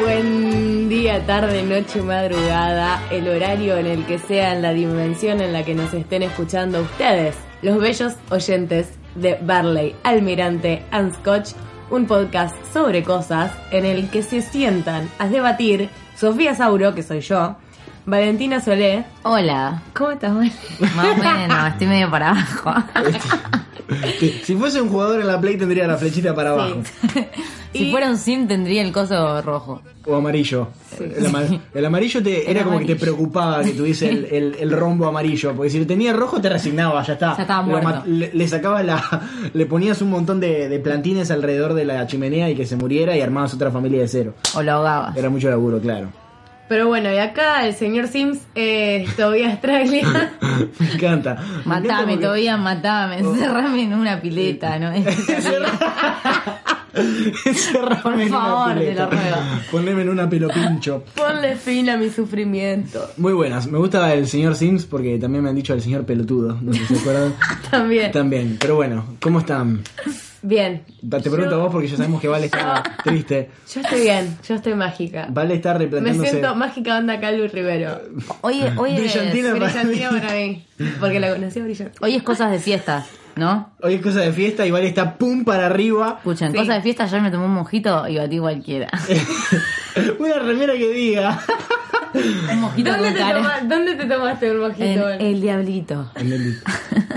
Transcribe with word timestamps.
Buen 0.00 0.88
día, 0.88 1.26
tarde, 1.26 1.62
noche, 1.62 2.00
madrugada, 2.00 3.02
el 3.10 3.28
horario 3.28 3.76
en 3.76 3.86
el 3.86 4.06
que 4.06 4.18
sea, 4.18 4.54
en 4.54 4.62
la 4.62 4.72
dimensión 4.72 5.42
en 5.42 5.52
la 5.52 5.62
que 5.62 5.74
nos 5.74 5.92
estén 5.92 6.22
escuchando 6.22 6.80
ustedes, 6.80 7.36
los 7.60 7.78
bellos 7.78 8.14
oyentes 8.30 8.88
de 9.14 9.38
Barley, 9.42 9.94
Almirante 10.02 10.82
and 10.90 11.14
Scotch, 11.14 11.50
un 11.90 12.06
podcast 12.06 12.54
sobre 12.72 13.02
cosas 13.02 13.52
en 13.72 13.84
el 13.84 14.08
que 14.08 14.22
se 14.22 14.40
sientan 14.40 15.06
a 15.18 15.28
debatir 15.28 15.90
Sofía 16.16 16.54
Sauro, 16.54 16.94
que 16.94 17.02
soy 17.02 17.20
yo, 17.20 17.56
Valentina 18.06 18.60
Solé. 18.60 19.04
Hola. 19.22 19.82
¿Cómo 19.92 20.12
estás? 20.12 20.32
Más 20.32 21.06
o 21.06 21.16
menos, 21.16 21.68
estoy 21.72 21.86
medio 21.86 22.10
para 22.10 22.30
abajo. 22.30 22.74
Si 24.44 24.54
fuese 24.56 24.80
un 24.80 24.88
jugador 24.88 25.20
en 25.20 25.26
la 25.26 25.40
Play 25.40 25.56
tendría 25.56 25.86
la 25.86 25.96
flechita 25.96 26.34
para 26.34 26.50
abajo. 26.50 26.76
Si 27.72 27.84
Y- 27.86 27.90
fuera 27.92 28.10
un 28.10 28.16
sim 28.18 28.48
tendría 28.48 28.82
el 28.82 28.90
coso 28.90 29.40
rojo. 29.42 29.80
O 30.04 30.16
amarillo. 30.16 30.66
El, 30.98 31.24
ama- 31.26 31.44
el 31.72 31.84
amarillo 31.84 32.20
te, 32.20 32.42
El 32.50 32.56
era 32.56 32.64
como 32.64 32.80
que 32.80 32.84
te 32.84 32.96
preocupaba 32.96 33.62
que 33.62 33.70
tuviese 33.70 34.08
el, 34.10 34.24
el- 34.24 34.56
el 34.58 34.70
rombo 34.72 35.06
amarillo. 35.06 35.54
Porque 35.54 35.70
si 35.70 35.78
lo 35.78 35.86
tenía 35.86 36.12
rojo 36.12 36.40
te 36.40 36.48
resignaba, 36.48 37.00
ya 37.04 37.12
está. 37.12 37.36
Ya 37.36 37.42
estaba 37.42 37.62
Lo 37.62 37.68
muerto. 37.80 37.88
ma- 37.88 38.02
le, 38.06 38.32
le 38.34 38.48
sacabas 38.48 38.84
la. 38.84 39.00
Le 39.54 39.66
ponías 39.66 40.02
un 40.02 40.10
montón 40.10 40.40
de, 40.40 40.68
de 40.68 40.80
plantines 40.80 41.30
alrededor 41.30 41.74
de 41.74 41.84
la 41.84 42.04
chimenea 42.08 42.50
y 42.50 42.56
que 42.56 42.66
se 42.66 42.74
muriera 42.74 43.16
y 43.16 43.20
armabas 43.20 43.54
otra 43.54 43.70
familia 43.70 44.00
de 44.00 44.08
cero. 44.08 44.34
O 44.56 44.62
lo 44.64 44.72
ahogabas. 44.72 45.16
Era 45.16 45.30
mucho 45.30 45.48
laburo, 45.48 45.78
claro. 45.80 46.08
Pero 46.70 46.86
bueno, 46.86 47.12
y 47.12 47.18
acá 47.18 47.66
el 47.66 47.74
señor 47.74 48.06
Sims 48.06 48.38
eh, 48.54 49.04
todavía 49.16 49.50
Australia. 49.50 50.32
Me 50.78 50.92
encanta. 50.92 51.34
Me 51.34 51.64
Matame, 51.64 51.84
encanta 51.86 52.04
porque- 52.06 52.16
todavía 52.22 52.56
matame, 52.56 53.18
encerrame 53.18 53.82
en 53.82 53.92
una 53.94 54.20
pileta, 54.22 54.78
¿no? 54.78 54.92
Encerrame 56.92 58.02
Por 58.02 58.20
en 58.20 58.28
una 58.28 58.40
favor, 58.40 58.74
te 58.74 58.80
pileta. 58.80 59.04
lo 59.04 59.10
ruego. 59.10 59.36
Poneme 59.70 60.02
en 60.02 60.08
una 60.10 60.28
pelo 60.30 60.48
pincho. 60.48 61.04
Ponle 61.16 61.56
fin 61.56 61.88
a 61.90 61.96
mi 61.96 62.08
sufrimiento. 62.10 63.10
Muy 63.16 63.32
buenas. 63.32 63.66
Me 63.66 63.78
gusta 63.78 64.12
el 64.14 64.26
señor 64.28 64.54
Sims 64.56 64.86
porque 64.86 65.18
también 65.18 65.42
me 65.44 65.50
han 65.50 65.56
dicho 65.56 65.72
el 65.74 65.82
señor 65.82 66.04
pelotudo. 66.04 66.58
No 66.60 66.72
sé 66.72 66.86
si 66.86 66.94
se 66.94 67.00
acuerdan. 67.00 67.34
También. 67.70 68.12
También. 68.12 68.56
Pero 68.60 68.76
bueno, 68.76 69.16
¿cómo 69.20 69.38
están? 69.40 69.82
Bien. 70.42 70.82
Te 71.10 71.20
pregunto 71.30 71.54
a 71.56 71.58
vos 71.58 71.72
porque 71.72 71.88
ya 71.88 71.96
sabemos 71.96 72.20
que 72.20 72.28
Vale 72.28 72.46
está 72.46 72.82
triste. 73.04 73.50
Yo 73.74 73.80
estoy 73.82 74.00
bien, 74.00 74.38
yo 74.48 74.54
estoy 74.54 74.74
mágica. 74.74 75.26
Vale 75.30 75.54
está 75.54 75.72
Me 75.74 75.80
replanteándose. 75.80 76.30
siento 76.30 76.54
mágica 76.54 76.96
onda 76.98 77.20
Calvo 77.20 77.46
Rivero. 77.46 78.00
Hoy, 78.40 78.62
hoy, 78.76 78.92
es, 78.92 79.00
Brillantina. 79.00 79.52
para 79.52 79.64
Brillantina 79.66 80.10
mí. 80.12 80.20
para 80.20 80.34
mí. 80.34 80.66
Porque 80.98 81.20
la 81.20 81.34
conocí 81.34 81.60
a 81.60 81.64
brillante. 81.64 81.98
hoy 82.00 82.14
es 82.16 82.22
cosas 82.22 82.50
de 82.50 82.58
fiesta, 82.58 83.04
¿no? 83.36 83.70
Hoy 83.82 83.94
es 83.96 84.00
cosa 84.02 84.20
de 84.20 84.32
fiesta 84.32 84.66
y 84.66 84.70
Vale 84.70 84.86
está 84.88 85.16
pum 85.18 85.44
para 85.44 85.66
arriba. 85.66 86.14
Escuchen, 86.18 86.52
Sí. 86.52 86.58
cosas 86.58 86.76
de 86.76 86.82
fiesta, 86.82 87.04
ayer 87.04 87.20
me 87.20 87.30
tomé 87.30 87.44
un 87.44 87.52
mojito 87.54 88.08
y 88.08 88.16
batí 88.16 88.38
cualquiera. 88.38 88.88
Una 90.18 90.38
remera 90.38 90.72
que 90.74 90.88
diga. 90.90 91.38
un 92.14 92.60
mojito 92.60 92.90
¿Dónde 92.90 93.04
con 93.06 93.14
te, 93.14 93.18
cara. 93.20 93.34
toma- 93.38 93.60
¿Dónde 93.68 93.94
te 93.94 94.04
tomaste 94.06 94.50
un 94.50 94.60
mojito? 94.60 95.10
En 95.10 95.20
el 95.20 95.40
diablito. 95.40 96.10
En 96.16 96.32
el- 96.32 96.58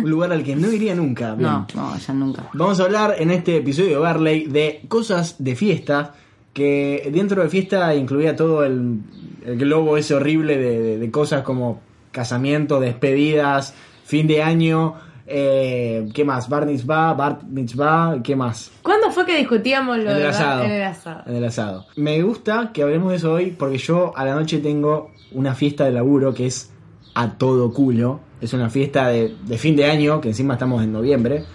un 0.04 0.10
lugar 0.10 0.32
al 0.32 0.44
que 0.44 0.56
no 0.56 0.72
iría 0.72 0.96
nunca. 0.96 1.36
Bien. 1.36 1.50
No, 1.50 1.68
no, 1.76 1.98
ya 1.98 2.14
nunca. 2.14 2.44
Vamos 2.54 2.80
a 2.80 2.84
hablar 2.84 3.16
en 3.20 3.32
este 3.32 3.58
episodio 3.58 3.90
de 3.92 3.98
Barley 3.98 4.48
de 4.48 4.82
cosas 4.88 5.36
de 5.40 5.56
fiesta. 5.56 6.14
Que 6.54 7.10
dentro 7.12 7.42
de 7.42 7.50
fiesta 7.50 7.96
incluía 7.96 8.36
todo 8.36 8.64
el, 8.64 9.00
el 9.46 9.58
globo 9.58 9.98
ese 9.98 10.14
horrible 10.14 10.58
de, 10.58 10.80
de- 10.82 10.98
de 11.00 11.12
cosas 11.12 11.42
como 11.42 11.82
casamiento, 12.12 12.80
despedidas, 12.80 13.74
fin 14.06 14.28
de 14.28 14.44
año. 14.44 14.94
Eh, 15.26 16.10
¿Qué 16.14 16.26
más? 16.26 16.50
Bar 16.50 16.66
mitzvah, 16.66 17.14
bar 17.14 17.44
mitzvah, 17.46 18.20
¿qué 18.24 18.36
más? 18.36 18.72
¿Cuándo 18.82 19.10
fue 19.12 19.26
que 19.26 19.38
discutíamos 19.38 19.98
lo 19.98 20.12
En 20.12 20.18
el 20.18 20.24
de 20.24 20.28
asado. 20.28 20.64
En 20.64 20.72
el 20.72 20.84
asado. 20.84 21.24
En 21.26 21.36
el 21.36 21.46
asado. 21.46 21.86
Me 21.96 22.22
gusta 22.22 22.72
que 22.74 22.84
hablemos 22.84 23.12
de 23.12 23.18
eso 23.18 23.34
hoy 23.34 23.52
porque 23.52 23.78
yo 23.78 24.12
a 24.18 24.26
la 24.26 24.36
noche 24.36 24.60
tengo 24.60 25.12
una 25.32 25.56
fiesta 25.56 25.86
de 25.86 25.92
laburo 25.92 26.34
que 26.34 26.48
es 26.48 26.72
a 27.16 27.32
todo 27.38 27.72
culo. 27.74 28.20
Es 28.42 28.54
una 28.54 28.70
fiesta 28.70 29.08
de, 29.08 29.36
de 29.46 29.58
fin 29.58 29.76
de 29.76 29.86
año, 29.86 30.20
que 30.20 30.30
encima 30.30 30.54
estamos 30.56 30.84
en 30.84 30.92
noviembre. 30.92 31.46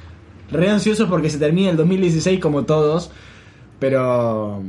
Re 0.50 0.70
ansiosos 0.70 1.08
porque 1.08 1.28
se 1.28 1.38
termina 1.38 1.70
el 1.70 1.76
2016 1.76 2.40
como 2.40 2.64
todos. 2.64 3.10
Pero 3.78 4.62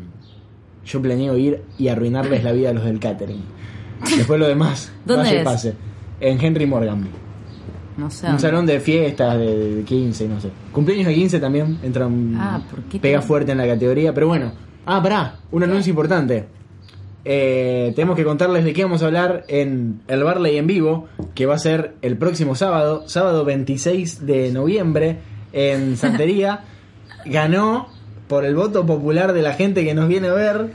yo 0.85 1.01
planeo 1.01 1.37
ir 1.37 1.63
y 1.77 1.87
arruinarles 1.87 2.43
la 2.43 2.51
vida 2.51 2.71
a 2.71 2.73
los 2.73 2.83
del 2.83 2.99
catering. 2.99 3.41
Después 4.17 4.39
lo 4.39 4.47
demás. 4.47 4.91
¿Dónde 5.05 5.23
pase, 5.23 5.37
es? 5.37 5.43
pase. 5.43 5.73
En 6.19 6.41
Henry 6.43 6.65
Morgan. 6.65 7.07
No 7.99 8.09
sé. 8.09 8.27
Un 8.27 8.39
salón 8.39 8.65
de 8.65 8.79
fiestas 8.79 9.37
de, 9.37 9.75
de 9.75 9.83
15, 9.83 10.27
no 10.27 10.39
sé. 10.39 10.49
Cumpleaños 10.71 11.07
de 11.07 11.15
15 11.15 11.39
también 11.39 11.77
entra 11.83 12.07
un- 12.07 12.35
Ah, 12.39 12.61
¿por 12.69 12.81
qué 12.83 12.99
pega 12.99 13.19
te- 13.19 13.25
fuerte 13.27 13.51
en 13.51 13.57
la 13.57 13.67
categoría, 13.67 14.13
pero 14.13 14.27
bueno. 14.27 14.51
Ah, 14.85 15.01
pará, 15.03 15.35
un 15.51 15.63
anuncio 15.63 15.89
importante. 15.91 16.45
Eh, 17.25 17.91
tenemos 17.95 18.15
que 18.15 18.23
contarles 18.23 18.63
de 18.63 18.71
qué 18.73 18.83
vamos 18.83 19.03
a 19.03 19.07
hablar 19.07 19.43
en 19.49 20.01
el 20.07 20.23
Barley 20.23 20.57
en 20.57 20.65
vivo, 20.67 21.07
que 21.35 21.45
va 21.45 21.55
a 21.55 21.59
ser 21.59 21.95
el 22.01 22.17
próximo 22.17 22.55
sábado, 22.55 23.03
sábado 23.07 23.43
26 23.43 24.25
de 24.25 24.51
noviembre, 24.51 25.19
en 25.51 25.97
Santería. 25.97 26.61
Ganó 27.25 27.89
por 28.29 28.45
el 28.45 28.55
voto 28.55 28.85
popular 28.85 29.33
de 29.33 29.41
la 29.41 29.53
gente 29.53 29.83
que 29.83 29.93
nos 29.93 30.07
viene 30.07 30.29
a 30.29 30.33
ver 30.33 30.71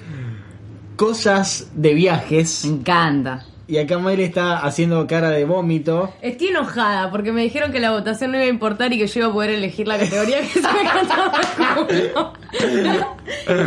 cosas 0.96 1.70
de 1.74 1.94
viajes. 1.94 2.64
Me 2.66 2.74
encanta. 2.76 3.44
Y 3.66 3.78
acá 3.78 3.98
Mayre 3.98 4.24
está 4.24 4.58
haciendo 4.58 5.06
cara 5.06 5.30
de 5.30 5.46
vómito. 5.46 6.12
Estoy 6.20 6.48
enojada 6.48 7.10
porque 7.10 7.32
me 7.32 7.42
dijeron 7.42 7.72
que 7.72 7.80
la 7.80 7.92
votación 7.92 8.32
no 8.32 8.36
iba 8.36 8.44
a 8.44 8.50
importar 8.50 8.92
y 8.92 8.98
que 8.98 9.06
yo 9.06 9.20
iba 9.20 9.28
a 9.30 9.32
poder 9.32 9.50
elegir 9.50 9.88
la 9.88 9.98
categoría 9.98 10.40
que 10.42 10.48
se 10.48 10.60
me 10.60 10.82
cantaba 10.82 11.40
el. 11.88 12.12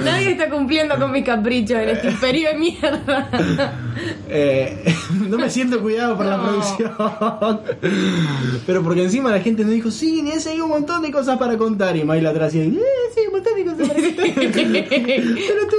Nadie 0.04 0.32
está 0.32 0.50
cumpliendo 0.50 1.00
con 1.00 1.12
mis 1.12 1.24
caprichos 1.24 1.80
en 1.80 1.90
este 1.90 2.10
imperio 2.10 2.50
de 2.50 2.56
mierda. 2.56 3.30
Eh, 4.30 4.94
no 5.28 5.38
me 5.38 5.50
siento 5.50 5.82
cuidado 5.82 6.16
por 6.16 6.28
la 6.28 6.42
producción. 6.42 6.92
Pero 8.68 8.84
porque 8.84 9.04
encima 9.04 9.32
la 9.32 9.40
gente 9.40 9.64
nos 9.64 9.72
dijo, 9.72 9.90
sí, 9.90 10.24
ese 10.32 10.52
hay 10.52 10.62
un 10.62 10.70
montón 10.70 11.02
de 11.02 11.12
cosas 11.12 11.40
para 11.40 11.58
contar. 11.58 11.98
Y 11.98 12.04
Mayla 12.04 12.30
atrás 12.30 12.54
y, 12.54 12.60
eh, 12.60 12.80
sí, 13.16 13.22
para 13.44 13.66
contar. 13.66 13.96
Pero 13.96 15.68
tú 15.70 15.76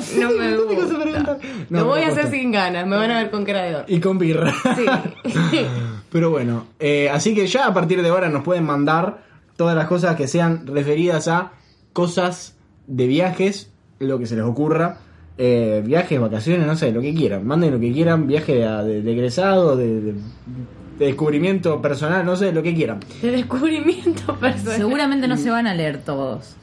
sí, 0.00 0.20
No 0.20 0.30
me 0.30 0.56
contar. 0.56 1.38
No, 1.70 1.80
Lo 1.80 1.86
voy 1.86 2.02
a 2.02 2.06
no 2.06 2.12
hacer 2.12 2.30
sin 2.30 2.52
ganas, 2.52 2.86
me 2.86 2.96
van 2.96 3.10
a 3.10 3.18
ver 3.22 3.30
con 3.30 3.44
cara 3.44 3.62
de 3.62 3.76
orto. 3.76 3.92
Y 3.92 4.00
con 4.00 4.18
birra. 4.18 4.52
Sí. 4.76 4.86
Pero 6.10 6.30
bueno, 6.30 6.66
eh, 6.78 7.08
así 7.10 7.34
que 7.34 7.46
ya 7.46 7.66
a 7.66 7.74
partir 7.74 8.02
de 8.02 8.08
ahora 8.08 8.28
nos 8.28 8.42
pueden 8.44 8.64
mandar 8.64 9.22
todas 9.56 9.74
las 9.76 9.86
cosas 9.86 10.16
que 10.16 10.28
sean 10.28 10.66
referidas 10.66 11.28
a 11.28 11.52
cosas 11.92 12.56
de 12.86 13.06
viajes, 13.06 13.72
lo 13.98 14.18
que 14.18 14.26
se 14.26 14.36
les 14.36 14.44
ocurra. 14.44 14.98
Eh, 15.38 15.82
viajes, 15.84 16.18
vacaciones, 16.20 16.66
no 16.66 16.76
sé, 16.76 16.92
lo 16.92 17.00
que 17.02 17.14
quieran. 17.14 17.46
Manden 17.46 17.72
lo 17.72 17.80
que 17.80 17.92
quieran, 17.92 18.26
viaje 18.26 18.54
de, 18.54 18.66
de- 18.84 19.02
de 19.02 19.12
egresado, 19.12 19.76
de, 19.76 20.00
de- 20.00 20.12
de 20.98 21.04
descubrimiento 21.06 21.82
personal, 21.82 22.24
no 22.24 22.36
sé, 22.36 22.52
lo 22.52 22.62
que 22.62 22.74
quieran. 22.74 23.00
De 23.20 23.30
descubrimiento 23.32 24.34
personal. 24.36 24.76
Seguramente 24.78 25.28
no 25.28 25.36
se 25.36 25.50
van 25.50 25.66
a 25.66 25.74
leer 25.74 25.98
todos. 26.02 26.56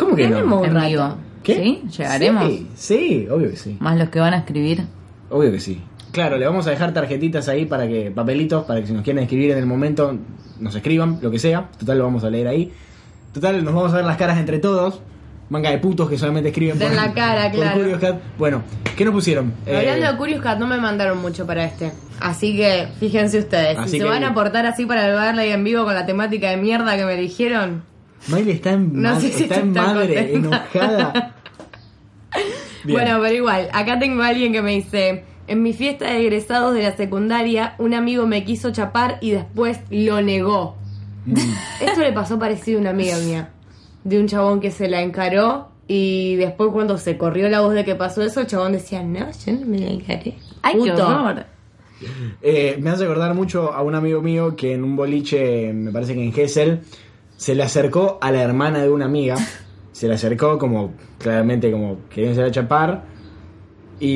¿Cómo 0.00 0.16
que 0.16 0.24
Tenemos 0.24 0.46
no? 0.48 0.58
un 0.60 0.66
En 0.66 0.74
rato. 0.74 0.88
vivo. 0.88 1.14
¿Qué? 1.42 1.54
¿Sí? 1.54 1.82
¿Llegaremos? 1.98 2.44
Sí, 2.46 2.66
sí, 2.74 3.28
obvio 3.30 3.50
que 3.50 3.56
sí. 3.56 3.76
Más 3.80 3.96
los 3.98 4.08
que 4.08 4.18
van 4.20 4.34
a 4.34 4.38
escribir. 4.38 4.84
Obvio 5.30 5.52
que 5.52 5.60
sí. 5.60 5.80
Claro, 6.12 6.36
le 6.38 6.46
vamos 6.46 6.66
a 6.66 6.70
dejar 6.70 6.92
tarjetitas 6.92 7.48
ahí 7.48 7.66
para 7.66 7.86
que, 7.86 8.10
papelitos, 8.10 8.64
para 8.64 8.80
que 8.80 8.86
si 8.88 8.92
nos 8.92 9.02
quieren 9.04 9.22
escribir 9.22 9.52
en 9.52 9.58
el 9.58 9.66
momento, 9.66 10.16
nos 10.58 10.74
escriban, 10.74 11.18
lo 11.22 11.30
que 11.30 11.38
sea. 11.38 11.68
Total, 11.78 11.98
lo 11.98 12.04
vamos 12.04 12.24
a 12.24 12.30
leer 12.30 12.48
ahí. 12.48 12.72
Total, 13.32 13.62
nos 13.64 13.72
vamos 13.72 13.92
a 13.92 13.96
ver 13.96 14.04
las 14.04 14.16
caras 14.16 14.38
entre 14.38 14.58
todos. 14.58 15.00
Manga 15.50 15.70
de 15.70 15.78
putos 15.78 16.08
que 16.08 16.16
solamente 16.18 16.50
escriben 16.50 16.78
Den 16.78 16.94
la 16.96 17.12
cara, 17.12 17.44
por 17.50 17.60
claro. 17.60 17.78
Curious 17.80 18.00
Cat. 18.00 18.16
Bueno, 18.38 18.62
¿qué 18.96 19.04
nos 19.04 19.14
pusieron? 19.14 19.52
Hablando 19.66 20.06
Eh, 20.06 20.10
de 20.12 20.16
Curious 20.16 20.42
Cat, 20.42 20.58
no 20.58 20.66
me 20.66 20.76
mandaron 20.78 21.18
mucho 21.20 21.46
para 21.46 21.64
este. 21.64 21.92
Así 22.20 22.56
que 22.56 22.88
fíjense 23.00 23.38
ustedes. 23.38 23.78
Así 23.78 23.90
si 23.92 23.96
se 23.98 24.04
que- 24.04 24.10
van 24.10 24.24
a 24.24 24.34
portar 24.34 24.66
así 24.66 24.86
para 24.86 25.06
el 25.08 25.14
Barley 25.14 25.50
en 25.50 25.64
vivo 25.64 25.84
con 25.84 25.94
la 25.94 26.06
temática 26.06 26.50
de 26.50 26.56
mierda 26.56 26.96
que 26.96 27.04
me 27.04 27.16
dijeron, 27.16 27.82
Miley 28.28 28.52
está 28.52 28.72
en, 28.72 28.92
No 29.00 29.10
ma- 29.14 29.20
sé 29.20 29.30
si 29.32 29.44
está 29.44 29.56
en 29.56 29.72
madre, 29.72 30.30
contenta. 30.32 30.66
enojada. 30.74 31.34
Bien. 32.84 32.98
Bueno, 32.98 33.18
pero 33.22 33.34
igual, 33.34 33.68
acá 33.72 33.98
tengo 33.98 34.22
a 34.22 34.28
alguien 34.28 34.52
que 34.52 34.62
me 34.62 34.72
dice, 34.72 35.24
en 35.46 35.62
mi 35.62 35.72
fiesta 35.72 36.06
de 36.06 36.20
egresados 36.22 36.74
de 36.74 36.82
la 36.82 36.96
secundaria, 36.96 37.74
un 37.78 37.92
amigo 37.92 38.26
me 38.26 38.44
quiso 38.44 38.70
chapar 38.70 39.18
y 39.20 39.32
después 39.32 39.80
lo 39.90 40.22
negó. 40.22 40.76
Mm. 41.26 41.34
Esto 41.82 42.00
le 42.00 42.12
pasó 42.12 42.38
parecido 42.38 42.78
a 42.78 42.80
una 42.82 42.90
amiga 42.90 43.18
mía, 43.18 43.50
de 44.04 44.18
un 44.20 44.26
chabón 44.28 44.60
que 44.60 44.70
se 44.70 44.88
la 44.88 45.02
encaró 45.02 45.68
y 45.88 46.36
después 46.36 46.70
cuando 46.72 46.96
se 46.98 47.18
corrió 47.18 47.48
la 47.50 47.60
voz 47.60 47.74
de 47.74 47.84
que 47.84 47.94
pasó 47.96 48.22
eso, 48.22 48.40
el 48.40 48.46
chabón 48.46 48.72
decía, 48.72 49.02
no, 49.02 49.26
yo 49.44 49.52
no 49.52 49.66
me 49.66 49.78
la 49.80 49.90
encaré. 49.90 50.38
¡Ay, 50.62 50.74
qué 50.82 50.90
Puto. 50.92 51.06
horror! 51.06 51.44
Eh, 52.40 52.78
me 52.80 52.88
hace 52.90 53.04
acordar 53.04 53.34
mucho 53.34 53.74
a 53.74 53.82
un 53.82 53.94
amigo 53.94 54.22
mío 54.22 54.56
que 54.56 54.72
en 54.72 54.84
un 54.84 54.96
boliche, 54.96 55.70
me 55.74 55.90
parece 55.92 56.14
que 56.14 56.24
en 56.24 56.32
Gessel, 56.32 56.80
se 57.40 57.54
le 57.54 57.62
acercó 57.62 58.18
a 58.20 58.30
la 58.30 58.42
hermana 58.42 58.80
de 58.80 58.90
una 58.90 59.06
amiga. 59.06 59.34
Se 59.92 60.06
le 60.06 60.12
acercó 60.12 60.58
como, 60.58 60.92
claramente, 61.18 61.72
como 61.72 62.00
queriendo 62.10 62.44
a 62.44 62.50
chapar. 62.50 63.04
Y, 63.98 64.06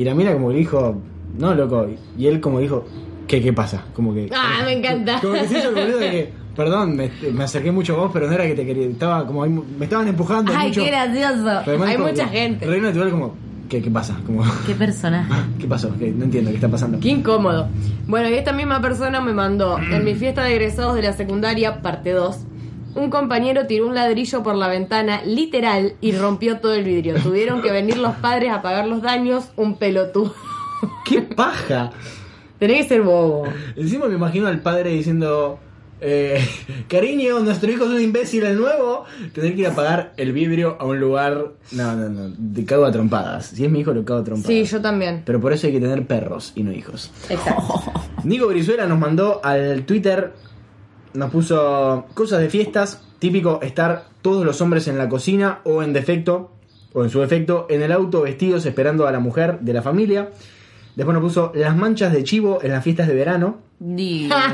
y 0.00 0.02
la 0.02 0.14
mina 0.14 0.32
como 0.32 0.48
que 0.48 0.56
dijo, 0.56 0.98
no, 1.36 1.54
loco. 1.54 1.86
Y 2.16 2.26
él 2.26 2.40
como 2.40 2.60
dijo, 2.60 2.86
¿qué, 3.26 3.42
qué 3.42 3.52
pasa? 3.52 3.84
Como 3.92 4.14
que... 4.14 4.30
Ah, 4.34 4.62
me 4.64 4.72
encanta. 4.72 5.18
Como 5.20 5.34
que 5.34 5.46
se 5.46 5.58
hizo 5.58 5.68
el 5.68 5.74
boludo 5.74 5.98
de 5.98 6.10
que, 6.10 6.32
perdón, 6.56 6.96
me, 6.96 7.10
me 7.34 7.44
acerqué 7.44 7.70
mucho 7.70 7.96
a 7.96 7.98
vos, 7.98 8.10
pero 8.14 8.28
no 8.28 8.32
era 8.32 8.46
que 8.46 8.54
te 8.54 8.64
quería, 8.64 8.86
estaba 8.86 9.26
como, 9.26 9.42
ahí, 9.42 9.50
me 9.50 9.84
estaban 9.84 10.08
empujando 10.08 10.50
Ay, 10.56 10.68
mucho. 10.68 10.84
qué 10.84 10.86
gracioso. 10.90 11.50
Además 11.50 11.88
Hay 11.90 11.96
como 11.96 12.08
mucha 12.08 12.28
gente. 12.28 12.64
re 12.64 12.80
natural 12.80 13.10
como, 13.10 13.34
¿qué, 13.68 13.82
qué 13.82 13.90
pasa? 13.90 14.16
Como, 14.24 14.42
¡Qué 14.66 14.74
personaje! 14.74 15.30
¿qué 15.58 15.66
pasó? 15.66 15.94
¿Qué? 15.98 16.10
No 16.12 16.24
entiendo, 16.24 16.48
¿qué 16.48 16.56
está 16.56 16.70
pasando? 16.70 16.98
Qué 16.98 17.10
incómodo. 17.10 17.68
Bueno, 18.06 18.30
y 18.30 18.34
esta 18.34 18.54
misma 18.54 18.80
persona 18.80 19.20
me 19.20 19.34
mandó, 19.34 19.78
en 19.78 20.02
mi 20.02 20.14
fiesta 20.14 20.44
de 20.44 20.52
egresados 20.52 20.94
de 20.94 21.02
la 21.02 21.12
secundaria, 21.12 21.82
parte 21.82 22.12
2, 22.12 22.38
un 22.94 23.10
compañero 23.10 23.66
tiró 23.66 23.86
un 23.86 23.94
ladrillo 23.94 24.42
por 24.42 24.54
la 24.54 24.68
ventana, 24.68 25.22
literal, 25.24 25.94
y 26.00 26.12
rompió 26.12 26.60
todo 26.60 26.74
el 26.74 26.84
vidrio. 26.84 27.14
Tuvieron 27.22 27.62
que 27.62 27.70
venir 27.70 27.98
los 27.98 28.14
padres 28.16 28.50
a 28.50 28.62
pagar 28.62 28.86
los 28.86 29.02
daños, 29.02 29.50
un 29.56 29.76
pelotudo. 29.76 30.34
¡Qué 31.04 31.22
paja! 31.22 31.92
Tenés 32.58 32.82
que 32.82 32.88
ser 32.88 33.02
bobo. 33.02 33.44
Encima 33.76 34.06
me 34.06 34.14
imagino 34.14 34.46
al 34.46 34.60
padre 34.60 34.90
diciendo, 34.90 35.58
eh, 36.00 36.46
cariño, 36.88 37.40
nuestro 37.40 37.70
hijo 37.70 37.84
es 37.84 37.90
un 37.90 38.00
imbécil 38.00 38.44
el 38.44 38.56
nuevo, 38.56 39.04
tener 39.32 39.54
que 39.54 39.62
ir 39.62 39.66
a 39.66 39.74
pagar 39.74 40.12
el 40.16 40.32
vidrio 40.32 40.76
a 40.78 40.84
un 40.84 41.00
lugar, 41.00 41.52
no, 41.72 41.96
no, 41.96 42.08
no, 42.08 42.34
te 42.54 42.64
cago 42.64 42.84
a 42.84 42.92
trompadas. 42.92 43.46
Si 43.46 43.64
es 43.64 43.70
mi 43.70 43.80
hijo, 43.80 43.92
lo 43.92 44.04
cago 44.04 44.20
a 44.20 44.24
trompadas. 44.24 44.48
Sí, 44.48 44.64
yo 44.64 44.80
también. 44.80 45.22
Pero 45.24 45.40
por 45.40 45.52
eso 45.52 45.66
hay 45.66 45.72
que 45.72 45.80
tener 45.80 46.06
perros 46.06 46.52
y 46.54 46.62
no 46.62 46.72
hijos. 46.72 47.10
Exacto. 47.28 47.82
Nico 48.24 48.46
Brizuela 48.48 48.86
nos 48.86 48.98
mandó 48.98 49.40
al 49.44 49.84
Twitter, 49.84 50.32
nos 51.14 51.30
puso 51.30 52.06
cosas 52.14 52.40
de 52.40 52.50
fiestas, 52.50 53.02
típico 53.18 53.60
estar 53.62 54.04
todos 54.22 54.44
los 54.44 54.60
hombres 54.60 54.88
en 54.88 54.98
la 54.98 55.08
cocina 55.08 55.60
o 55.64 55.82
en 55.82 55.92
defecto, 55.92 56.52
o 56.92 57.04
en 57.04 57.10
su 57.10 57.20
defecto, 57.20 57.66
en 57.70 57.82
el 57.82 57.92
auto 57.92 58.22
vestidos 58.22 58.66
esperando 58.66 59.06
a 59.06 59.12
la 59.12 59.20
mujer 59.20 59.60
de 59.60 59.72
la 59.72 59.82
familia. 59.82 60.30
Después 60.96 61.14
nos 61.14 61.22
puso 61.22 61.52
las 61.54 61.76
manchas 61.76 62.12
de 62.12 62.22
chivo 62.22 62.60
en 62.62 62.72
las 62.72 62.84
fiestas 62.84 63.08
de 63.08 63.14
verano. 63.14 63.58
Digo. 63.78 64.34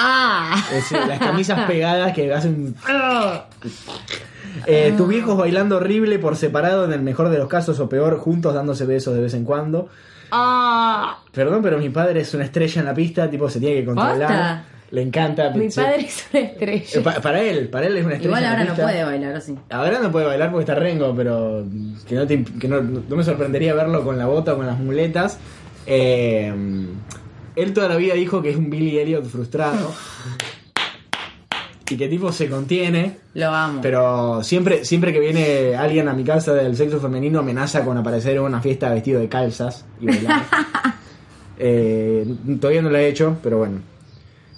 Ah. 0.00 0.54
Es 0.68 0.88
decir, 0.88 1.08
las 1.08 1.18
camisas 1.18 1.66
pegadas 1.66 2.12
que 2.14 2.32
hacen... 2.32 2.76
Ah. 2.86 3.46
Eh, 4.66 4.94
tus 4.96 5.06
viejos 5.06 5.36
bailando 5.36 5.76
horrible 5.76 6.18
por 6.18 6.34
separado 6.36 6.84
en 6.84 6.92
el 6.92 7.02
mejor 7.02 7.28
de 7.28 7.38
los 7.38 7.48
casos 7.48 7.78
o 7.80 7.88
peor, 7.88 8.18
juntos 8.18 8.54
dándose 8.54 8.86
besos 8.86 9.14
de 9.14 9.20
vez 9.20 9.34
en 9.34 9.44
cuando. 9.44 9.88
Ah. 10.30 11.18
Perdón, 11.32 11.62
pero 11.62 11.78
mi 11.78 11.90
padre 11.90 12.20
es 12.20 12.34
una 12.34 12.44
estrella 12.44 12.80
en 12.80 12.86
la 12.86 12.94
pista, 12.94 13.30
tipo 13.30 13.48
se 13.48 13.60
tiene 13.60 13.80
que 13.80 13.84
controlar. 13.84 14.18
¿Posta? 14.18 14.64
Le 14.90 15.02
encanta. 15.02 15.50
Mi 15.50 15.70
se- 15.70 15.82
padre 15.82 16.00
es 16.06 16.26
una 16.32 16.40
Eh, 16.40 16.44
estrella. 16.52 17.02
pa- 17.04 17.20
para 17.20 17.42
él, 17.42 17.68
para 17.68 17.86
él 17.86 17.96
es 17.98 18.04
una 18.06 18.14
estrella. 18.14 18.38
Igual 18.38 18.44
ahora 18.52 18.64
no 18.64 18.74
puede 18.74 19.04
bailar, 19.04 19.36
¿o 19.36 19.40
sí? 19.40 19.54
Ahora 19.70 19.98
no 20.00 20.10
puede 20.12 20.26
bailar 20.26 20.50
porque 20.50 20.62
está 20.62 20.74
rengo, 20.74 21.14
pero 21.14 21.64
que 22.08 22.14
no, 22.14 22.26
te- 22.26 22.44
que 22.44 22.68
no, 22.68 22.80
no 22.80 23.16
me 23.16 23.22
sorprendería 23.24 23.74
verlo 23.74 24.02
con 24.04 24.16
la 24.16 24.26
bota 24.26 24.54
o 24.54 24.56
con 24.56 24.66
las 24.66 24.78
muletas. 24.78 25.38
Eh, 25.86 26.52
él 27.56 27.72
toda 27.74 27.88
la 27.88 27.96
vida 27.96 28.14
dijo 28.14 28.40
que 28.40 28.50
es 28.50 28.56
un 28.56 28.70
Billy 28.70 28.98
Elliot 28.98 29.24
frustrado. 29.26 29.92
y 31.90 31.96
que 31.96 32.08
tipo 32.08 32.30
se 32.32 32.48
contiene. 32.48 33.16
Lo 33.34 33.48
amo. 33.50 33.80
Pero 33.82 34.42
siempre, 34.42 34.84
siempre 34.84 35.12
que 35.12 35.20
viene 35.20 35.74
alguien 35.74 36.06
a 36.08 36.12
mi 36.12 36.22
casa 36.24 36.52
del 36.54 36.76
sexo 36.76 37.00
femenino 37.00 37.38
amenaza 37.40 37.82
con 37.84 37.96
aparecer 37.96 38.36
en 38.36 38.42
una 38.42 38.60
fiesta 38.60 38.90
vestido 38.90 39.20
de 39.20 39.28
calzas 39.28 39.84
y 40.00 40.06
bailar. 40.06 40.42
Eh, 41.60 42.24
todavía 42.60 42.82
no 42.82 42.88
lo 42.90 42.96
he 42.98 43.08
hecho, 43.08 43.36
pero 43.42 43.58
bueno. 43.58 43.80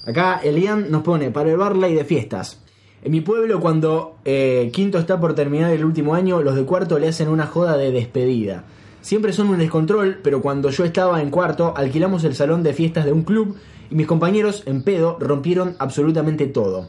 Acá 0.06 0.40
Elian 0.42 0.90
nos 0.90 1.02
pone 1.02 1.30
para 1.30 1.50
el 1.50 1.56
Barley 1.56 1.94
de 1.94 2.04
fiestas. 2.04 2.60
En 3.02 3.12
mi 3.12 3.20
pueblo, 3.20 3.60
cuando 3.60 4.16
eh, 4.24 4.70
quinto 4.72 4.98
está 4.98 5.20
por 5.20 5.34
terminar 5.34 5.72
el 5.72 5.84
último 5.84 6.14
año, 6.14 6.42
los 6.42 6.54
de 6.54 6.64
cuarto 6.64 6.98
le 6.98 7.08
hacen 7.08 7.28
una 7.28 7.46
joda 7.46 7.76
de 7.76 7.90
despedida. 7.90 8.64
Siempre 9.00 9.32
son 9.32 9.48
un 9.48 9.58
descontrol, 9.58 10.20
pero 10.22 10.42
cuando 10.42 10.70
yo 10.70 10.84
estaba 10.84 11.22
en 11.22 11.30
cuarto, 11.30 11.72
alquilamos 11.76 12.24
el 12.24 12.34
salón 12.34 12.62
de 12.62 12.74
fiestas 12.74 13.06
de 13.06 13.12
un 13.12 13.22
club 13.22 13.56
y 13.90 13.94
mis 13.94 14.06
compañeros, 14.06 14.62
en 14.66 14.82
pedo, 14.82 15.16
rompieron 15.18 15.76
absolutamente 15.78 16.46
todo. 16.46 16.88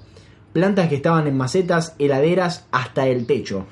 Plantas 0.52 0.90
que 0.90 0.96
estaban 0.96 1.28
en 1.28 1.38
macetas, 1.38 1.96
heladeras, 1.98 2.66
hasta 2.72 3.08
el 3.08 3.26
techo. 3.26 3.66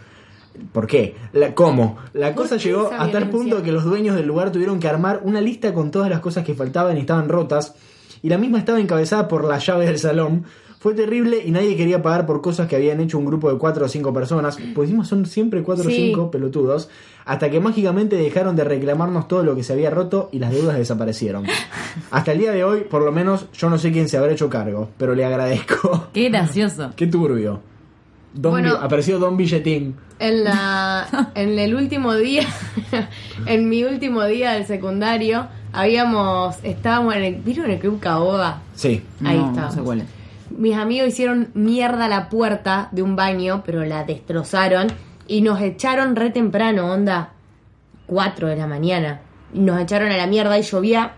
¿Por 0.72 0.88
qué? 0.88 1.16
La, 1.34 1.54
¿Cómo? 1.54 1.98
La 2.14 2.34
¿Por 2.34 2.44
cosa 2.44 2.58
llegó 2.58 2.90
a 2.92 3.12
tal 3.12 3.30
punto 3.30 3.62
que 3.62 3.72
los 3.72 3.84
dueños 3.84 4.16
del 4.16 4.28
lugar 4.28 4.52
tuvieron 4.52 4.80
que 4.80 4.88
armar 4.88 5.22
una 5.24 5.42
lista 5.42 5.74
con 5.74 5.92
todas 5.92 6.10
las 6.10 6.22
cosas 6.22 6.46
que 6.46 6.54
faltaban 6.54 6.98
y 6.98 7.02
estaban 7.02 7.30
rotas. 7.30 7.76
Y 8.22 8.30
la 8.30 8.38
misma 8.38 8.60
estaba 8.60 8.80
encabezada 8.80 9.28
por 9.28 9.46
la 9.46 9.58
llave 9.60 9.86
del 9.86 10.00
salón. 10.00 10.46
Fue 10.80 10.94
terrible 10.94 11.42
y 11.46 11.52
nadie 11.52 11.76
quería 11.76 12.02
pagar 12.02 12.26
por 12.26 12.42
cosas 12.42 12.68
que 12.70 12.76
habían 12.78 13.02
hecho 13.02 13.18
un 13.18 13.26
grupo 13.26 13.52
de 13.52 13.58
cuatro 13.58 13.86
o 13.86 13.90
cinco 13.90 14.14
personas. 14.14 14.58
Pues 14.74 14.90
encima 14.90 15.04
son 15.04 15.26
siempre 15.26 15.62
cuatro 15.62 15.86
o 15.86 15.90
Sí. 15.90 15.96
cinco 16.08 16.32
pelotudos. 16.32 16.90
Hasta 17.26 17.50
que 17.50 17.60
mágicamente 17.60 18.16
dejaron 18.16 18.56
de 18.56 18.64
reclamarnos 18.64 19.28
todo 19.28 19.44
lo 19.44 19.56
que 19.58 19.64
se 19.64 19.74
había 19.74 19.90
roto 19.90 20.30
y 20.32 20.40
las 20.40 20.52
deudas 20.52 20.78
desaparecieron. 20.78 21.44
Hasta 22.12 22.32
el 22.32 22.40
día 22.40 22.52
de 22.54 22.64
hoy, 22.64 22.82
por 22.90 23.02
lo 23.04 23.12
menos, 23.12 23.48
yo 23.52 23.70
no 23.70 23.78
sé 23.78 23.92
quién 23.92 24.08
se 24.08 24.18
habrá 24.18 24.32
hecho 24.32 24.50
cargo, 24.50 24.90
pero 24.98 25.14
le 25.16 25.26
agradezco. 25.26 26.08
Qué 26.14 26.30
gracioso. 26.30 26.92
Qué 26.96 27.08
turbio. 27.08 27.60
Don 28.34 28.52
Bueno. 28.54 28.76
Apareció 28.82 29.20
Don 29.20 29.36
Billetín. 29.36 29.96
En 30.20 30.44
la 30.44 31.32
en 31.36 31.58
el 31.60 31.76
último 31.76 32.14
día, 32.16 32.44
en 33.46 33.68
mi 33.70 33.84
último 33.84 34.24
día 34.26 34.52
del 34.52 34.66
secundario, 34.66 35.48
habíamos 35.74 36.58
estábamos 36.64 37.16
en 37.16 37.24
el 37.24 37.36
¿vieron 37.36 37.70
el 37.70 37.80
club 37.80 38.00
Caoba? 38.00 38.62
Sí. 38.76 39.04
Ahí 39.24 39.38
no, 39.38 39.50
está. 39.50 39.62
No 39.62 39.72
sé 39.72 39.82
cuál 39.82 40.02
es. 40.02 40.06
Mis 40.50 40.76
amigos 40.76 41.10
hicieron 41.10 41.50
mierda 41.54 42.06
a 42.06 42.10
la 42.10 42.30
puerta 42.30 42.90
de 42.92 43.02
un 43.04 43.16
baño, 43.16 43.64
pero 43.66 43.86
la 43.86 44.04
destrozaron 44.04 44.88
y 45.28 45.42
nos 45.42 45.62
echaron 45.62 46.16
re 46.16 46.32
temprano, 46.32 46.92
onda 46.92 47.34
4 48.08 48.48
de 48.48 48.56
la 48.56 48.68
mañana. 48.68 49.22
Nos 49.54 49.80
echaron 49.80 50.12
a 50.12 50.18
la 50.18 50.28
mierda 50.28 50.58
y 50.58 50.64
llovía 50.64 51.14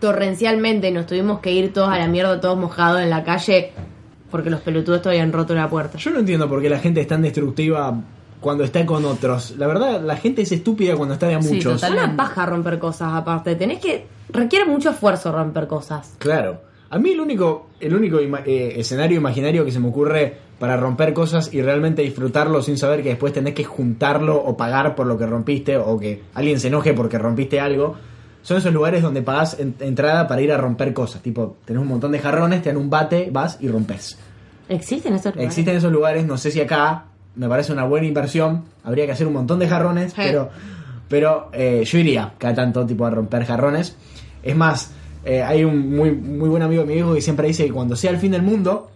torrencialmente 0.00 0.88
y 0.88 0.92
nos 0.92 1.06
tuvimos 1.06 1.40
que 1.40 1.52
ir 1.52 1.72
todos 1.72 1.88
a 1.88 1.98
la 1.98 2.08
mierda, 2.08 2.40
todos 2.40 2.58
mojados 2.58 3.00
en 3.00 3.10
la 3.10 3.24
calle 3.24 3.72
porque 4.30 4.50
los 4.50 4.60
pelotudos 4.60 5.02
todavía 5.02 5.22
habían 5.22 5.32
roto 5.32 5.54
la 5.54 5.68
puerta. 5.68 5.98
Yo 5.98 6.10
no 6.10 6.18
entiendo 6.18 6.48
por 6.48 6.60
qué 6.60 6.68
la 6.68 6.78
gente 6.78 7.00
es 7.00 7.06
tan 7.06 7.22
destructiva 7.22 7.98
cuando 8.40 8.64
está 8.64 8.84
con 8.86 9.04
otros. 9.04 9.54
La 9.58 9.66
verdad, 9.66 10.00
la 10.02 10.16
gente 10.16 10.42
es 10.42 10.52
estúpida 10.52 10.96
cuando 10.96 11.14
está 11.14 11.26
de 11.28 11.34
a 11.36 11.42
Sí, 11.42 11.54
muchos. 11.54 11.74
Es 11.76 11.80
total. 11.80 11.92
una 12.04 12.16
paja 12.16 12.46
romper 12.46 12.78
cosas 12.78 13.12
aparte. 13.14 13.54
Tenés 13.56 13.80
que. 13.80 14.06
Requiere 14.30 14.64
mucho 14.66 14.90
esfuerzo 14.90 15.32
romper 15.32 15.66
cosas. 15.66 16.14
Claro. 16.18 16.60
A 16.90 16.98
mí 16.98 17.10
el 17.10 17.20
único, 17.20 17.68
el 17.80 17.94
único 17.94 18.18
ima- 18.20 18.42
eh, 18.46 18.74
escenario 18.76 19.18
imaginario 19.18 19.64
que 19.64 19.72
se 19.72 19.78
me 19.80 19.88
ocurre 19.88 20.36
para 20.58 20.76
romper 20.76 21.12
cosas 21.12 21.52
y 21.52 21.60
realmente 21.62 22.02
disfrutarlo 22.02 22.62
sin 22.62 22.78
saber 22.78 23.02
que 23.02 23.10
después 23.10 23.32
tenés 23.32 23.54
que 23.54 23.64
juntarlo 23.64 24.36
o 24.42 24.56
pagar 24.56 24.94
por 24.94 25.06
lo 25.06 25.18
que 25.18 25.26
rompiste 25.26 25.76
o 25.76 25.98
que 25.98 26.22
alguien 26.34 26.58
se 26.60 26.68
enoje 26.68 26.94
porque 26.94 27.18
rompiste 27.18 27.60
algo, 27.60 27.96
son 28.42 28.56
esos 28.56 28.72
lugares 28.72 29.02
donde 29.02 29.20
pagás 29.22 29.60
en- 29.60 29.74
entrada 29.80 30.26
para 30.26 30.40
ir 30.40 30.50
a 30.50 30.56
romper 30.56 30.94
cosas. 30.94 31.20
Tipo, 31.22 31.56
tenés 31.66 31.82
un 31.82 31.88
montón 31.88 32.10
de 32.12 32.18
jarrones, 32.20 32.62
te 32.62 32.70
dan 32.70 32.78
un 32.78 32.88
bate, 32.88 33.28
vas 33.30 33.58
y 33.60 33.68
rompes. 33.68 34.18
¿Existen 34.68 35.14
esos 35.14 35.34
lugares? 35.34 35.46
Existen 35.46 35.76
esos 35.76 35.92
lugares, 35.92 36.26
no 36.26 36.36
sé 36.38 36.50
si 36.50 36.60
acá 36.60 37.04
me 37.38 37.48
parece 37.48 37.72
una 37.72 37.84
buena 37.84 38.06
inversión, 38.06 38.64
habría 38.84 39.06
que 39.06 39.12
hacer 39.12 39.26
un 39.26 39.32
montón 39.32 39.58
de 39.58 39.66
jarrones, 39.68 40.12
Sí. 40.12 40.20
pero, 40.22 40.50
pero 41.08 41.48
eh, 41.54 41.82
yo 41.86 41.98
iría 41.98 42.34
cada 42.36 42.54
tanto 42.54 42.84
tipo 42.84 43.06
a 43.06 43.10
romper 43.10 43.44
jarrones. 43.46 43.96
Es 44.42 44.54
más, 44.56 44.92
eh, 45.24 45.42
hay 45.42 45.64
un 45.64 45.96
muy, 45.96 46.10
muy 46.12 46.48
buen 46.50 46.62
amigo 46.62 46.82
de 46.82 46.88
mi 46.88 46.94
viejo 46.94 47.14
que 47.14 47.20
siempre 47.22 47.46
dice 47.48 47.64
que 47.64 47.72
cuando 47.72 47.96
sea 47.96 48.10
el 48.10 48.18
fin 48.18 48.32
del 48.32 48.42
mundo, 48.42 48.90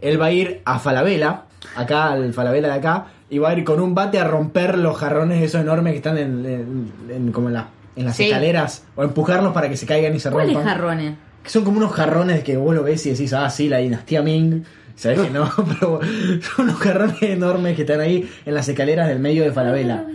él 0.00 0.20
va 0.20 0.26
a 0.26 0.32
ir 0.32 0.60
a 0.64 0.78
Falabella, 0.78 1.42
acá 1.76 2.12
al 2.12 2.32
Falabella 2.32 2.68
de 2.68 2.74
acá, 2.74 3.06
y 3.30 3.38
va 3.38 3.50
a 3.50 3.54
ir 3.58 3.64
con 3.64 3.80
un 3.80 3.94
bate 3.94 4.18
a 4.18 4.24
romper 4.24 4.76
los 4.78 4.96
jarrones 4.96 5.42
esos 5.42 5.60
enormes 5.60 5.92
que 5.92 5.96
están 5.98 6.18
en, 6.18 6.44
en- 6.44 6.92
en- 7.10 7.32
como 7.32 7.48
en, 7.48 7.54
la- 7.54 7.68
en 7.96 8.04
las 8.04 8.16
Sí. 8.16 8.24
escaleras, 8.24 8.84
o 8.96 9.04
empujarlos 9.04 9.52
para 9.52 9.68
que 9.68 9.76
se 9.76 9.86
caigan 9.86 10.14
y 10.14 10.20
se 10.20 10.30
¿Cuáles 10.30 10.54
rompan. 10.54 10.72
jarrones? 10.74 11.14
Que 11.42 11.50
son 11.50 11.64
como 11.64 11.78
unos 11.78 11.92
jarrones 11.92 12.44
que 12.44 12.56
vos 12.56 12.74
lo 12.74 12.82
ves 12.82 13.04
y 13.06 13.10
decís, 13.10 13.32
ah, 13.32 13.48
sí, 13.50 13.68
la 13.68 13.78
dinastía 13.78 14.22
Ming. 14.22 14.64
Sabes 15.02 15.20
que 15.20 15.30
no, 15.30 15.50
pero 15.80 15.98
son 16.40 16.66
unos 16.66 16.78
jarrones 16.78 17.20
enormes 17.22 17.74
que 17.74 17.82
están 17.82 17.98
ahí 17.98 18.30
en 18.46 18.54
las 18.54 18.68
escaleras 18.68 19.08
del 19.08 19.18
medio 19.18 19.42
de 19.42 19.50
Falabella. 19.50 20.06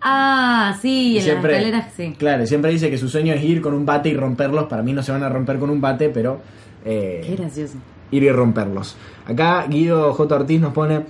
Ah, 0.00 0.76
sí, 0.82 1.18
en 1.18 1.26
las 1.28 1.36
escaleras, 1.36 1.92
sí. 1.96 2.16
Claro, 2.18 2.44
siempre 2.44 2.72
dice 2.72 2.90
que 2.90 2.98
su 2.98 3.08
sueño 3.08 3.32
es 3.34 3.44
ir 3.44 3.60
con 3.60 3.72
un 3.72 3.86
bate 3.86 4.08
y 4.08 4.16
romperlos. 4.16 4.64
Para 4.64 4.82
mí 4.82 4.92
no 4.92 5.04
se 5.04 5.12
van 5.12 5.22
a 5.22 5.28
romper 5.28 5.60
con 5.60 5.70
un 5.70 5.80
bate, 5.80 6.08
pero 6.08 6.40
eh, 6.84 7.22
Qué 7.24 7.36
gracioso. 7.36 7.74
ir 8.10 8.22
y 8.24 8.32
romperlos. 8.32 8.96
Acá 9.26 9.66
Guido 9.68 10.12
J. 10.12 10.34
Ortiz 10.34 10.60
nos 10.60 10.72
pone 10.72 11.04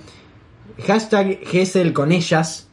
hashtag 0.85 1.39
Gesell 1.47 1.93
con 1.93 2.11
ellas. 2.11 2.69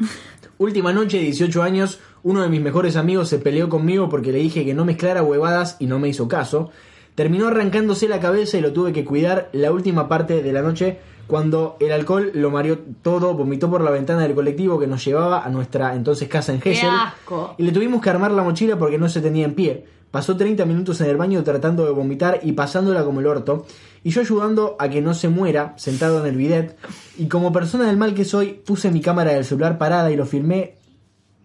Última 0.58 0.92
noche, 0.92 1.20
18 1.20 1.62
años, 1.62 2.00
uno 2.24 2.42
de 2.42 2.48
mis 2.48 2.60
mejores 2.60 2.96
amigos 2.96 3.28
se 3.28 3.38
peleó 3.38 3.68
conmigo 3.68 4.08
porque 4.08 4.32
le 4.32 4.38
dije 4.38 4.64
que 4.64 4.74
no 4.74 4.84
mezclara 4.84 5.22
huevadas 5.22 5.76
y 5.78 5.86
no 5.86 6.00
me 6.00 6.08
hizo 6.08 6.26
caso. 6.26 6.72
Terminó 7.18 7.48
arrancándose 7.48 8.06
la 8.06 8.20
cabeza 8.20 8.58
y 8.58 8.60
lo 8.60 8.72
tuve 8.72 8.92
que 8.92 9.04
cuidar 9.04 9.48
la 9.50 9.72
última 9.72 10.06
parte 10.06 10.40
de 10.40 10.52
la 10.52 10.62
noche 10.62 11.00
cuando 11.26 11.76
el 11.80 11.90
alcohol 11.90 12.30
lo 12.32 12.52
mareó 12.52 12.78
todo, 13.02 13.34
vomitó 13.34 13.68
por 13.68 13.80
la 13.80 13.90
ventana 13.90 14.22
del 14.22 14.36
colectivo 14.36 14.78
que 14.78 14.86
nos 14.86 15.04
llevaba 15.04 15.44
a 15.44 15.48
nuestra 15.48 15.96
entonces 15.96 16.28
casa 16.28 16.52
en 16.52 16.60
¡Qué 16.60 16.76
Gesell. 16.76 16.90
asco! 16.90 17.56
Y 17.58 17.64
le 17.64 17.72
tuvimos 17.72 18.00
que 18.00 18.10
armar 18.10 18.30
la 18.30 18.44
mochila 18.44 18.78
porque 18.78 18.98
no 18.98 19.08
se 19.08 19.20
tenía 19.20 19.46
en 19.46 19.56
pie. 19.56 19.84
Pasó 20.12 20.36
30 20.36 20.64
minutos 20.64 21.00
en 21.00 21.10
el 21.10 21.16
baño 21.16 21.42
tratando 21.42 21.84
de 21.84 21.90
vomitar 21.90 22.38
y 22.44 22.52
pasándola 22.52 23.02
como 23.02 23.18
el 23.18 23.26
orto. 23.26 23.66
Y 24.04 24.10
yo 24.10 24.20
ayudando 24.20 24.76
a 24.78 24.88
que 24.88 25.02
no 25.02 25.12
se 25.12 25.28
muera, 25.28 25.74
sentado 25.76 26.20
en 26.20 26.26
el 26.26 26.36
bidet. 26.36 26.78
Y 27.18 27.26
como 27.26 27.52
persona 27.52 27.88
del 27.88 27.96
mal 27.96 28.14
que 28.14 28.24
soy, 28.24 28.52
puse 28.64 28.92
mi 28.92 29.00
cámara 29.00 29.32
del 29.32 29.44
celular 29.44 29.76
parada 29.76 30.12
y 30.12 30.16
lo 30.16 30.24
filmé 30.24 30.76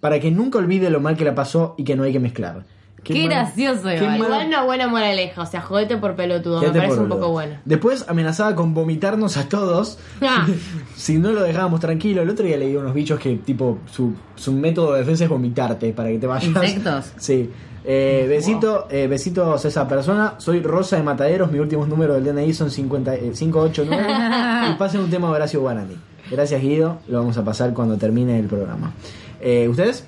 para 0.02 0.20
que 0.20 0.30
nunca 0.30 0.60
olvide 0.60 0.92
lo 0.92 1.00
mal 1.00 1.18
que 1.18 1.26
la 1.26 1.34
pasó 1.34 1.74
y 1.80 1.84
que 1.84 1.96
no 1.96 2.04
hay 2.04 2.14
que 2.14 2.20
mezclar. 2.20 2.64
Qué, 3.04 3.24
gracioso, 3.28 3.84
qué 3.84 3.96
igual. 3.96 4.18
mal- 4.20 4.28
Igual 4.30 4.48
una 4.48 4.64
buena 4.64 4.88
moraleja, 4.88 5.42
o 5.42 5.46
sea, 5.46 5.62
jodete 5.62 5.98
por 5.98 6.16
pelotudo, 6.16 6.60
Quédate 6.62 6.80
me 6.80 6.86
parece 6.86 7.02
un 7.04 7.10
poco 7.10 7.30
bueno. 7.30 7.56
Después 7.66 8.06
amenazaba 8.08 8.56
con 8.56 8.74
vomitarnos 8.74 9.38
a 9.38 9.48
todos 9.50 9.98
Ah. 10.22 10.48
si 10.96 11.18
no 11.18 11.32
lo 11.32 11.42
dejábamos 11.44 11.80
tranquilo. 11.80 12.22
El 12.22 12.30
otro 12.30 12.46
día 12.46 12.58
leí 12.58 12.76
unos 12.76 12.94
bichos 12.94 13.20
que, 13.20 13.36
tipo, 13.38 13.80
su, 13.92 14.14
su 14.36 14.52
método 14.54 14.94
de 14.94 15.00
defensa 15.00 15.26
es 15.26 15.30
vomitarte 15.30 15.92
para 15.94 16.10
que 16.10 16.18
te 16.18 16.28
vayas. 16.28 16.46
¿Insectos? 16.46 17.12
Sí. 17.18 17.50
Eh, 17.86 18.26
besito, 18.30 18.88
eh, 18.90 19.08
besitos 19.08 19.66
a 19.66 19.68
esa 19.68 19.86
persona. 19.90 20.36
Soy 20.38 20.62
Rosa 20.62 20.96
de 20.96 21.04
Mataderos. 21.04 21.52
Mi 21.52 21.60
últimos 21.60 21.90
números 21.90 22.16
del 22.24 22.34
DNI 22.34 22.54
son 22.54 22.72
50, 22.72 23.16
eh, 23.16 23.32
589. 23.38 24.06
y 24.72 24.76
pasen 24.76 25.02
un 25.02 25.10
tema 25.10 25.28
de 25.28 25.34
Horacio 25.34 25.60
Guarani. 25.60 25.98
Gracias, 26.32 26.62
Guido. 26.62 27.00
Lo 27.10 27.20
vamos 27.20 27.38
a 27.38 27.44
pasar 27.44 27.74
cuando 27.74 27.98
termine 27.98 28.40
el 28.40 28.46
programa. 28.46 28.94
Eh, 29.42 29.68
¿Ustedes? 29.68 30.08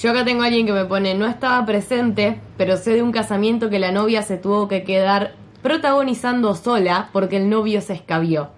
Yo 0.00 0.10
acá 0.10 0.24
tengo 0.24 0.42
a 0.42 0.46
alguien 0.46 0.66
que 0.66 0.72
me 0.72 0.84
pone, 0.84 1.14
no 1.14 1.26
estaba 1.26 1.64
presente, 1.64 2.40
pero 2.56 2.76
sé 2.76 2.92
de 2.94 3.02
un 3.02 3.12
casamiento 3.12 3.70
que 3.70 3.78
la 3.78 3.92
novia 3.92 4.22
se 4.22 4.36
tuvo 4.36 4.66
que 4.66 4.82
quedar 4.82 5.34
protagonizando 5.62 6.54
sola 6.54 7.08
porque 7.12 7.36
el 7.36 7.48
novio 7.48 7.80
se 7.80 7.94
escabió. 7.94 8.50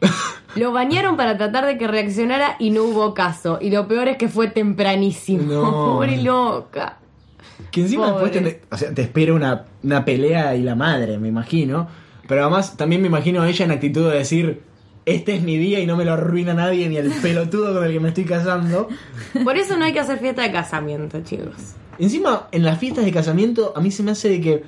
Lo 0.56 0.72
bañaron 0.72 1.16
para 1.16 1.36
tratar 1.36 1.66
de 1.66 1.78
que 1.78 1.86
reaccionara 1.86 2.56
y 2.58 2.70
no 2.70 2.82
hubo 2.84 3.14
caso. 3.14 3.58
Y 3.60 3.70
lo 3.70 3.86
peor 3.86 4.08
es 4.08 4.16
que 4.16 4.28
fue 4.28 4.48
tempranísimo. 4.48 5.42
No. 5.42 5.70
Pobre 5.70 6.20
loca. 6.20 6.96
Que 7.70 7.82
encima 7.82 8.12
Pobre. 8.12 8.30
después 8.30 8.60
te, 8.60 8.74
o 8.74 8.76
sea, 8.76 8.92
te 8.92 9.02
espera 9.02 9.32
una, 9.32 9.66
una 9.84 10.04
pelea 10.04 10.56
y 10.56 10.62
la 10.62 10.74
madre, 10.74 11.18
me 11.18 11.28
imagino. 11.28 11.86
Pero 12.26 12.42
además 12.42 12.76
también 12.76 13.00
me 13.00 13.08
imagino 13.08 13.42
a 13.42 13.48
ella 13.48 13.64
en 13.64 13.70
actitud 13.70 14.10
de 14.10 14.18
decir, 14.18 14.62
este 15.06 15.34
es 15.36 15.42
mi 15.42 15.56
día 15.56 15.80
y 15.80 15.86
no 15.86 15.96
me 15.96 16.04
lo 16.04 16.12
arruina 16.12 16.54
nadie, 16.54 16.88
ni 16.88 16.96
el 16.96 17.10
pelotudo 17.22 17.74
con 17.74 17.84
el 17.84 17.92
que 17.92 18.00
me 18.00 18.08
estoy 18.08 18.24
casando. 18.24 18.88
Por 19.44 19.56
eso 19.56 19.76
no 19.76 19.84
hay 19.84 19.92
que 19.92 20.00
hacer 20.00 20.18
fiesta 20.18 20.42
de 20.42 20.52
casamiento, 20.52 21.20
chicos. 21.22 21.74
Encima, 21.98 22.48
en 22.52 22.64
las 22.64 22.78
fiestas 22.78 23.04
de 23.04 23.12
casamiento, 23.12 23.72
a 23.76 23.80
mí 23.80 23.90
se 23.90 24.02
me 24.02 24.12
hace 24.12 24.28
de 24.28 24.40
que 24.40 24.64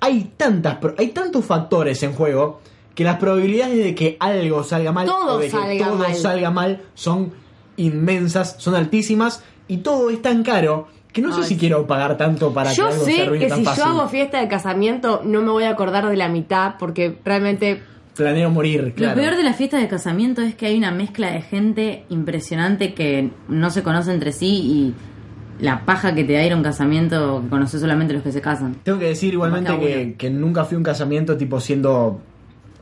hay 0.00 0.32
tantas, 0.36 0.78
hay 0.98 1.08
tantos 1.08 1.44
factores 1.44 2.02
en 2.02 2.12
juego 2.12 2.60
que 2.94 3.04
las 3.04 3.16
probabilidades 3.18 3.76
de 3.82 3.94
que 3.94 4.16
algo 4.20 4.62
salga 4.62 4.92
mal 4.92 5.06
Todo 5.06 5.34
o 5.34 5.38
de 5.38 5.46
que 5.46 5.50
salga 5.50 5.86
todo 5.86 5.98
mal. 5.98 6.14
salga 6.14 6.50
mal 6.50 6.82
son 6.94 7.32
inmensas, 7.76 8.56
son 8.58 8.74
altísimas 8.74 9.42
y 9.68 9.78
todo 9.78 10.10
es 10.10 10.22
tan 10.22 10.42
caro 10.42 10.88
que 11.12 11.22
no 11.22 11.34
sé 11.34 11.44
si 11.44 11.56
quiero 11.56 11.86
pagar 11.86 12.16
tanto 12.16 12.52
para 12.52 12.72
Yo 12.72 12.86
que 12.88 12.92
algo 12.92 13.04
se 13.04 13.22
arruine 13.22 13.44
que 13.44 13.48
tan 13.48 13.58
si 13.60 13.64
fácil. 13.64 13.84
yo 13.84 13.90
hago 13.90 14.08
fiesta 14.08 14.40
de 14.40 14.48
casamiento 14.48 15.22
no 15.24 15.42
me 15.42 15.50
voy 15.50 15.64
a 15.64 15.70
acordar 15.70 16.08
de 16.08 16.16
la 16.16 16.28
mitad 16.28 16.74
porque 16.78 17.16
realmente 17.24 17.82
Planeo 18.16 18.50
morir, 18.50 18.92
claro. 18.96 19.16
Lo 19.16 19.22
peor 19.22 19.36
de 19.36 19.42
las 19.42 19.56
fiestas 19.56 19.80
de 19.80 19.88
casamiento 19.88 20.40
es 20.42 20.54
que 20.54 20.66
hay 20.66 20.78
una 20.78 20.90
mezcla 20.92 21.30
de 21.32 21.42
gente 21.42 22.04
impresionante 22.10 22.94
que 22.94 23.30
no 23.48 23.70
se 23.70 23.82
conoce 23.82 24.12
entre 24.12 24.32
sí 24.32 24.46
y 24.46 24.94
la 25.62 25.84
paja 25.84 26.14
que 26.14 26.24
te 26.24 26.32
da 26.34 26.44
ir 26.44 26.52
a 26.52 26.56
un 26.56 26.62
casamiento 26.62 27.40
que 27.42 27.48
conoces 27.48 27.80
solamente 27.80 28.14
los 28.14 28.22
que 28.22 28.32
se 28.32 28.40
casan. 28.40 28.76
Tengo 28.82 28.98
que 28.98 29.06
decir 29.06 29.32
igualmente 29.34 30.14
que, 30.16 30.30
nunca 30.30 30.64
fui 30.64 30.74
a 30.76 30.78
un 30.78 30.84
casamiento 30.84 31.36
tipo 31.36 31.60
siendo 31.60 32.20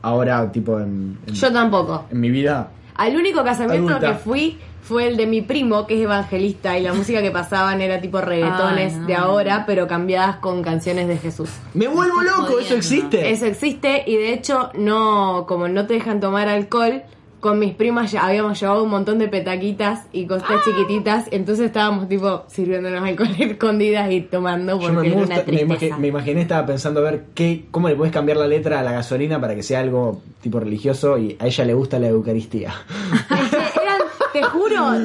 ahora 0.01 0.51
tipo 0.51 0.79
en, 0.79 1.17
en- 1.25 1.33
yo 1.33 1.51
tampoco. 1.51 2.05
en 2.11 2.19
mi 2.19 2.29
vida. 2.29 2.69
Al 2.95 3.15
único 3.15 3.43
casamiento 3.43 3.89
Adulta. 3.93 4.07
que 4.13 4.19
fui 4.19 4.57
fue 4.83 5.07
el 5.07 5.17
de 5.17 5.25
mi 5.25 5.41
primo, 5.41 5.87
que 5.87 5.95
es 5.95 6.01
evangelista, 6.01 6.77
y 6.77 6.83
la 6.83 6.93
música 6.99 7.21
que 7.21 7.31
pasaban 7.31 7.81
era 7.81 7.99
tipo 8.01 8.21
reggaetones 8.21 8.93
Ay, 8.93 8.99
no. 8.99 9.07
de 9.07 9.15
ahora, 9.15 9.63
pero 9.65 9.87
cambiadas 9.87 10.35
con 10.37 10.61
canciones 10.61 11.07
de 11.07 11.17
Jesús. 11.17 11.49
Me 11.73 11.87
vuelvo 11.87 12.21
loco, 12.21 12.59
eso 12.59 12.75
existe. 12.75 13.31
Eso 13.31 13.45
existe, 13.45 14.03
y 14.05 14.15
de 14.17 14.33
hecho, 14.33 14.69
no, 14.75 15.45
como 15.47 15.67
no 15.67 15.87
te 15.87 15.93
dejan 15.95 16.19
tomar 16.19 16.47
alcohol, 16.49 17.01
con 17.39 17.59
mis 17.59 17.73
primas 17.73 18.09
ya 18.09 18.25
habíamos 18.25 18.57
llevado 18.57 18.85
un 18.85 18.89
montón 18.89 19.19
de 19.19 19.27
petaquitas 19.27 20.03
y 20.13 20.25
cosas 20.27 20.47
chiquititas, 20.63 21.25
entonces 21.31 21.65
estábamos 21.65 22.07
tipo 22.07 22.43
sirviéndonos 22.47 23.03
alcohol 23.03 23.27
escondidas 23.37 24.09
y 24.13 24.21
tomando 24.21 24.79
Yo 24.79 24.87
porque 24.87 24.95
me, 25.01 25.07
era 25.07 25.15
gusta- 25.17 25.33
una 25.33 25.43
me, 25.43 25.51
imagi- 25.51 25.67
tristeza. 25.67 25.97
me 25.97 26.07
imaginé, 26.07 26.41
estaba 26.41 26.65
pensando 26.65 27.01
a 27.01 27.03
ver 27.03 27.25
qué, 27.33 27.65
cómo 27.69 27.89
le 27.89 27.95
puedes 27.95 28.13
cambiar 28.13 28.37
la 28.37 28.47
letra 28.47 28.79
a 28.79 28.83
la 28.83 28.93
gasolina 28.93 29.41
para 29.41 29.55
que 29.55 29.63
sea 29.63 29.81
algo 29.81 30.21
tipo 30.41 30.61
religioso 30.61 31.17
y 31.17 31.35
a 31.37 31.47
ella 31.47 31.65
le 31.65 31.73
gusta 31.73 31.99
la 31.99 32.07
Eucaristía. 32.07 32.73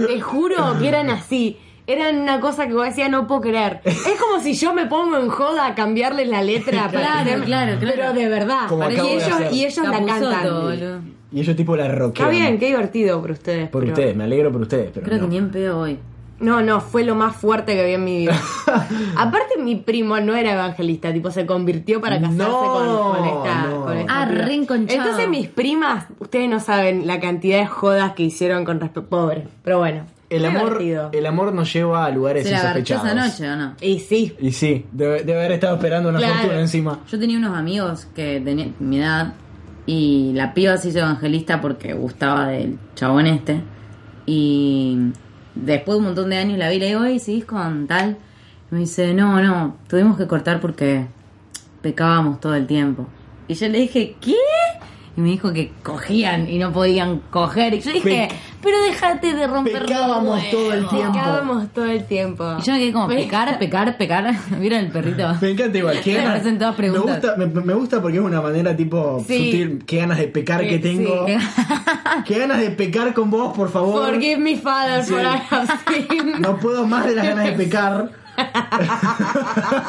Te 0.07 0.21
juro, 0.21 0.77
que 0.79 0.89
eran 0.89 1.11
así. 1.11 1.59
Eran 1.87 2.19
una 2.19 2.39
cosa 2.39 2.67
que 2.67 2.75
vos 2.75 2.85
decías, 2.85 3.11
no 3.11 3.27
puedo 3.27 3.41
creer. 3.41 3.81
Es 3.85 4.03
como 4.21 4.43
si 4.43 4.53
yo 4.55 4.75
me 4.75 4.85
pongo 4.87 5.17
en 5.17 5.29
joda 5.31 5.67
a 5.69 5.75
cambiarle 5.75 6.27
la 6.27 6.43
letra. 6.43 6.89
Claro, 6.91 7.45
claro, 7.45 7.79
claro. 7.79 7.79
Pero 7.81 8.13
de 8.13 8.29
verdad. 8.29 8.69
Como 8.69 8.91
y, 8.91 8.95
de 8.95 9.15
ellos, 9.15 9.23
hacer. 9.33 9.53
y 9.55 9.65
ellos 9.65 9.87
la 9.89 10.05
cantan. 10.05 10.43
boludo. 10.45 11.01
Y 11.33 11.41
ellos 11.41 11.57
tipo 11.57 11.77
la 11.77 11.89
rockean. 11.89 12.29
Está 12.29 12.29
bien, 12.45 12.59
qué 12.59 12.67
divertido 12.67 13.21
por 13.23 13.31
ustedes. 13.31 13.69
Por 13.71 13.83
pero- 13.83 13.93
ustedes, 13.95 14.17
me 14.17 14.25
alegro 14.25 14.53
por 14.53 14.61
ustedes. 14.63 14.91
Pero 14.93 15.07
Creo 15.07 15.19
no. 15.19 15.25
que 15.25 15.31
ni 15.31 15.37
en 15.39 15.51
pedo 15.51 15.79
hoy. 15.81 15.99
No, 16.41 16.63
no, 16.63 16.81
fue 16.81 17.03
lo 17.05 17.15
más 17.17 17.35
fuerte 17.35 17.75
que 17.75 17.85
vi 17.85 17.93
en 17.95 18.05
mi 18.05 18.19
vida. 18.19 18.37
Aparte, 19.17 19.59
mi 19.59 19.75
primo 19.77 20.21
no 20.21 20.37
era 20.37 20.53
evangelista, 20.53 21.13
tipo, 21.13 21.31
se 21.33 21.47
convirtió 21.47 22.01
para 22.01 22.21
casarse 22.21 22.37
No, 22.39 22.61
con, 22.61 23.17
con 23.17 23.25
esta. 23.27 23.63
no. 23.67 23.85
con 23.85 23.97
esta 23.99 24.23
Ah, 24.23 24.25
re. 24.27 24.55
Entonces, 24.55 25.29
mis 25.29 25.49
primas, 25.49 26.07
ustedes 26.21 26.49
no 26.49 26.61
saben 26.61 27.07
la 27.09 27.19
cantidad 27.19 27.59
de 27.59 27.67
jodas 27.67 28.13
que 28.13 28.23
hicieron 28.23 28.65
con 28.65 28.79
respecto. 28.81 29.09
Pobre, 29.09 29.49
pero 29.65 29.79
bueno. 29.79 30.05
El 30.31 30.45
amor, 30.45 30.79
el 31.13 31.27
amor 31.27 31.55
nos 31.55 31.73
lleva 31.73 32.05
a 32.05 32.11
lugares 32.11 32.45
¿Se 32.45 32.51
la 32.51 32.59
insospechados. 32.59 33.07
esa 33.07 33.15
noche 33.15 33.51
o 33.51 33.57
no? 33.57 33.75
Y 33.81 33.99
sí, 34.01 34.37
Y 34.39 34.53
sí, 34.53 34.85
debe, 34.93 35.25
debe 35.25 35.39
haber 35.39 35.53
estado 35.53 35.77
esperando 35.77 36.11
una 36.11 36.19
Claro. 36.19 36.35
fortuna 36.35 36.61
encima. 36.61 36.99
Yo 37.11 37.19
tenía 37.19 37.39
unos 37.39 37.57
amigos 37.57 38.07
que 38.15 38.39
tenían 38.45 38.75
mi 38.79 38.99
edad 38.99 39.33
y 39.87 40.33
la 40.35 40.53
piba 40.53 40.77
se 40.77 40.91
hizo 40.91 40.99
evangelista 40.99 41.63
porque 41.63 41.95
gustaba 41.95 42.49
del 42.49 42.79
chabón 42.95 43.27
este. 43.27 43.63
Y 44.27 44.99
después 45.65 45.95
de 45.95 45.99
un 45.99 46.05
montón 46.05 46.31
de 46.31 46.39
años 46.39 46.59
la 46.59 46.71
vi 46.71 46.77
y 46.77 46.81
le 46.81 46.87
digo, 46.87 47.01
oye, 47.01 47.19
¿seguís 47.19 47.45
con 47.45 47.87
tal? 47.87 48.17
Y 48.71 48.75
me 48.75 48.81
dice, 48.81 49.15
no, 49.15 49.41
no, 49.43 49.77
tuvimos 49.89 50.17
que 50.17 50.27
cortar 50.27 50.61
porque 50.61 51.07
pecábamos 51.83 52.41
todo 52.41 52.55
el 52.55 52.67
tiempo. 52.67 53.07
Y 53.47 53.55
yo 53.55 53.69
le 53.69 53.79
dije, 53.81 54.17
¿qué? 54.21 54.35
Y 55.19 55.21
me 55.21 55.31
dijo 55.31 55.53
que 55.53 55.73
cogían 55.83 56.49
y 56.49 56.59
no 56.59 56.73
podían 56.73 57.19
coger. 57.31 57.75
Y 57.75 57.81
yo 57.81 57.91
dije, 57.93 58.29
Pe- 58.31 58.37
pero 58.63 58.81
déjate 58.83 59.35
de 59.35 59.49
romper 59.49 59.83
Pecábamos 59.85 60.37
huevos". 60.45 60.51
todo 60.53 60.73
el 60.75 60.89
tiempo. 60.89 61.13
Pecábamos 61.13 61.69
todo 61.73 61.85
el 61.87 62.05
tiempo. 62.07 62.57
Y 62.61 62.63
yo 62.63 62.73
me 62.73 62.79
quedé 62.79 62.93
como, 62.93 63.09
Me- 63.09 63.17
pecar, 63.17 63.59
pecar, 63.59 63.97
pecar. 63.99 64.33
¿Vieron 64.61 64.79
el 64.79 64.93
perrito? 64.93 65.29
Me 65.41 65.51
encanta 65.51 65.77
igual. 65.77 66.01
qué 66.05 66.11
Me 66.13 66.17
ganas- 66.19 66.31
parecen 66.35 66.59
todas 66.59 66.73
me 66.75 66.77
preguntas. 66.77 67.17
gusta, 67.21 67.37
me, 67.37 67.47
me 67.47 67.75
gusta 67.75 68.01
porque 68.01 68.19
es 68.19 68.23
una 68.23 68.41
manera 68.41 68.77
tipo 68.77 69.19
Sí. 69.27 69.47
sutil. 69.47 69.85
Qué 69.85 69.97
ganas 69.97 70.19
de 70.19 70.29
pecar 70.29 70.61
que 70.61 70.79
tengo. 70.79 71.27
sí. 71.27 71.35
Qué 72.25 72.39
ganas 72.39 72.59
de 72.61 72.71
pecar 72.71 73.13
con 73.13 73.29
vos, 73.29 73.57
por 73.57 73.71
favor. 73.73 74.11
Forgive 74.13 74.37
me, 74.39 74.57
Father, 74.57 75.03
Sí. 75.05 75.11
for 75.15 75.21
I 75.23 75.43
have 75.51 75.67
sinned. 75.89 76.39
No 76.39 76.59
puedo 76.59 76.87
más 76.87 77.07
de 77.07 77.17
las 77.17 77.27
ganas 77.27 77.45
de 77.45 77.53
pecar. 77.53 78.11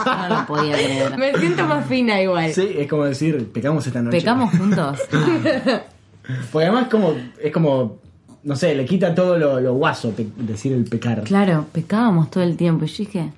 No 0.06 0.30
lo 0.40 0.46
podía 0.46 0.74
creer. 0.74 1.18
Me 1.18 1.34
siento 1.38 1.66
más 1.66 1.86
fina 1.86 2.22
igual. 2.22 2.52
Sí, 2.54 2.68
es 2.78 2.88
como 2.90 3.06
decir, 3.06 3.52
pecamos 3.52 3.86
esta 3.88 4.02
noche. 4.02 4.18
¿Pecamos 4.18 4.52
juntos? 4.56 5.00
Porque 6.52 6.68
además 6.68 6.88
como, 6.90 7.14
es 7.42 7.52
como, 7.52 7.98
no 8.44 8.56
sé, 8.56 8.76
le 8.76 8.86
quita 8.86 9.16
todo 9.16 9.38
lo, 9.38 9.60
lo 9.60 9.74
guaso 9.74 10.12
pe- 10.12 10.28
decir 10.38 10.74
el 10.74 10.84
pecar. 10.86 11.24
Claro, 11.24 11.66
pecábamos 11.72 12.30
todo 12.30 12.44
el 12.44 12.56
tiempo. 12.56 12.86
Y 12.86 12.88
yo 12.88 12.98
dije, 13.06 13.32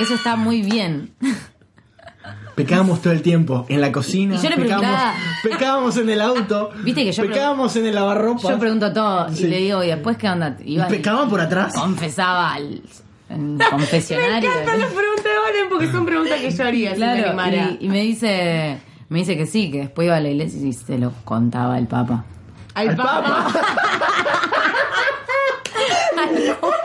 eso 0.00 0.14
está 0.14 0.36
muy 0.36 0.62
bien. 0.62 1.10
Pecábamos 2.54 3.02
todo 3.02 3.12
el 3.12 3.22
tiempo, 3.22 3.66
en 3.68 3.80
la 3.80 3.90
cocina. 3.90 4.36
Y 4.36 4.38
yo 4.38 4.48
le 4.50 4.56
pecábamos, 4.56 4.86
preguntaba- 4.90 5.14
pecábamos 5.42 5.96
en 5.96 6.08
el 6.10 6.20
auto. 6.20 6.70
Viste 6.84 7.04
que 7.04 7.12
yo 7.12 7.22
Pecábamos 7.24 7.74
en 7.76 7.86
el 7.86 7.94
lavarropa. 7.94 8.48
Yo 8.50 8.58
pregunto 8.58 8.92
todo 8.92 9.28
Sí. 9.30 9.44
y 9.44 9.48
le 9.48 9.56
digo, 9.58 9.82
¿y 9.82 9.88
después 9.88 10.16
qué 10.18 10.28
onda? 10.28 10.56
¿Y 10.62 10.74
Iba 10.74 10.86
y 10.86 10.90
pecaban 10.90 11.28
por 11.28 11.40
atrás? 11.40 11.74
confesaba 11.74 12.52
al 12.54 12.80
en 13.28 13.56
Me 13.58 13.64
confesionario. 13.70 14.50
encantan 14.50 14.80
las 14.80 14.92
preguntas 14.92 15.24
de 15.24 15.30
Valen 15.38 15.68
porque 15.70 15.90
son 15.90 16.04
preguntas 16.06 16.40
que 16.40 16.50
yo 16.50 16.64
haría 16.64 16.94
si 16.94 17.00
me 17.00 17.06
Claro, 17.06 17.26
animara. 17.28 17.70
y, 17.80 17.86
y 17.86 17.88
me 17.88 18.00
dice, 18.02 18.78
Me 19.08 19.18
dice 19.20 19.36
que 19.36 19.46
sí, 19.46 19.70
que 19.70 19.78
después 19.80 20.06
iba 20.06 20.16
a 20.16 20.20
la 20.20 20.28
iglesia 20.30 20.60
y 20.66 20.72
se 20.72 20.98
lo 20.98 21.12
contaba 21.24 21.78
el 21.78 21.86
Papa. 21.86 22.24
Al, 22.74 22.88
Al 22.90 22.96
Papa. 22.96 23.22
Papa. 23.52 23.66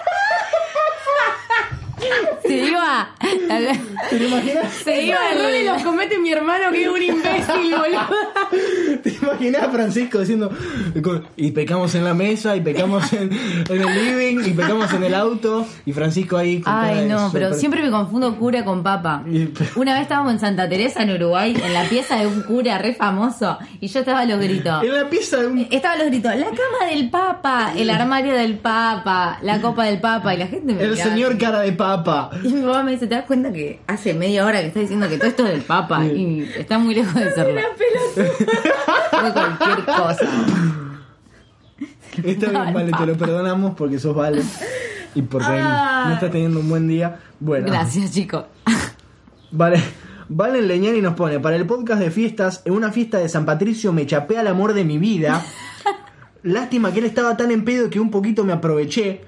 Se 2.49 2.65
iba. 2.67 3.09
¿Te 4.09 4.19
lo 4.19 4.25
imaginas? 4.27 4.73
Se 4.83 5.03
iba 5.03 5.17
el- 5.31 5.65
los 5.65 5.83
comete 5.83 6.17
mi 6.19 6.31
hermano 6.31 6.71
que 6.71 6.83
es 6.83 6.89
un 6.89 7.01
imbécil, 7.01 7.71
boludo. 7.75 8.09
¿Te 9.03 9.09
imaginas 9.21 9.63
a 9.63 9.69
Francisco 9.69 10.19
diciendo 10.19 10.51
y 11.35 11.51
pecamos 11.51 11.93
en 11.95 12.03
la 12.03 12.13
mesa 12.13 12.55
y 12.55 12.61
pecamos 12.61 13.11
en, 13.13 13.31
en 13.31 13.81
el 13.81 13.93
living 13.95 14.45
y 14.45 14.51
pecamos 14.53 14.91
en 14.93 15.03
el 15.03 15.13
auto 15.13 15.65
y 15.85 15.93
Francisco 15.93 16.37
ahí 16.37 16.61
con 16.61 16.73
Ay, 16.73 17.05
no, 17.07 17.29
pero 17.31 17.53
siempre 17.53 17.81
me 17.81 17.89
confundo 17.91 18.35
cura 18.37 18.63
con 18.65 18.83
papa. 18.83 19.23
Una 19.75 19.93
vez 19.93 20.03
estábamos 20.03 20.33
en 20.33 20.39
Santa 20.39 20.67
Teresa, 20.67 21.03
en 21.03 21.11
Uruguay, 21.11 21.55
en 21.63 21.73
la 21.73 21.83
pieza 21.83 22.17
de 22.17 22.27
un 22.27 22.41
cura 22.43 22.77
re 22.77 22.93
famoso, 22.93 23.57
y 23.79 23.87
yo 23.87 23.99
estaba 23.99 24.21
a 24.21 24.25
los 24.25 24.39
gritos. 24.39 24.83
en 24.83 24.93
la 24.93 25.09
pieza 25.09 25.37
de 25.37 25.47
un 25.47 25.67
Estaba 25.69 25.93
a 25.95 25.97
los 25.97 26.07
gritos, 26.07 26.35
la 26.35 26.45
cama 26.47 26.89
del 26.91 27.09
Papa, 27.09 27.73
el 27.75 27.89
armario 27.89 28.33
del 28.33 28.57
Papa, 28.57 29.37
la 29.41 29.61
copa 29.61 29.85
del 29.85 29.99
Papa, 29.99 30.33
y 30.33 30.37
la 30.37 30.47
gente 30.47 30.73
me 30.73 30.81
el 30.83 30.91
miraba 30.91 31.09
señor 31.11 31.37
cara 31.37 31.61
de 31.61 31.71
papa. 31.73 32.29
Y 32.43 32.53
mi 32.53 32.61
mamá 32.61 32.83
me 32.83 32.91
dice, 32.91 33.07
¿te 33.07 33.15
das 33.15 33.25
cuenta 33.25 33.51
que 33.51 33.79
hace 33.87 34.13
media 34.13 34.45
hora 34.45 34.61
que 34.61 34.67
está 34.67 34.79
diciendo 34.79 35.07
que 35.09 35.17
todo 35.17 35.27
esto 35.27 35.45
es 35.45 35.51
del 35.51 35.61
Papa? 35.61 36.05
Y 36.05 36.49
está 36.57 36.77
muy 36.79 36.95
lejos 36.95 37.13
de 37.15 37.31
serlo. 37.31 37.61
Fue 38.13 39.33
cualquier 39.33 39.85
cosa. 39.85 40.25
Está 42.23 42.49
bien, 42.49 42.73
vale, 42.73 42.91
te 42.91 43.05
lo 43.05 43.15
perdonamos 43.17 43.75
porque 43.75 43.97
sos 43.99 44.15
vale 44.15 44.41
y 45.15 45.21
porque 45.21 45.47
Ah. 45.49 46.05
no 46.07 46.13
estás 46.15 46.31
teniendo 46.31 46.59
un 46.59 46.69
buen 46.69 46.87
día. 46.87 47.19
Bueno, 47.39 47.67
Gracias, 47.67 48.11
chicos. 48.11 48.45
Vale. 49.51 49.81
Valen 50.31 50.67
Leñani 50.67 51.01
nos 51.01 51.15
pone, 51.15 51.39
para 51.39 51.55
el 51.55 51.65
podcast 51.65 51.99
de 52.01 52.11
fiestas, 52.11 52.61
en 52.65 52.73
una 52.73 52.91
fiesta 52.91 53.17
de 53.17 53.27
San 53.29 53.45
Patricio 53.45 53.91
me 53.93 54.05
chapé 54.05 54.37
al 54.37 54.45
amor 54.47 54.73
de 54.73 54.85
mi 54.85 54.99
vida. 54.99 55.43
Lástima 56.43 56.91
que 56.93 56.99
él 56.99 57.05
estaba 57.05 57.35
tan 57.35 57.49
en 57.51 57.65
pedo 57.65 57.89
que 57.89 57.99
un 57.99 58.11
poquito 58.11 58.43
me 58.43 58.53
aproveché. 58.53 59.21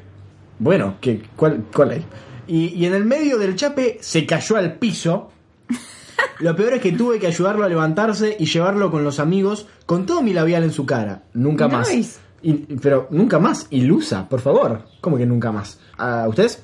Bueno, 0.59 0.95
que 1.01 1.23
¿cuál, 1.35 1.63
cuál 1.73 1.91
hay? 1.91 2.05
Y, 2.53 2.73
y 2.75 2.85
en 2.85 2.93
el 2.93 3.05
medio 3.05 3.37
del 3.37 3.55
chape 3.55 3.97
se 4.01 4.25
cayó 4.25 4.57
al 4.57 4.73
piso. 4.73 5.31
Lo 6.39 6.53
peor 6.53 6.73
es 6.73 6.81
que 6.81 6.91
tuve 6.91 7.17
que 7.17 7.27
ayudarlo 7.27 7.63
a 7.63 7.69
levantarse 7.69 8.35
y 8.37 8.45
llevarlo 8.45 8.91
con 8.91 9.05
los 9.05 9.21
amigos 9.21 9.67
con 9.85 10.05
todo 10.05 10.21
mi 10.21 10.33
labial 10.33 10.63
en 10.63 10.73
su 10.73 10.85
cara. 10.85 11.23
Nunca 11.33 11.69
más. 11.69 11.89
Nice. 11.89 12.19
Y- 12.41 12.53
pero 12.81 13.07
nunca 13.09 13.39
más. 13.39 13.67
Ilusa, 13.69 14.27
por 14.27 14.41
favor. 14.41 14.83
¿Cómo 14.99 15.15
que 15.15 15.25
nunca 15.25 15.53
más? 15.53 15.79
¿A 15.97 16.27
ustedes? 16.27 16.61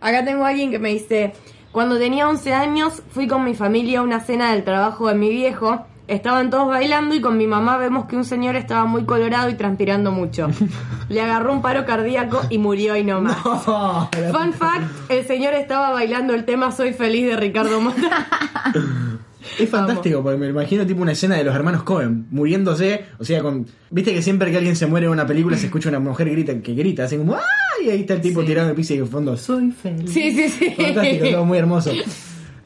Acá 0.00 0.24
tengo 0.24 0.44
a 0.44 0.48
alguien 0.48 0.72
que 0.72 0.80
me 0.80 0.88
dice, 0.88 1.32
cuando 1.70 1.96
tenía 1.96 2.28
11 2.28 2.52
años 2.52 3.02
fui 3.10 3.28
con 3.28 3.44
mi 3.44 3.54
familia 3.54 4.00
a 4.00 4.02
una 4.02 4.18
cena 4.18 4.52
del 4.52 4.64
trabajo 4.64 5.08
de 5.08 5.14
mi 5.14 5.30
viejo. 5.30 5.86
Estaban 6.06 6.50
todos 6.50 6.68
bailando 6.68 7.14
y 7.14 7.20
con 7.22 7.38
mi 7.38 7.46
mamá 7.46 7.78
vemos 7.78 8.04
que 8.04 8.14
un 8.16 8.24
señor 8.26 8.56
estaba 8.56 8.84
muy 8.84 9.04
colorado 9.04 9.48
y 9.48 9.54
transpirando 9.54 10.12
mucho. 10.12 10.48
Le 11.08 11.20
agarró 11.22 11.52
un 11.52 11.62
paro 11.62 11.86
cardíaco 11.86 12.42
y 12.50 12.58
murió 12.58 12.94
y 12.96 13.04
no 13.04 13.22
más. 13.22 13.38
Fun 13.42 14.52
fact, 14.52 15.10
el 15.10 15.26
señor 15.26 15.54
estaba 15.54 15.90
bailando 15.92 16.34
el 16.34 16.44
tema 16.44 16.72
Soy 16.72 16.92
feliz 16.92 17.26
de 17.26 17.36
Ricardo 17.36 17.80
Mota. 17.80 18.26
Es 19.58 19.68
fantástico, 19.68 20.22
porque 20.22 20.38
me 20.38 20.48
imagino 20.48 20.86
tipo 20.86 21.02
una 21.02 21.12
escena 21.12 21.36
de 21.36 21.44
los 21.44 21.54
hermanos 21.54 21.82
Cohen 21.82 22.26
muriéndose, 22.30 23.04
o 23.18 23.24
sea, 23.24 23.42
con 23.42 23.66
viste 23.90 24.14
que 24.14 24.22
siempre 24.22 24.50
que 24.50 24.56
alguien 24.56 24.74
se 24.74 24.86
muere 24.86 25.04
en 25.04 25.12
una 25.12 25.26
película 25.26 25.56
se 25.58 25.66
escucha 25.66 25.90
una 25.90 26.00
mujer 26.00 26.30
grita 26.30 26.58
que 26.62 26.74
grita, 26.74 27.04
así 27.04 27.18
como 27.18 27.34
¡ay! 27.34 27.86
Y 27.86 27.90
ahí 27.90 28.00
está 28.00 28.14
el 28.14 28.22
tipo 28.22 28.40
Sí. 28.40 28.46
tirado 28.46 28.68
en 28.68 28.70
el 28.70 28.76
piso 28.76 28.94
y 28.94 28.98
en 28.98 29.06
fondo 29.06 29.36
soy 29.36 29.70
feliz. 29.70 30.10
Sí, 30.10 30.32
sí, 30.32 30.48
sí. 30.48 30.70
Fantástico, 30.70 31.26
todo 31.30 31.44
muy 31.44 31.58
hermoso. 31.58 31.92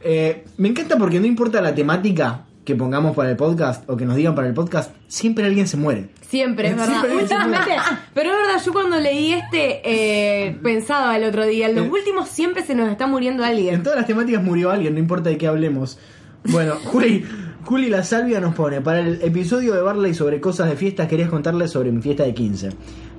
Eh, 0.03 0.45
me 0.57 0.69
encanta 0.69 0.97
porque 0.97 1.19
no 1.19 1.27
importa 1.27 1.61
la 1.61 1.75
temática 1.75 2.45
que 2.69 2.75
pongamos 2.77 3.17
para 3.17 3.31
el 3.31 3.37
podcast 3.39 3.89
o 3.89 3.97
que 3.97 4.05
nos 4.05 4.15
digan 4.15 4.35
para 4.35 4.47
el 4.47 4.53
podcast, 4.53 4.95
siempre 5.07 5.47
alguien 5.47 5.67
se 5.67 5.79
muere. 5.79 6.11
Siempre, 6.29 6.69
es 6.69 6.77
verdad. 6.77 7.03
Últimamente, 7.19 7.71
pero 8.13 8.31
es 8.31 8.37
verdad, 8.37 8.63
yo 8.63 8.73
cuando 8.75 9.01
leí 9.01 9.33
este 9.33 9.81
eh, 9.83 10.55
pensaba 10.63 11.17
el 11.17 11.25
otro 11.25 11.47
día, 11.47 11.71
en 11.71 11.77
los 11.77 11.87
Eh. 11.87 11.91
últimos 11.91 12.29
siempre 12.29 12.63
se 12.63 12.75
nos 12.75 12.91
está 12.91 13.07
muriendo 13.07 13.43
alguien. 13.43 13.77
En 13.77 13.83
todas 13.83 13.97
las 13.99 14.07
temáticas 14.07 14.43
murió 14.45 14.71
alguien, 14.71 14.93
no 14.93 15.01
importa 15.01 15.31
de 15.31 15.39
qué 15.39 15.47
hablemos. 15.47 15.99
Bueno, 16.45 16.75
Juli, 16.85 17.25
Juli 17.65 17.89
La 17.89 18.03
Salvia 18.05 18.39
nos 18.39 18.55
pone, 18.55 18.83
para 18.83 19.01
el 19.01 19.23
episodio 19.23 19.73
de 19.73 19.81
Barley 19.81 20.13
sobre 20.13 20.39
cosas 20.39 20.69
de 20.69 20.77
fiestas 20.77 21.09
querías 21.09 21.31
contarles 21.31 21.71
sobre 21.71 21.91
mi 21.91 22.03
fiesta 22.03 22.25
de 22.25 22.35
15. 22.35 22.69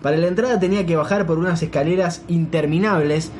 Para 0.01 0.17
la 0.17 0.27
entrada 0.27 0.59
tenía 0.59 0.85
que 0.85 0.95
bajar 0.95 1.25
por 1.25 1.37
unas 1.37 1.61
escaleras 1.61 2.23
interminables 2.27 3.31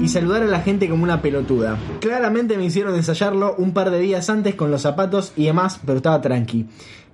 y 0.00 0.08
saludar 0.08 0.42
a 0.42 0.46
la 0.46 0.60
gente 0.60 0.88
como 0.88 1.04
una 1.04 1.22
pelotuda. 1.22 1.78
Claramente 2.00 2.56
me 2.56 2.64
hicieron 2.64 2.94
ensayarlo 2.96 3.54
un 3.56 3.72
par 3.72 3.90
de 3.90 4.00
días 4.00 4.28
antes 4.28 4.54
con 4.56 4.70
los 4.70 4.82
zapatos 4.82 5.32
y 5.36 5.46
demás, 5.46 5.80
pero 5.84 5.98
estaba 5.98 6.20
tranqui. 6.20 6.66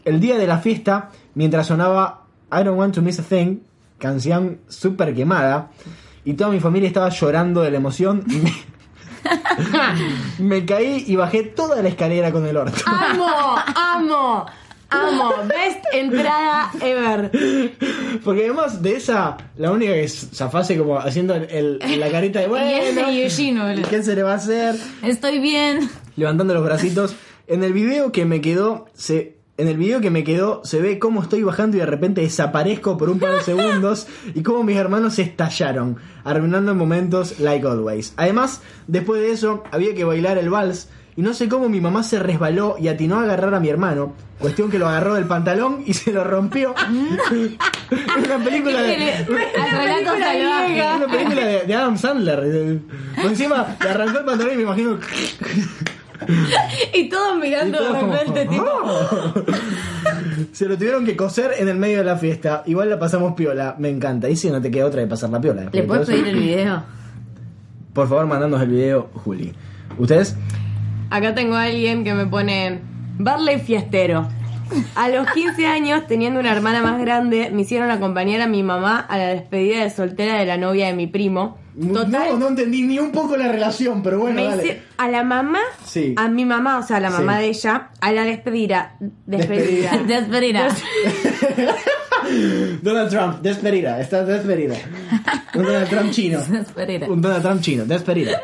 El 0.04 0.20
día 0.20 0.38
de 0.38 0.46
la 0.46 0.58
fiesta, 0.58 1.10
mientras 1.34 1.66
sonaba 1.66 2.24
I 2.50 2.64
Don't 2.64 2.78
Want 2.78 2.94
to 2.94 3.02
Miss 3.02 3.20
a 3.20 3.22
Thing, 3.22 3.58
canción 3.98 4.60
súper 4.68 5.14
quemada, 5.14 5.70
y 6.24 6.34
toda 6.34 6.50
mi 6.50 6.60
familia 6.60 6.86
estaba 6.86 7.10
llorando 7.10 7.62
de 7.62 7.70
la 7.70 7.76
emoción 7.76 8.24
y 8.26 8.36
me, 8.38 8.52
me 10.38 10.64
caí 10.64 11.04
y 11.06 11.16
bajé 11.16 11.42
toda 11.42 11.82
la 11.82 11.88
escalera 11.88 12.32
con 12.32 12.46
el 12.46 12.56
orto. 12.56 12.82
Amo, 12.86 13.56
amo, 13.74 14.46
amo. 14.90 15.32
Best 15.48 15.84
entrada 15.92 16.70
ever. 16.80 17.30
Porque 18.24 18.44
además 18.44 18.82
de 18.82 18.96
esa, 18.96 19.36
la 19.56 19.70
única 19.70 19.92
que 19.92 20.08
zafase 20.08 20.76
como 20.78 20.98
haciendo 20.98 21.34
el- 21.34 21.78
el- 21.82 22.00
la 22.00 22.10
carita 22.10 22.40
de 22.40 22.46
bueno, 22.48 23.10
Y 23.10 23.22
Eugene. 23.22 23.82
¿qué 23.88 24.02
se 24.02 24.14
le 24.14 24.22
va 24.22 24.32
a 24.32 24.36
hacer? 24.36 24.76
Estoy 25.02 25.38
bien. 25.38 25.88
Levantando 26.16 26.54
los 26.54 26.64
bracitos. 26.64 27.14
En 27.46 27.62
el 27.64 27.72
video 27.72 28.10
que 28.12 28.24
me 28.24 28.40
quedó, 28.40 28.86
se, 28.94 29.36
en 29.58 29.68
el 29.68 29.76
video 29.76 30.00
que 30.00 30.08
me 30.10 30.24
quedó, 30.24 30.62
se 30.64 30.80
ve 30.80 30.98
cómo 30.98 31.20
estoy 31.22 31.42
bajando 31.42 31.76
y 31.76 31.80
de 31.80 31.86
repente 31.86 32.22
desaparezco 32.22 32.96
por 32.96 33.10
un 33.10 33.18
par 33.18 33.32
de 33.34 33.42
segundos 33.42 34.06
y 34.34 34.42
cómo 34.42 34.62
mis 34.64 34.76
hermanos 34.76 35.14
se 35.14 35.22
estallaron, 35.22 35.98
arruinando 36.24 36.72
en 36.72 36.78
momentos 36.78 37.40
like 37.40 37.66
always. 37.66 38.14
Además, 38.16 38.62
después 38.86 39.20
de 39.20 39.32
eso, 39.32 39.62
había 39.72 39.94
que 39.94 40.04
bailar 40.04 40.38
el 40.38 40.48
vals 40.48 40.88
y 41.16 41.22
no 41.22 41.32
sé 41.32 41.48
cómo 41.48 41.68
mi 41.68 41.80
mamá 41.80 42.02
se 42.02 42.18
resbaló 42.18 42.76
y 42.78 42.88
atinó 42.88 43.20
a 43.20 43.22
agarrar 43.22 43.54
a 43.54 43.60
mi 43.60 43.68
hermano. 43.68 44.14
Cuestión 44.38 44.70
que 44.70 44.78
lo 44.78 44.88
agarró 44.88 45.14
del 45.14 45.26
pantalón 45.26 45.82
y 45.86 45.94
se 45.94 46.12
lo 46.12 46.24
rompió. 46.24 46.74
una 46.90 48.44
película 48.44 48.82
de. 48.82 49.26
Una 49.28 51.06
película 51.06 51.46
de, 51.46 51.62
de 51.66 51.74
Adam 51.74 51.96
Sandler. 51.96 52.80
Por 53.16 53.26
encima 53.26 53.76
le 53.80 53.88
arrancó 53.90 54.18
el 54.18 54.24
pantalón 54.24 54.54
y 54.54 54.56
me 54.56 54.62
imagino. 54.62 54.98
Y 56.94 57.08
todos 57.10 57.36
mirando 57.38 57.76
Y 57.76 57.80
todos 57.80 57.94
de 57.94 58.00
como, 58.00 58.12
repente, 58.14 58.46
tipo. 58.46 58.64
"Oh". 58.64 59.34
Se 60.52 60.66
lo 60.66 60.76
tuvieron 60.78 61.04
que 61.04 61.16
coser 61.16 61.52
en 61.58 61.68
el 61.68 61.76
medio 61.76 61.98
de 61.98 62.04
la 62.04 62.16
fiesta. 62.16 62.62
Igual 62.66 62.88
la 62.88 62.98
pasamos 62.98 63.34
piola, 63.34 63.74
me 63.78 63.90
encanta. 63.90 64.28
Y 64.30 64.36
si 64.36 64.48
no 64.48 64.62
te 64.62 64.70
queda 64.70 64.86
otra 64.86 65.00
de 65.00 65.06
pasar 65.06 65.30
la 65.30 65.40
piola. 65.40 65.68
¿Le 65.70 65.82
puedes 65.82 66.06
pedir 66.08 66.28
el 66.28 66.36
video? 66.36 66.82
Por 67.92 68.08
favor, 68.08 68.26
mandanos 68.26 68.62
el 68.62 68.68
video, 68.68 69.10
Juli. 69.24 69.52
¿Ustedes? 69.98 70.36
Acá 71.14 71.32
tengo 71.32 71.54
a 71.54 71.62
alguien 71.64 72.02
que 72.02 72.12
me 72.12 72.26
pone 72.26 72.80
Barley 73.18 73.60
Fiestero. 73.60 74.28
A 74.96 75.08
los 75.08 75.30
15 75.30 75.66
años, 75.66 76.06
teniendo 76.08 76.40
una 76.40 76.50
hermana 76.50 76.82
más 76.82 76.98
grande, 77.00 77.50
me 77.52 77.62
hicieron 77.62 77.90
acompañar 77.92 78.40
a 78.40 78.48
mi 78.48 78.64
mamá 78.64 78.98
a 78.98 79.16
la 79.18 79.26
despedida 79.28 79.84
de 79.84 79.90
soltera 79.90 80.38
de 80.38 80.46
la 80.46 80.56
novia 80.56 80.86
de 80.88 80.94
mi 80.94 81.06
primo. 81.06 81.58
Total, 81.92 82.30
No, 82.30 82.38
no 82.38 82.48
entendí 82.48 82.82
ni 82.82 82.98
un 82.98 83.12
poco 83.12 83.36
la 83.36 83.46
relación, 83.46 84.02
pero 84.02 84.18
bueno, 84.18 84.36
me 84.40 84.44
dale. 84.48 84.64
hice- 84.64 84.82
a 84.96 85.08
la 85.08 85.22
mamá, 85.22 85.60
Sí. 85.84 86.14
a 86.16 86.26
mi 86.28 86.44
mamá, 86.44 86.78
o 86.78 86.82
sea, 86.82 86.96
a 86.96 87.00
la 87.00 87.10
mamá 87.10 87.36
Sí. 87.36 87.42
de 87.42 87.48
ella, 87.50 87.90
a 88.00 88.12
la 88.12 88.24
despedida. 88.24 88.96
Despedida. 89.26 89.90
Despedida. 90.06 90.64
Despedida. 90.64 91.74
Donald 92.82 93.10
Trump, 93.10 93.40
despedida. 93.42 94.00
Está 94.00 94.24
despedida. 94.24 94.74
Un 95.54 95.62
Donald 95.64 95.88
Trump 95.88 96.10
chino. 96.10 96.40
Despedida. 96.48 97.06
Un 97.08 97.20
Donald 97.20 97.42
Trump 97.42 97.60
chino, 97.60 97.84
despedida. 97.84 98.40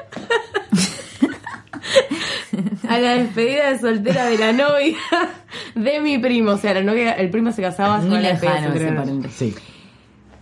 A 2.91 2.99
la 2.99 3.15
despedida 3.15 3.71
de 3.71 3.79
soltera 3.79 4.27
de 4.27 4.39
la 4.39 4.53
novia 4.53 4.97
de 5.75 6.01
mi 6.01 6.19
primo. 6.19 6.53
O 6.53 6.57
sea, 6.59 6.75
la 6.75 6.83
novia, 6.83 7.13
el 7.13 7.31
primo 7.31 7.53
se 7.53 7.63
casaba 7.63 7.99
Muy 7.99 8.11
con 8.11 8.23
la 8.23 8.31
despedida. 8.31 9.05
Sí. 9.31 9.55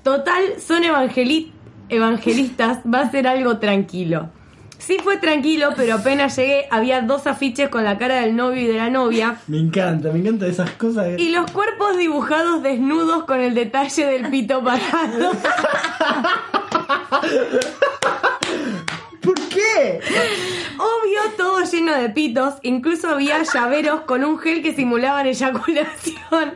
Total, 0.02 0.42
son 0.58 0.82
evangeli- 0.84 1.50
evangelistas, 1.88 2.78
va 2.92 3.00
a 3.00 3.10
ser 3.10 3.26
algo 3.26 3.58
tranquilo. 3.58 4.30
Sí 4.78 4.96
fue 5.02 5.16
tranquilo, 5.16 5.70
pero 5.76 5.96
apenas 5.96 6.36
llegué 6.36 6.66
había 6.70 7.02
dos 7.02 7.26
afiches 7.26 7.68
con 7.68 7.82
la 7.84 7.98
cara 7.98 8.20
del 8.20 8.36
novio 8.36 8.62
y 8.62 8.66
de 8.68 8.76
la 8.76 8.90
novia 8.90 9.36
Me 9.48 9.58
encanta, 9.58 10.12
me 10.12 10.20
encanta 10.20 10.46
esas 10.46 10.70
cosas. 10.70 11.18
y 11.18 11.30
los 11.30 11.50
cuerpos 11.50 11.98
dibujados 11.98 12.62
desnudos 12.62 13.24
con 13.24 13.40
el 13.40 13.54
detalle 13.54 14.06
del 14.06 14.30
pito 14.30 14.62
parado. 14.62 15.32
¿Por 19.20 19.34
qué? 19.48 20.00
De 21.96 22.10
pitos, 22.10 22.54
incluso 22.62 23.08
había 23.08 23.42
llaveros 23.42 24.02
con 24.02 24.22
un 24.22 24.38
gel 24.38 24.62
que 24.62 24.74
simulaban 24.74 25.26
eyaculación. 25.26 26.54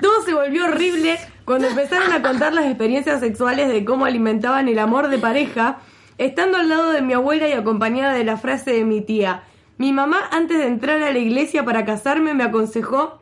Todo 0.00 0.22
se 0.24 0.34
volvió 0.34 0.66
horrible 0.66 1.18
cuando 1.44 1.66
empezaron 1.66 2.12
a 2.12 2.22
contar 2.22 2.52
las 2.52 2.66
experiencias 2.66 3.20
sexuales 3.20 3.68
de 3.68 3.84
cómo 3.84 4.04
alimentaban 4.04 4.68
el 4.68 4.78
amor 4.78 5.08
de 5.08 5.18
pareja, 5.18 5.78
estando 6.16 6.58
al 6.58 6.68
lado 6.68 6.92
de 6.92 7.02
mi 7.02 7.12
abuela 7.12 7.48
y 7.48 7.52
acompañada 7.52 8.14
de 8.14 8.24
la 8.24 8.36
frase 8.36 8.72
de 8.72 8.84
mi 8.84 9.00
tía. 9.00 9.42
Mi 9.78 9.92
mamá, 9.92 10.18
antes 10.30 10.58
de 10.58 10.66
entrar 10.66 11.02
a 11.02 11.12
la 11.12 11.18
iglesia 11.18 11.64
para 11.64 11.84
casarme, 11.84 12.34
me 12.34 12.44
aconsejó 12.44 13.20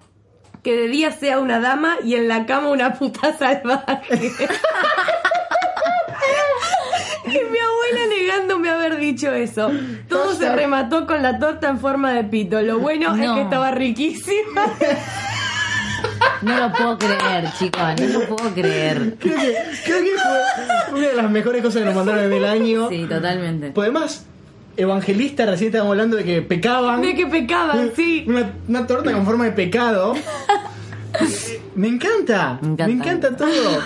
que 0.63 0.77
de 0.77 0.89
día 0.89 1.11
sea 1.11 1.41
una 1.41 1.59
dama 1.59 1.97
y 2.05 2.17
en 2.17 2.29
la 2.29 2.45
cama 2.45 2.69
una 2.69 2.93
puta 2.95 3.37
salvaje. 3.39 4.11
y 7.25 7.31
mi 7.31 7.59
abuela 7.59 8.07
negándome 8.09 8.60
haber 8.71 8.99
dicho 8.99 9.33
eso. 9.33 9.71
Todo 10.09 10.35
se 10.35 10.55
remató 10.55 11.07
con 11.07 11.23
la 11.23 11.39
torta 11.39 11.69
en 11.69 11.79
forma 11.79 12.13
de 12.13 12.25
pito. 12.25 12.61
Lo 12.63 12.79
bueno 12.79 13.15
es 13.15 13.31
que 13.33 13.43
estaba 13.43 13.71
riquísima. 13.71 14.67
No 16.43 16.57
lo 16.57 16.73
puedo 16.73 16.99
creer, 16.99 17.53
chicos, 17.59 17.83
no 18.01 18.19
lo 18.21 18.27
puedo 18.27 18.55
creer. 18.55 19.17
Creo 19.21 19.37
que, 19.37 19.55
creo 19.85 20.03
que 20.03 20.11
fue 20.89 20.99
una 20.99 21.09
de 21.09 21.15
las 21.15 21.31
mejores 21.31 21.63
cosas 21.63 21.81
que 21.81 21.87
nos 21.87 21.95
mandaron 21.95 22.25
en 22.25 22.33
el 22.33 22.45
año. 22.47 22.89
Sí, 22.89 23.07
totalmente. 23.07 23.73
Pues 23.73 23.91
además, 23.91 24.25
evangelista, 24.77 25.45
recién 25.45 25.69
estábamos 25.69 25.93
hablando 25.93 26.17
de 26.17 26.25
que 26.25 26.43
pecaban. 26.43 27.03
De 27.03 27.15
que 27.15 27.27
pecaban, 27.27 27.91
sí. 27.95 28.25
Una, 28.27 28.53
una 28.69 28.87
torta 28.87 29.13
con 29.13 29.27
forma 29.27 29.45
de 29.45 29.53
pecado. 29.53 30.15
Me 31.75 31.89
encanta. 31.89 32.59
Me 32.63 32.69
encanta. 32.69 32.87
Me 32.87 32.93
encanta 32.93 33.37
todo. 33.37 33.83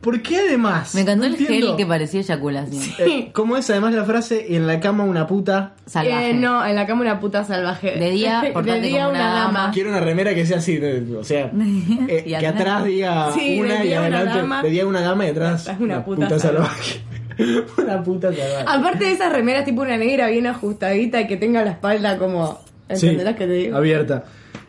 ¿Por 0.00 0.22
qué 0.22 0.38
además? 0.38 0.94
Me 0.94 1.02
encantó 1.02 1.26
No 1.28 1.34
el 1.34 1.36
gel 1.36 1.46
entiendo. 1.48 1.76
que 1.76 1.84
parecía 1.84 2.20
eyaculación. 2.20 2.82
Eh, 3.00 3.30
¿Cómo 3.34 3.58
es 3.58 3.68
además 3.68 3.92
la 3.94 4.04
frase? 4.04 4.56
En 4.56 4.66
la 4.66 4.80
cama 4.80 5.04
una 5.04 5.26
puta. 5.26 5.74
Salvaje. 5.84 6.30
Eh, 6.30 6.34
no, 6.34 6.64
en 6.64 6.74
la 6.74 6.86
cama 6.86 7.02
una 7.02 7.20
puta 7.20 7.44
salvaje. 7.44 7.98
De 7.98 8.10
día, 8.10 8.40
de 8.54 8.80
día 8.80 9.04
como 9.04 9.10
una 9.10 9.10
una 9.10 9.18
dama. 9.18 9.58
dama. 9.60 9.70
Quiero 9.74 9.90
una 9.90 10.00
remera 10.00 10.34
que 10.34 10.46
sea 10.46 10.56
así, 10.56 10.78
de- 10.78 11.16
o 11.16 11.22
sea, 11.24 11.50
eh, 12.08 12.24
que 12.26 12.46
atrás- 12.46 12.84
diga 12.84 13.30
Sí, 13.32 13.60
una 13.60 13.84
y 13.84 13.88
una 13.92 14.00
adelante 14.00 14.66
de 14.66 14.70
día 14.72 14.86
una 14.86 15.00
dama 15.02 15.26
y 15.26 15.28
atrás 15.30 15.68
Es 15.68 15.78
una 15.78 16.02
puta 16.02 16.38
salvaje. 16.38 17.00
una 17.78 18.02
puta 18.02 18.28
salvaje. 18.32 18.64
Aparte 18.66 19.04
de 19.04 19.12
esas 19.12 19.30
remeras 19.32 19.66
tipo 19.66 19.82
una 19.82 19.98
negra 19.98 20.28
bien 20.28 20.46
ajustadita 20.46 21.20
y 21.20 21.26
que 21.26 21.36
tenga 21.36 21.62
la 21.62 21.72
espalda 21.72 22.16
como... 22.16 22.58
¿Entenderás 22.88 23.36
que 23.36 23.46
te 23.46 23.52
digo? 23.52 23.76
abierta. 23.76 24.24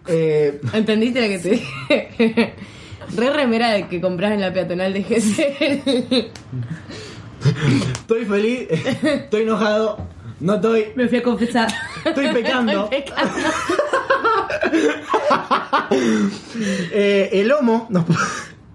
Eh, 0.07 0.59
¿Entendiste 0.73 1.21
lo 1.21 1.27
que 1.27 1.39
te 1.39 1.49
dije? 1.51 2.53
Re 3.15 3.29
remera 3.31 3.71
de 3.71 3.87
que 3.87 3.99
compras 4.01 4.31
en 4.33 4.41
la 4.41 4.53
peatonal 4.53 4.93
de 4.93 5.03
GC. 5.03 6.31
estoy 7.93 8.25
feliz, 8.25 8.67
estoy 9.03 9.43
enojado, 9.43 9.97
no 10.39 10.55
estoy, 10.55 10.85
Me 10.95 11.07
fui 11.07 11.17
a 11.19 11.23
confesar. 11.23 11.71
estoy 12.05 12.27
pecando. 12.29 12.89
Estoy 12.91 13.01
pecando. 13.01 13.49
Eh, 16.93 17.29
el 17.33 17.47
lomo, 17.49 17.87
nos- 17.89 18.05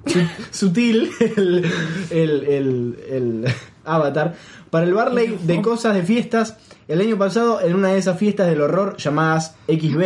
su- 0.06 0.26
sutil, 0.50 1.10
el, 1.20 1.64
el, 2.10 2.44
el- 2.46 2.98
el 3.10 3.44
avatar, 3.84 4.34
para 4.70 4.84
el 4.86 4.94
Barley 4.94 5.38
de 5.42 5.62
cosas 5.62 5.94
de 5.94 6.02
fiestas, 6.02 6.56
el 6.88 7.00
año 7.00 7.16
pasado 7.16 7.60
en 7.60 7.74
una 7.74 7.88
de 7.88 7.98
esas 7.98 8.18
fiestas 8.18 8.48
del 8.48 8.60
horror 8.60 8.96
llamadas 8.98 9.54
XB, 9.68 10.02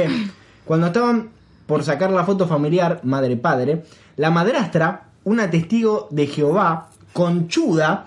cuando 0.64 0.88
estaban 0.88 1.30
por 1.70 1.84
sacar 1.84 2.10
la 2.10 2.24
foto 2.24 2.46
familiar 2.48 3.00
madre-padre, 3.04 3.84
la 4.16 4.30
madrastra, 4.30 5.04
una 5.24 5.48
testigo 5.50 6.08
de 6.10 6.26
Jehová, 6.26 6.88
conchuda, 7.12 8.06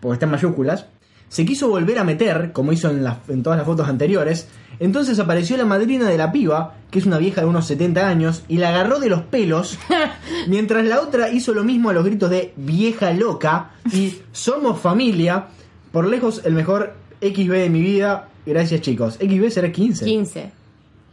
porque 0.00 0.14
está 0.14 0.26
en 0.26 0.32
mayúsculas, 0.32 0.84
se 1.28 1.44
quiso 1.46 1.68
volver 1.68 1.98
a 1.98 2.04
meter, 2.04 2.52
como 2.52 2.70
hizo 2.72 2.90
en, 2.90 3.02
las- 3.04 3.16
en 3.28 3.42
todas 3.42 3.56
las 3.58 3.66
fotos 3.66 3.88
anteriores. 3.88 4.48
Entonces 4.78 5.18
apareció 5.18 5.56
la 5.56 5.64
madrina 5.64 6.08
de 6.08 6.18
la 6.18 6.30
piba, 6.32 6.74
que 6.90 6.98
es 6.98 7.06
una 7.06 7.18
vieja 7.18 7.40
de 7.40 7.46
unos 7.46 7.66
70 7.66 8.06
años, 8.06 8.44
y 8.46 8.58
la 8.58 8.68
agarró 8.68 9.00
de 9.00 9.08
los 9.08 9.22
pelos, 9.22 9.78
mientras 10.46 10.84
la 10.84 11.00
otra 11.00 11.30
hizo 11.30 11.52
lo 11.54 11.64
mismo 11.64 11.90
a 11.90 11.92
los 11.94 12.04
gritos 12.04 12.28
de 12.30 12.52
vieja 12.56 13.10
loca 13.12 13.70
y 13.92 14.18
somos 14.32 14.80
familia. 14.80 15.46
Por 15.92 16.06
lejos, 16.06 16.42
el 16.44 16.52
mejor 16.52 16.94
XB 17.22 17.52
de 17.52 17.70
mi 17.70 17.80
vida. 17.80 18.28
Gracias, 18.46 18.80
chicos. 18.82 19.14
XB 19.14 19.48
será 19.50 19.72
15. 19.72 20.04
15. 20.04 20.50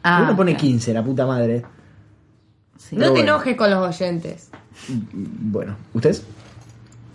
Ah, 0.04 0.22
Uno 0.24 0.36
pone 0.36 0.52
ok. 0.54 0.58
15, 0.60 0.94
la 0.94 1.04
puta 1.04 1.26
madre. 1.26 1.64
Sí. 2.90 2.96
No 2.96 3.06
te 3.06 3.10
bueno. 3.12 3.24
enojes 3.24 3.56
con 3.56 3.70
los 3.70 3.88
oyentes. 3.88 4.50
Bueno, 5.14 5.76
¿ustedes? 5.94 6.24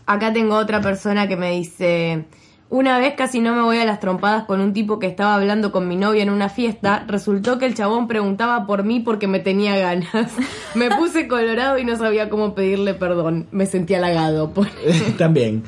Acá 0.06 0.32
tengo 0.32 0.56
otra 0.56 0.80
persona 0.80 1.28
que 1.28 1.36
me 1.36 1.52
dice, 1.52 2.24
una 2.70 2.98
vez 2.98 3.14
casi 3.16 3.40
no 3.40 3.54
me 3.54 3.62
voy 3.62 3.78
a 3.78 3.84
las 3.84 3.98
trompadas 3.98 4.44
con 4.44 4.60
un 4.60 4.72
tipo 4.72 5.00
que 5.00 5.08
estaba 5.08 5.34
hablando 5.34 5.72
con 5.72 5.88
mi 5.88 5.96
novia 5.96 6.22
en 6.22 6.30
una 6.30 6.48
fiesta, 6.48 7.04
resultó 7.06 7.58
que 7.58 7.66
el 7.66 7.74
chabón 7.74 8.06
preguntaba 8.06 8.64
por 8.64 8.84
mí 8.84 9.00
porque 9.00 9.26
me 9.26 9.40
tenía 9.40 9.76
ganas. 9.76 10.32
me 10.74 10.88
puse 10.88 11.26
colorado 11.26 11.78
y 11.78 11.84
no 11.84 11.96
sabía 11.96 12.30
cómo 12.30 12.54
pedirle 12.54 12.94
perdón. 12.94 13.48
Me 13.50 13.66
sentí 13.66 13.94
halagado. 13.94 14.52
Pone. 14.52 14.70
También, 15.18 15.64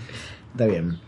está 0.53 0.67
bien. 0.67 1.01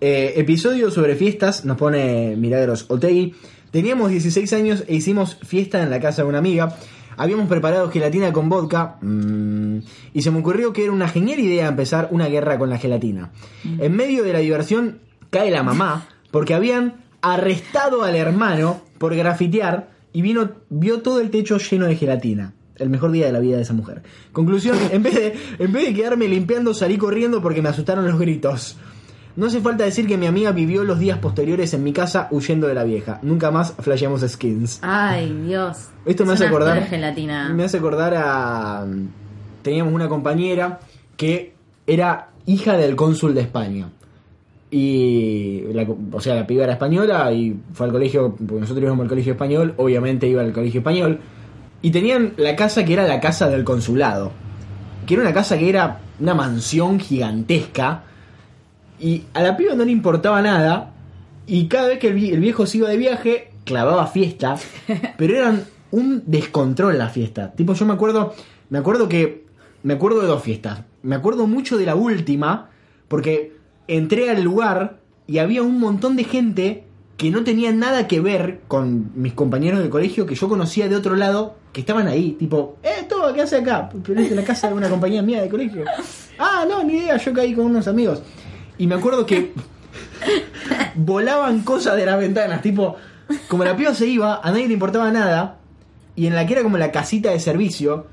Eh, 0.00 0.34
episodio 0.36 0.90
sobre 0.90 1.14
fiestas, 1.14 1.64
nos 1.64 1.76
pone 1.76 2.34
Milagros 2.36 2.86
Otegi. 2.88 3.36
Teníamos 3.70 4.10
16 4.10 4.52
años 4.52 4.84
e 4.88 4.96
hicimos 4.96 5.38
fiesta 5.44 5.82
en 5.82 5.90
la 5.90 6.00
casa 6.00 6.22
de 6.22 6.28
una 6.28 6.38
amiga. 6.38 6.76
Habíamos 7.16 7.48
preparado 7.48 7.90
gelatina 7.90 8.32
con 8.32 8.48
vodka 8.48 8.96
mm, 9.00 9.78
y 10.14 10.22
se 10.22 10.30
me 10.30 10.38
ocurrió 10.38 10.72
que 10.72 10.84
era 10.84 10.92
una 10.92 11.08
genial 11.08 11.40
idea 11.40 11.68
empezar 11.68 12.08
una 12.10 12.28
guerra 12.28 12.58
con 12.58 12.70
la 12.70 12.78
gelatina. 12.78 13.30
En 13.78 13.94
medio 13.94 14.24
de 14.24 14.32
la 14.32 14.38
diversión 14.40 15.00
cae 15.30 15.50
la 15.50 15.62
mamá 15.62 16.08
porque 16.30 16.54
habían 16.54 17.04
arrestado 17.20 18.02
al 18.02 18.16
hermano 18.16 18.82
por 18.98 19.14
grafitear 19.14 19.90
y 20.12 20.22
vino, 20.22 20.50
vio 20.68 21.00
todo 21.00 21.20
el 21.20 21.30
techo 21.30 21.58
lleno 21.58 21.86
de 21.86 21.96
gelatina. 21.96 22.54
El 22.76 22.90
mejor 22.90 23.12
día 23.12 23.26
de 23.26 23.32
la 23.32 23.38
vida 23.38 23.56
de 23.56 23.62
esa 23.62 23.74
mujer. 23.74 24.02
Conclusión, 24.32 24.76
en 24.90 25.02
vez 25.02 25.14
de, 25.14 25.34
en 25.58 25.72
vez 25.72 25.86
de 25.86 25.94
quedarme 25.94 26.28
limpiando 26.28 26.74
salí 26.74 26.96
corriendo 26.96 27.40
porque 27.42 27.62
me 27.62 27.68
asustaron 27.68 28.06
los 28.06 28.18
gritos. 28.18 28.76
No 29.34 29.46
hace 29.46 29.60
falta 29.60 29.84
decir 29.84 30.06
que 30.06 30.18
mi 30.18 30.26
amiga 30.26 30.52
vivió 30.52 30.84
los 30.84 30.98
días 30.98 31.18
posteriores 31.18 31.72
en 31.72 31.82
mi 31.82 31.92
casa 31.94 32.28
huyendo 32.30 32.66
de 32.68 32.74
la 32.74 32.84
vieja. 32.84 33.18
Nunca 33.22 33.50
más 33.50 33.72
flasheamos 33.78 34.20
skins. 34.28 34.78
Ay, 34.82 35.32
Dios. 35.46 35.88
Esto 36.04 36.24
me 36.26 36.34
Es 36.34 36.40
hace 36.40 36.48
acordar. 36.48 36.84
gelatina. 36.86 37.48
Me 37.48 37.64
hace 37.64 37.78
acordar 37.78 38.12
a. 38.14 38.86
Teníamos 39.62 39.94
una 39.94 40.08
compañera 40.08 40.80
que 41.16 41.54
era 41.86 42.28
hija 42.46 42.76
del 42.76 42.94
cónsul 42.94 43.34
de 43.34 43.40
España. 43.42 43.88
Y. 44.70 45.62
la- 45.72 45.86
o 46.12 46.20
sea, 46.20 46.34
la 46.34 46.46
piba 46.46 46.64
era 46.64 46.72
española 46.74 47.30
y 47.32 47.56
fue 47.72 47.86
al 47.86 47.92
colegio. 47.92 48.34
Porque 48.36 48.60
nosotros 48.60 48.82
íbamos 48.84 49.02
al 49.02 49.08
colegio 49.08 49.32
español, 49.32 49.74
obviamente 49.76 50.26
iba 50.26 50.42
al 50.42 50.52
colegio 50.52 50.80
español. 50.80 51.20
Y 51.82 51.90
tenían 51.90 52.34
la 52.36 52.54
casa 52.56 52.84
que 52.84 52.92
era 52.92 53.06
la 53.06 53.20
casa 53.20 53.48
del 53.48 53.64
consulado. 53.64 54.30
Que 55.06 55.14
era 55.14 55.22
una 55.22 55.32
casa 55.32 55.58
que 55.58 55.68
era 55.68 56.00
una 56.20 56.34
mansión 56.34 57.00
gigantesca. 57.00 58.04
Y 59.02 59.24
a 59.34 59.42
la 59.42 59.56
piba 59.56 59.74
no 59.74 59.84
le 59.84 59.90
importaba 59.92 60.40
nada. 60.40 60.92
Y 61.46 61.66
cada 61.66 61.88
vez 61.88 61.98
que 61.98 62.08
el, 62.08 62.14
vie- 62.16 62.32
el 62.32 62.40
viejo 62.40 62.66
se 62.66 62.78
iba 62.78 62.88
de 62.88 62.96
viaje, 62.96 63.50
clavaba 63.64 64.06
fiesta. 64.06 64.56
Pero 65.18 65.36
eran 65.36 65.64
un 65.90 66.22
descontrol 66.26 66.96
la 66.96 67.08
fiesta. 67.08 67.52
Tipo, 67.52 67.74
yo 67.74 67.84
me 67.84 67.92
acuerdo. 67.94 68.34
Me 68.70 68.78
acuerdo 68.78 69.08
que. 69.08 69.44
Me 69.82 69.94
acuerdo 69.94 70.20
de 70.20 70.28
dos 70.28 70.42
fiestas. 70.42 70.82
Me 71.02 71.16
acuerdo 71.16 71.46
mucho 71.46 71.76
de 71.76 71.86
la 71.86 71.96
última. 71.96 72.70
Porque 73.08 73.52
entré 73.88 74.30
al 74.30 74.42
lugar 74.42 74.98
y 75.26 75.38
había 75.38 75.62
un 75.62 75.78
montón 75.80 76.16
de 76.16 76.24
gente 76.24 76.84
que 77.16 77.30
no 77.30 77.44
tenía 77.44 77.72
nada 77.72 78.08
que 78.08 78.20
ver 78.20 78.60
con 78.68 79.10
mis 79.14 79.32
compañeros 79.34 79.80
del 79.80 79.90
colegio 79.90 80.26
que 80.26 80.34
yo 80.34 80.48
conocía 80.48 80.88
de 80.88 80.96
otro 80.96 81.14
lado, 81.14 81.54
que 81.72 81.80
estaban 81.80 82.08
ahí, 82.08 82.32
tipo, 82.32 82.78
eh, 82.82 83.04
todo, 83.08 83.32
¿qué 83.32 83.42
hace 83.42 83.56
acá? 83.58 83.88
Pero 84.04 84.20
es 84.20 84.30
de 84.30 84.34
la 84.34 84.42
casa 84.42 84.68
de 84.68 84.74
una 84.74 84.88
compañía 84.88 85.22
mía 85.22 85.42
de 85.42 85.48
colegio. 85.48 85.84
Ah, 86.38 86.64
no, 86.68 86.82
ni 86.82 86.94
idea, 86.94 87.18
yo 87.18 87.32
caí 87.32 87.54
con 87.54 87.66
unos 87.66 87.86
amigos. 87.86 88.22
Y 88.78 88.86
me 88.86 88.94
acuerdo 88.94 89.26
que 89.26 89.52
volaban 90.94 91.62
cosas 91.62 91.96
de 91.96 92.06
las 92.06 92.18
ventanas, 92.18 92.62
tipo, 92.62 92.96
como 93.48 93.64
la 93.64 93.76
piba 93.76 93.94
se 93.94 94.06
iba, 94.06 94.40
a 94.42 94.50
nadie 94.50 94.66
le 94.66 94.74
importaba 94.74 95.10
nada, 95.10 95.58
y 96.16 96.26
en 96.26 96.34
la 96.34 96.46
que 96.46 96.54
era 96.54 96.62
como 96.62 96.78
la 96.78 96.92
casita 96.92 97.30
de 97.30 97.40
servicio, 97.40 98.06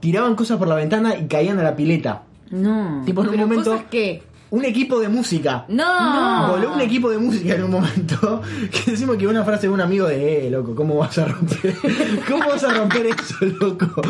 tiraban 0.00 0.34
cosas 0.34 0.58
por 0.58 0.68
la 0.68 0.74
ventana 0.74 1.16
y 1.16 1.26
caían 1.26 1.58
a 1.58 1.62
la 1.62 1.76
pileta. 1.76 2.22
No. 2.50 3.02
Tipo, 3.04 3.22
en 3.22 3.28
un 3.28 3.34
Pero 3.34 3.46
momento, 3.46 3.70
cosas 3.72 3.86
que... 3.90 4.22
un 4.50 4.64
equipo 4.64 5.00
de 5.00 5.08
música. 5.08 5.64
No. 5.68 6.48
Voló 6.48 6.74
un 6.74 6.80
equipo 6.80 7.10
de 7.10 7.18
música 7.18 7.54
en 7.54 7.64
un 7.64 7.70
momento 7.70 8.42
que 8.70 8.90
decimos 8.90 9.16
que 9.16 9.26
una 9.26 9.44
frase 9.44 9.66
de 9.66 9.72
un 9.72 9.80
amigo 9.80 10.06
de, 10.06 10.46
eh, 10.46 10.50
loco, 10.50 10.74
¿cómo 10.74 10.96
vas 10.96 11.16
a 11.18 11.24
romper? 11.26 11.74
¿Cómo 12.28 12.48
vas 12.48 12.64
a 12.64 12.74
romper 12.74 13.06
eso, 13.06 13.36
loco? 13.60 14.02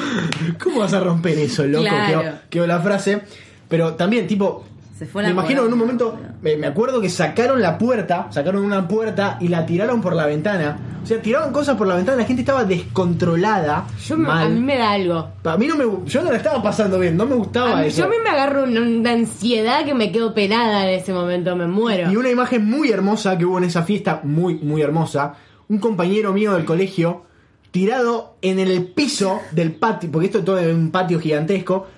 ¿Cómo 0.62 0.80
vas 0.80 0.92
a 0.92 1.00
romper 1.00 1.38
eso, 1.38 1.66
loco? 1.66 1.84
Claro. 1.84 2.38
Quedó 2.50 2.66
la 2.66 2.80
frase. 2.80 3.22
Pero 3.68 3.94
también, 3.94 4.26
tipo, 4.26 4.64
Se 4.96 5.06
fue 5.06 5.24
me 5.24 5.30
imagino 5.30 5.66
en 5.66 5.72
un 5.72 5.78
momento, 5.78 6.16
me, 6.40 6.56
me 6.56 6.68
acuerdo 6.68 7.00
que 7.00 7.08
sacaron 7.08 7.60
la 7.60 7.76
puerta, 7.78 8.28
sacaron 8.30 8.64
una 8.64 8.86
puerta 8.86 9.38
y 9.40 9.48
la 9.48 9.66
tiraron 9.66 10.00
por 10.00 10.14
la 10.14 10.26
ventana. 10.26 10.78
O 11.02 11.06
sea, 11.06 11.20
tiraban 11.20 11.52
cosas 11.52 11.76
por 11.76 11.86
la 11.88 11.96
ventana, 11.96 12.18
la 12.18 12.24
gente 12.24 12.42
estaba 12.42 12.64
descontrolada. 12.64 13.86
Yo, 14.06 14.16
me- 14.16 14.26
mal. 14.28 14.46
a 14.46 14.48
mí 14.48 14.60
me 14.60 14.76
da 14.78 14.92
algo. 14.92 15.28
A 15.44 15.56
mí 15.56 15.66
no 15.66 15.76
me, 15.76 15.84
yo 16.06 16.22
no 16.22 16.30
la 16.30 16.36
estaba 16.36 16.62
pasando 16.62 16.98
bien, 16.98 17.16
no 17.16 17.26
me 17.26 17.34
gustaba 17.34 17.78
A 17.78 17.82
mí- 17.82 17.88
eso. 17.88 17.98
yo 17.98 18.04
a 18.06 18.08
mí 18.08 18.16
me 18.22 18.30
agarro 18.30 18.64
una, 18.64 18.80
una 18.80 19.10
ansiedad 19.12 19.84
que 19.84 19.94
me 19.94 20.12
quedo 20.12 20.32
pelada 20.32 20.88
en 20.88 20.98
ese 21.00 21.12
momento, 21.12 21.54
me 21.56 21.66
muero. 21.66 22.10
Y 22.10 22.16
una 22.16 22.30
imagen 22.30 22.64
muy 22.64 22.90
hermosa 22.90 23.36
que 23.36 23.44
hubo 23.44 23.58
en 23.58 23.64
esa 23.64 23.82
fiesta, 23.82 24.20
muy, 24.22 24.54
muy 24.56 24.80
hermosa. 24.82 25.34
Un 25.68 25.78
compañero 25.78 26.32
mío 26.32 26.54
del 26.54 26.64
colegio 26.64 27.24
tirado 27.70 28.36
en 28.42 28.58
el 28.60 28.86
piso 28.86 29.40
del 29.50 29.72
patio, 29.72 30.10
porque 30.12 30.26
esto 30.26 30.44
todo 30.44 30.58
es 30.58 30.72
un 30.72 30.90
patio 30.92 31.18
gigantesco, 31.18 31.88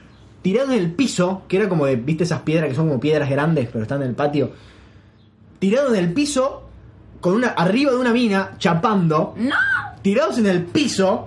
tirado 0.46 0.70
en 0.74 0.78
el 0.78 0.92
piso, 0.92 1.42
que 1.48 1.56
era 1.56 1.68
como 1.68 1.86
de, 1.86 1.96
viste 1.96 2.22
esas 2.22 2.42
piedras 2.42 2.68
que 2.68 2.76
son 2.76 2.86
como 2.86 3.00
piedras 3.00 3.28
grandes, 3.28 3.66
pero 3.66 3.82
están 3.82 4.00
en 4.02 4.10
el 4.10 4.14
patio, 4.14 4.52
tirado 5.58 5.92
en 5.92 6.04
el 6.04 6.12
piso 6.12 6.62
con 7.20 7.34
una 7.34 7.48
arriba 7.48 7.90
de 7.90 7.96
una 7.96 8.12
mina, 8.12 8.52
chapando, 8.56 9.34
¡No! 9.36 9.56
tirados 10.02 10.38
en 10.38 10.46
el 10.46 10.62
piso. 10.62 11.26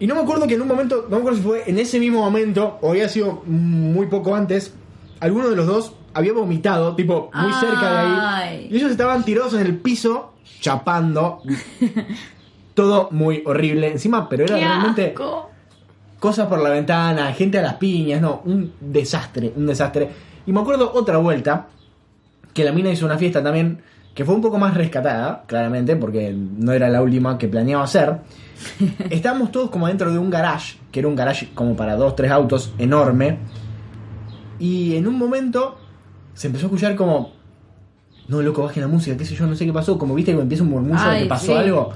Y 0.00 0.08
no 0.08 0.16
me 0.16 0.22
acuerdo 0.22 0.48
que 0.48 0.54
en 0.54 0.62
un 0.62 0.66
momento, 0.66 1.06
no 1.08 1.10
me 1.10 1.16
acuerdo 1.18 1.38
si 1.38 1.44
fue 1.44 1.70
en 1.70 1.78
ese 1.78 2.00
mismo 2.00 2.18
momento 2.18 2.78
o 2.82 2.90
había 2.90 3.08
sido 3.08 3.44
muy 3.46 4.06
poco 4.08 4.34
antes, 4.34 4.74
alguno 5.20 5.48
de 5.48 5.54
los 5.54 5.66
dos 5.68 5.92
había 6.12 6.32
vomitado, 6.32 6.96
tipo 6.96 7.30
muy 7.32 7.52
cerca 7.52 7.92
de 7.92 7.96
ahí. 7.96 8.68
Y 8.72 8.76
ellos 8.76 8.90
estaban 8.90 9.24
tirados 9.24 9.54
en 9.54 9.60
el 9.60 9.76
piso, 9.76 10.32
chapando. 10.60 11.42
Todo 12.74 13.08
muy 13.12 13.44
horrible. 13.46 13.92
Encima, 13.92 14.28
pero 14.28 14.46
era 14.46 14.56
¡Qué 14.56 14.64
realmente 14.64 15.06
asco! 15.10 15.50
Cosas 16.18 16.46
por 16.46 16.60
la 16.60 16.70
ventana, 16.70 17.32
gente 17.32 17.58
a 17.58 17.62
las 17.62 17.74
piñas, 17.74 18.20
no, 18.20 18.42
un 18.44 18.72
desastre, 18.80 19.52
un 19.56 19.66
desastre. 19.66 20.08
Y 20.46 20.52
me 20.52 20.60
acuerdo 20.60 20.92
otra 20.94 21.18
vuelta, 21.18 21.66
que 22.52 22.64
la 22.64 22.72
mina 22.72 22.90
hizo 22.90 23.04
una 23.04 23.18
fiesta 23.18 23.42
también, 23.42 23.80
que 24.14 24.24
fue 24.24 24.34
un 24.34 24.40
poco 24.40 24.58
más 24.58 24.74
rescatada, 24.74 25.44
claramente, 25.46 25.96
porque 25.96 26.32
no 26.32 26.72
era 26.72 26.88
la 26.88 27.02
última 27.02 27.36
que 27.36 27.48
planeaba 27.48 27.84
hacer. 27.84 28.16
Estábamos 29.10 29.52
todos 29.52 29.70
como 29.70 29.88
dentro 29.88 30.10
de 30.10 30.18
un 30.18 30.30
garage, 30.30 30.78
que 30.90 31.00
era 31.00 31.08
un 31.08 31.16
garage 31.16 31.50
como 31.54 31.76
para 31.76 31.96
dos, 31.96 32.16
tres 32.16 32.30
autos, 32.30 32.72
enorme. 32.78 33.38
Y 34.58 34.96
en 34.96 35.06
un 35.06 35.18
momento 35.18 35.78
se 36.32 36.46
empezó 36.46 36.66
a 36.66 36.68
escuchar 36.68 36.96
como, 36.96 37.32
no, 38.28 38.40
loco, 38.40 38.62
baje 38.62 38.80
la 38.80 38.88
música, 38.88 39.16
qué 39.16 39.24
sé 39.24 39.34
yo, 39.34 39.46
no 39.46 39.54
sé 39.54 39.66
qué 39.66 39.72
pasó, 39.72 39.98
como 39.98 40.14
viste 40.14 40.34
que 40.34 40.40
empieza 40.40 40.64
un 40.64 40.70
murmullo 40.70 41.10
de 41.10 41.20
que 41.20 41.26
pasó 41.26 41.46
sí. 41.46 41.52
algo. 41.52 41.92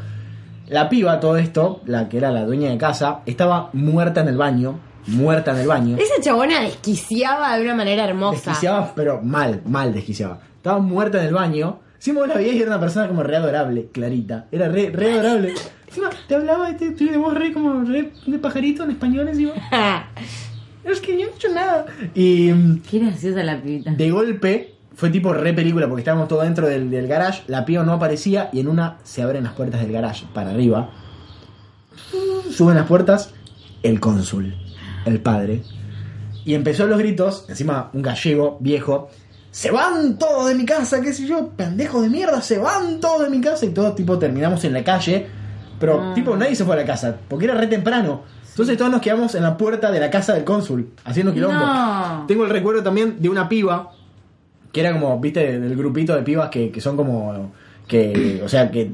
La 0.70 0.88
piba, 0.88 1.18
todo 1.20 1.36
esto, 1.36 1.80
la 1.84 2.08
que 2.08 2.16
era 2.18 2.30
la 2.30 2.44
dueña 2.44 2.70
de 2.70 2.78
casa, 2.78 3.20
estaba 3.26 3.70
muerta 3.72 4.20
en 4.20 4.28
el 4.28 4.36
baño, 4.36 4.78
muerta 5.08 5.50
en 5.50 5.58
el 5.58 5.66
baño. 5.66 5.96
Esa 5.98 6.22
chabona 6.22 6.60
desquiciaba 6.60 7.56
de 7.56 7.64
una 7.64 7.74
manera 7.74 8.04
hermosa. 8.04 8.36
Desquiciaba, 8.50 8.92
pero 8.94 9.20
mal, 9.20 9.62
mal 9.66 9.92
desquiciaba. 9.92 10.38
Estaba 10.56 10.78
muerta 10.78 11.18
en 11.20 11.26
el 11.26 11.34
baño. 11.34 11.80
Encima 11.96 12.20
vos 12.20 12.28
la 12.28 12.36
veías 12.36 12.54
y 12.54 12.58
era 12.62 12.68
una 12.70 12.80
persona 12.80 13.08
como 13.08 13.22
re 13.22 13.36
adorable, 13.36 13.88
clarita. 13.92 14.46
Era 14.52 14.68
re, 14.68 14.90
re 14.90 15.12
adorable. 15.12 15.54
Encima 15.88 16.08
te 16.28 16.34
hablaba 16.36 16.70
y 16.70 16.74
te, 16.76 16.92
te 16.92 17.04
de 17.04 17.16
voz 17.16 17.34
re 17.34 17.52
como 17.52 17.82
re 17.84 18.12
de 18.26 18.38
pajarito 18.38 18.84
en 18.84 18.90
español 18.92 19.28
encima. 19.28 19.52
Es 20.82 21.00
que 21.00 21.12
yo 21.18 21.26
no 21.26 21.32
he 21.32 21.34
hecho 21.36 21.48
nada. 21.52 21.84
Y 22.14 22.50
mm, 22.52 22.82
Qué 22.90 23.00
graciosa 23.00 23.42
la 23.42 23.60
pibita. 23.60 23.90
de 23.90 24.10
golpe 24.10 24.74
fue 25.00 25.08
tipo 25.08 25.32
re 25.32 25.54
película 25.54 25.88
porque 25.88 26.02
estábamos 26.02 26.28
todos 26.28 26.42
dentro 26.44 26.68
del, 26.68 26.90
del 26.90 27.08
garage. 27.08 27.42
La 27.46 27.64
piba 27.64 27.82
no 27.84 27.94
aparecía 27.94 28.50
y 28.52 28.60
en 28.60 28.68
una 28.68 28.98
se 29.02 29.22
abren 29.22 29.44
las 29.44 29.54
puertas 29.54 29.80
del 29.80 29.92
garage 29.92 30.26
para 30.34 30.50
arriba. 30.50 30.90
Suben 32.50 32.76
las 32.76 32.86
puertas 32.86 33.30
el 33.82 33.98
cónsul, 33.98 34.54
el 35.06 35.20
padre. 35.20 35.62
Y 36.44 36.52
empezó 36.52 36.86
los 36.86 36.98
gritos, 36.98 37.46
encima 37.48 37.88
un 37.94 38.02
gallego 38.02 38.58
viejo. 38.60 39.08
Se 39.50 39.70
van 39.70 40.18
todos 40.18 40.48
de 40.48 40.54
mi 40.54 40.66
casa, 40.66 41.00
qué 41.00 41.14
sé 41.14 41.26
yo, 41.26 41.48
pendejos 41.56 42.02
de 42.02 42.10
mierda, 42.10 42.42
se 42.42 42.58
van 42.58 43.00
todos 43.00 43.22
de 43.22 43.30
mi 43.30 43.40
casa. 43.40 43.64
Y 43.64 43.70
todos 43.70 43.94
tipo 43.94 44.18
terminamos 44.18 44.62
en 44.64 44.74
la 44.74 44.84
calle. 44.84 45.26
Pero 45.78 45.98
Ah. 45.98 46.12
tipo 46.14 46.36
nadie 46.36 46.54
se 46.54 46.64
fue 46.66 46.74
a 46.74 46.78
la 46.80 46.84
casa, 46.84 47.16
porque 47.26 47.46
era 47.46 47.54
re 47.54 47.66
temprano. 47.66 48.22
Entonces 48.50 48.76
todos 48.76 48.90
nos 48.90 49.00
quedamos 49.00 49.34
en 49.34 49.42
la 49.44 49.56
puerta 49.56 49.90
de 49.90 49.98
la 49.98 50.10
casa 50.10 50.34
del 50.34 50.44
cónsul, 50.44 50.90
haciendo 51.04 51.32
quilombo. 51.32 51.58
No. 51.58 52.24
Tengo 52.28 52.44
el 52.44 52.50
recuerdo 52.50 52.82
también 52.82 53.16
de 53.18 53.30
una 53.30 53.48
piba, 53.48 53.92
que 54.72 54.80
era 54.80 54.92
como, 54.92 55.18
viste, 55.20 55.58
del 55.58 55.76
grupito 55.76 56.14
de 56.14 56.22
pibas 56.22 56.48
que, 56.50 56.70
que 56.70 56.80
son 56.80 56.96
como, 56.96 57.52
que, 57.88 58.40
o 58.44 58.48
sea, 58.48 58.70
que 58.70 58.92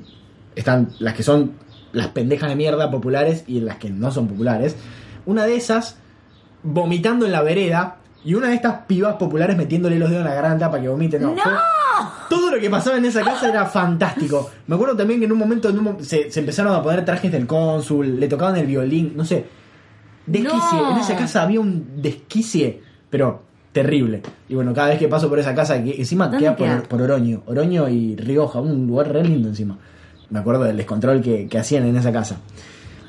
están 0.55 0.89
las 1.01 1.15
que 1.15 1.23
son 1.23 1.53
las 1.93 2.09
pendejas 2.09 2.49
de 2.49 2.57
mierda 2.57 2.91
populares 2.91 3.45
y 3.47 3.61
las 3.61 3.77
que 3.77 3.91
no 3.91 4.11
son 4.11 4.27
populares. 4.29 4.77
Una 5.27 5.45
de 5.45 5.57
esas, 5.57 5.99
vomitando 6.62 7.27
en 7.27 7.33
la 7.33 7.43
vereda, 7.43 7.97
y 8.25 8.35
una 8.35 8.49
de 8.49 8.55
estas 8.55 8.81
pibas 8.87 9.15
populares 9.17 9.57
metiéndole 9.57 9.99
los 9.99 10.11
dedos 10.11 10.23
en 10.25 10.29
la 10.29 10.35
garganta 10.35 10.71
para 10.71 10.83
que 10.83 10.89
vomite. 10.89 11.19
No, 11.21 11.35
todo 12.29 12.51
lo 12.51 12.61
que 12.61 12.69
pasaba 12.69 12.97
en 12.97 13.05
esa 13.05 13.23
casa 13.23 13.49
era 13.49 13.67
fantástico. 13.67 14.51
Me 14.67 14.75
acuerdo 14.75 14.97
también 14.97 15.21
que 15.21 15.27
en 15.27 15.33
un 15.33 15.39
momento 15.39 15.69
en 15.69 15.79
un 15.79 15.85
mo- 15.85 15.97
se, 16.01 16.31
se 16.31 16.41
empezaron 16.41 16.75
a 16.75 16.83
poner 16.83 17.05
trajes 17.05 17.31
del 17.31 17.47
cónsul, 17.47 18.19
le 18.19 18.27
tocaban 18.29 18.57
el 18.57 18.67
violín, 18.67 19.12
no 19.15 19.25
sé. 19.25 19.45
Desquicie. 20.27 20.59
No. 20.73 20.93
En 20.93 20.97
esa 20.99 21.17
casa 21.17 21.43
había 21.43 21.61
un 21.61 22.03
desquicie, 22.03 22.83
pero 23.11 23.43
terrible. 23.77 24.23
Y 24.49 24.55
bueno, 24.55 24.73
cada 24.73 24.89
vez 24.89 24.99
que 24.99 25.07
paso 25.07 25.29
por 25.29 25.39
esa 25.39 25.55
casa, 25.55 25.83
que 25.85 25.95
encima 25.99 26.29
¿Dónde 26.29 26.39
queda 26.39 26.57
por, 26.57 26.67
queda? 26.67 26.83
por 26.85 27.03
Oroño, 27.03 27.43
Oroño 27.45 27.89
y 27.91 28.17
Rioja, 28.17 28.59
un 28.59 28.87
lugar 28.87 29.12
re 29.12 29.23
lindo 29.23 29.49
encima. 29.49 29.77
Me 30.31 30.39
acuerdo 30.39 30.65
del 30.65 30.79
descontrol 30.79 31.21
que, 31.21 31.47
que 31.47 31.59
hacían 31.59 31.85
en 31.85 31.95
esa 31.95 32.11
casa. 32.11 32.39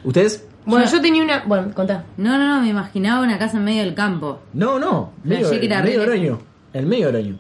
¿Ustedes? 0.04 0.46
Bueno, 0.66 0.86
yo 0.86 1.02
tenía 1.02 1.24
una. 1.24 1.46
Bueno, 1.46 1.74
contá. 1.74 2.04
No, 2.18 2.38
no, 2.38 2.46
no, 2.56 2.62
me 2.62 2.68
imaginaba 2.68 3.24
una 3.24 3.40
casa 3.40 3.58
en 3.58 3.64
medio 3.64 3.84
del 3.84 3.96
campo. 3.96 4.42
No, 4.52 4.78
no, 4.78 5.14
medio, 5.24 5.50
que 5.50 5.66
era 5.66 5.82
medio 5.82 6.02
Oroño. 6.02 6.40
El 6.74 6.86
medio 6.86 7.08
Oroño. 7.08 7.40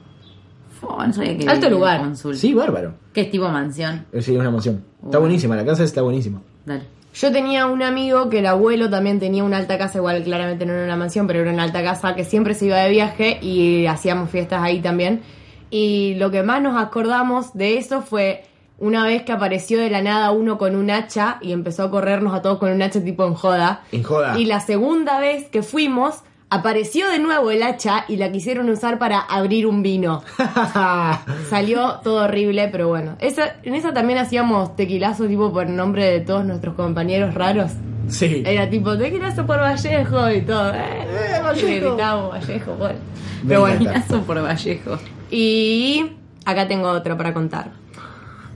Fua, 0.79 1.05
no 1.05 1.11
sabía 1.11 1.37
que 1.37 1.49
Alto 1.49 1.69
lugar. 1.69 2.09
Sí, 2.33 2.53
bárbaro. 2.53 2.93
Que 3.11 3.21
es 3.21 3.31
tipo 3.31 3.49
mansión. 3.49 4.05
Eh, 4.13 4.21
Sí, 4.21 4.33
es 4.33 4.39
una 4.39 4.47
emoción. 4.49 4.85
Está 5.03 5.17
buenísima, 5.17 5.57
la 5.57 5.65
casa 5.65 5.83
está 5.83 6.01
buenísima. 6.01 6.41
Dale. 6.65 6.83
Yo 7.19 7.31
tenía 7.31 7.65
un 7.65 7.81
amigo 7.81 8.29
que 8.29 8.39
el 8.39 8.45
abuelo 8.45 8.91
también 8.91 9.19
tenía 9.19 9.43
una 9.43 9.57
alta 9.57 9.79
casa, 9.79 9.97
igual 9.97 10.23
claramente 10.23 10.67
no 10.67 10.73
era 10.73 10.83
una 10.83 10.97
mansión, 10.97 11.25
pero 11.25 11.39
era 11.39 11.51
una 11.51 11.63
alta 11.63 11.81
casa 11.81 12.13
que 12.13 12.23
siempre 12.23 12.53
se 12.53 12.67
iba 12.67 12.77
de 12.77 12.91
viaje 12.91 13.39
y 13.41 13.87
hacíamos 13.87 14.29
fiestas 14.29 14.61
ahí 14.61 14.81
también. 14.81 15.23
Y 15.71 16.13
lo 16.19 16.29
que 16.29 16.43
más 16.43 16.61
nos 16.61 16.79
acordamos 16.79 17.55
de 17.55 17.79
eso 17.79 18.03
fue 18.03 18.43
una 18.77 19.03
vez 19.03 19.23
que 19.23 19.31
apareció 19.31 19.79
de 19.79 19.89
la 19.89 20.03
nada 20.03 20.29
uno 20.29 20.59
con 20.59 20.75
un 20.75 20.91
hacha 20.91 21.39
y 21.41 21.53
empezó 21.53 21.85
a 21.85 21.89
corrernos 21.89 22.35
a 22.35 22.43
todos 22.43 22.59
con 22.59 22.71
un 22.71 22.83
hacha 22.83 23.03
tipo 23.03 23.25
en 23.25 23.33
joda. 23.33 23.81
En 23.91 24.03
joda. 24.03 24.37
Y 24.37 24.45
la 24.45 24.59
segunda 24.59 25.19
vez 25.19 25.49
que 25.49 25.63
fuimos, 25.63 26.21
apareció 26.49 27.09
de 27.09 27.19
nuevo 27.19 27.51
el 27.51 27.63
hacha 27.63 28.05
y 28.07 28.17
la 28.17 28.31
quisieron 28.31 28.69
usar 28.69 28.99
para 28.99 29.19
abrir 29.19 29.67
un 29.67 29.83
vino. 29.83 30.23
Salió 31.49 31.99
todo 32.03 32.25
horrible, 32.25 32.69
pero 32.71 32.87
bueno. 32.87 33.15
Esa, 33.19 33.55
en 33.63 33.75
esa 33.75 33.93
también 33.93 34.19
hacíamos 34.19 34.75
tequilazo 34.75 35.27
tipo 35.27 35.51
por 35.51 35.69
nombre 35.69 36.05
de 36.05 36.19
todos 36.21 36.45
nuestros 36.45 36.75
compañeros 36.75 37.33
raros. 37.33 37.71
sí. 38.09 38.43
Era 38.45 38.69
tipo 38.69 38.97
tequilazo 38.97 39.45
por 39.45 39.59
Vallejo 39.59 40.31
y 40.31 40.41
todo. 40.41 40.73
Eh, 40.73 40.77
Eh, 41.09 41.41
Vallejo. 41.43 41.89
Gritábamos 41.89 42.31
Vallejo. 42.31 42.77
Me 42.77 43.47
Pero 43.47 43.59
bueno. 43.61 43.93
Paso 43.93 44.21
por 44.21 44.41
Vallejo. 44.43 44.97
Y 45.29 46.11
acá 46.45 46.67
tengo 46.67 46.89
otra 46.89 47.17
para 47.17 47.33
contar. 47.33 47.71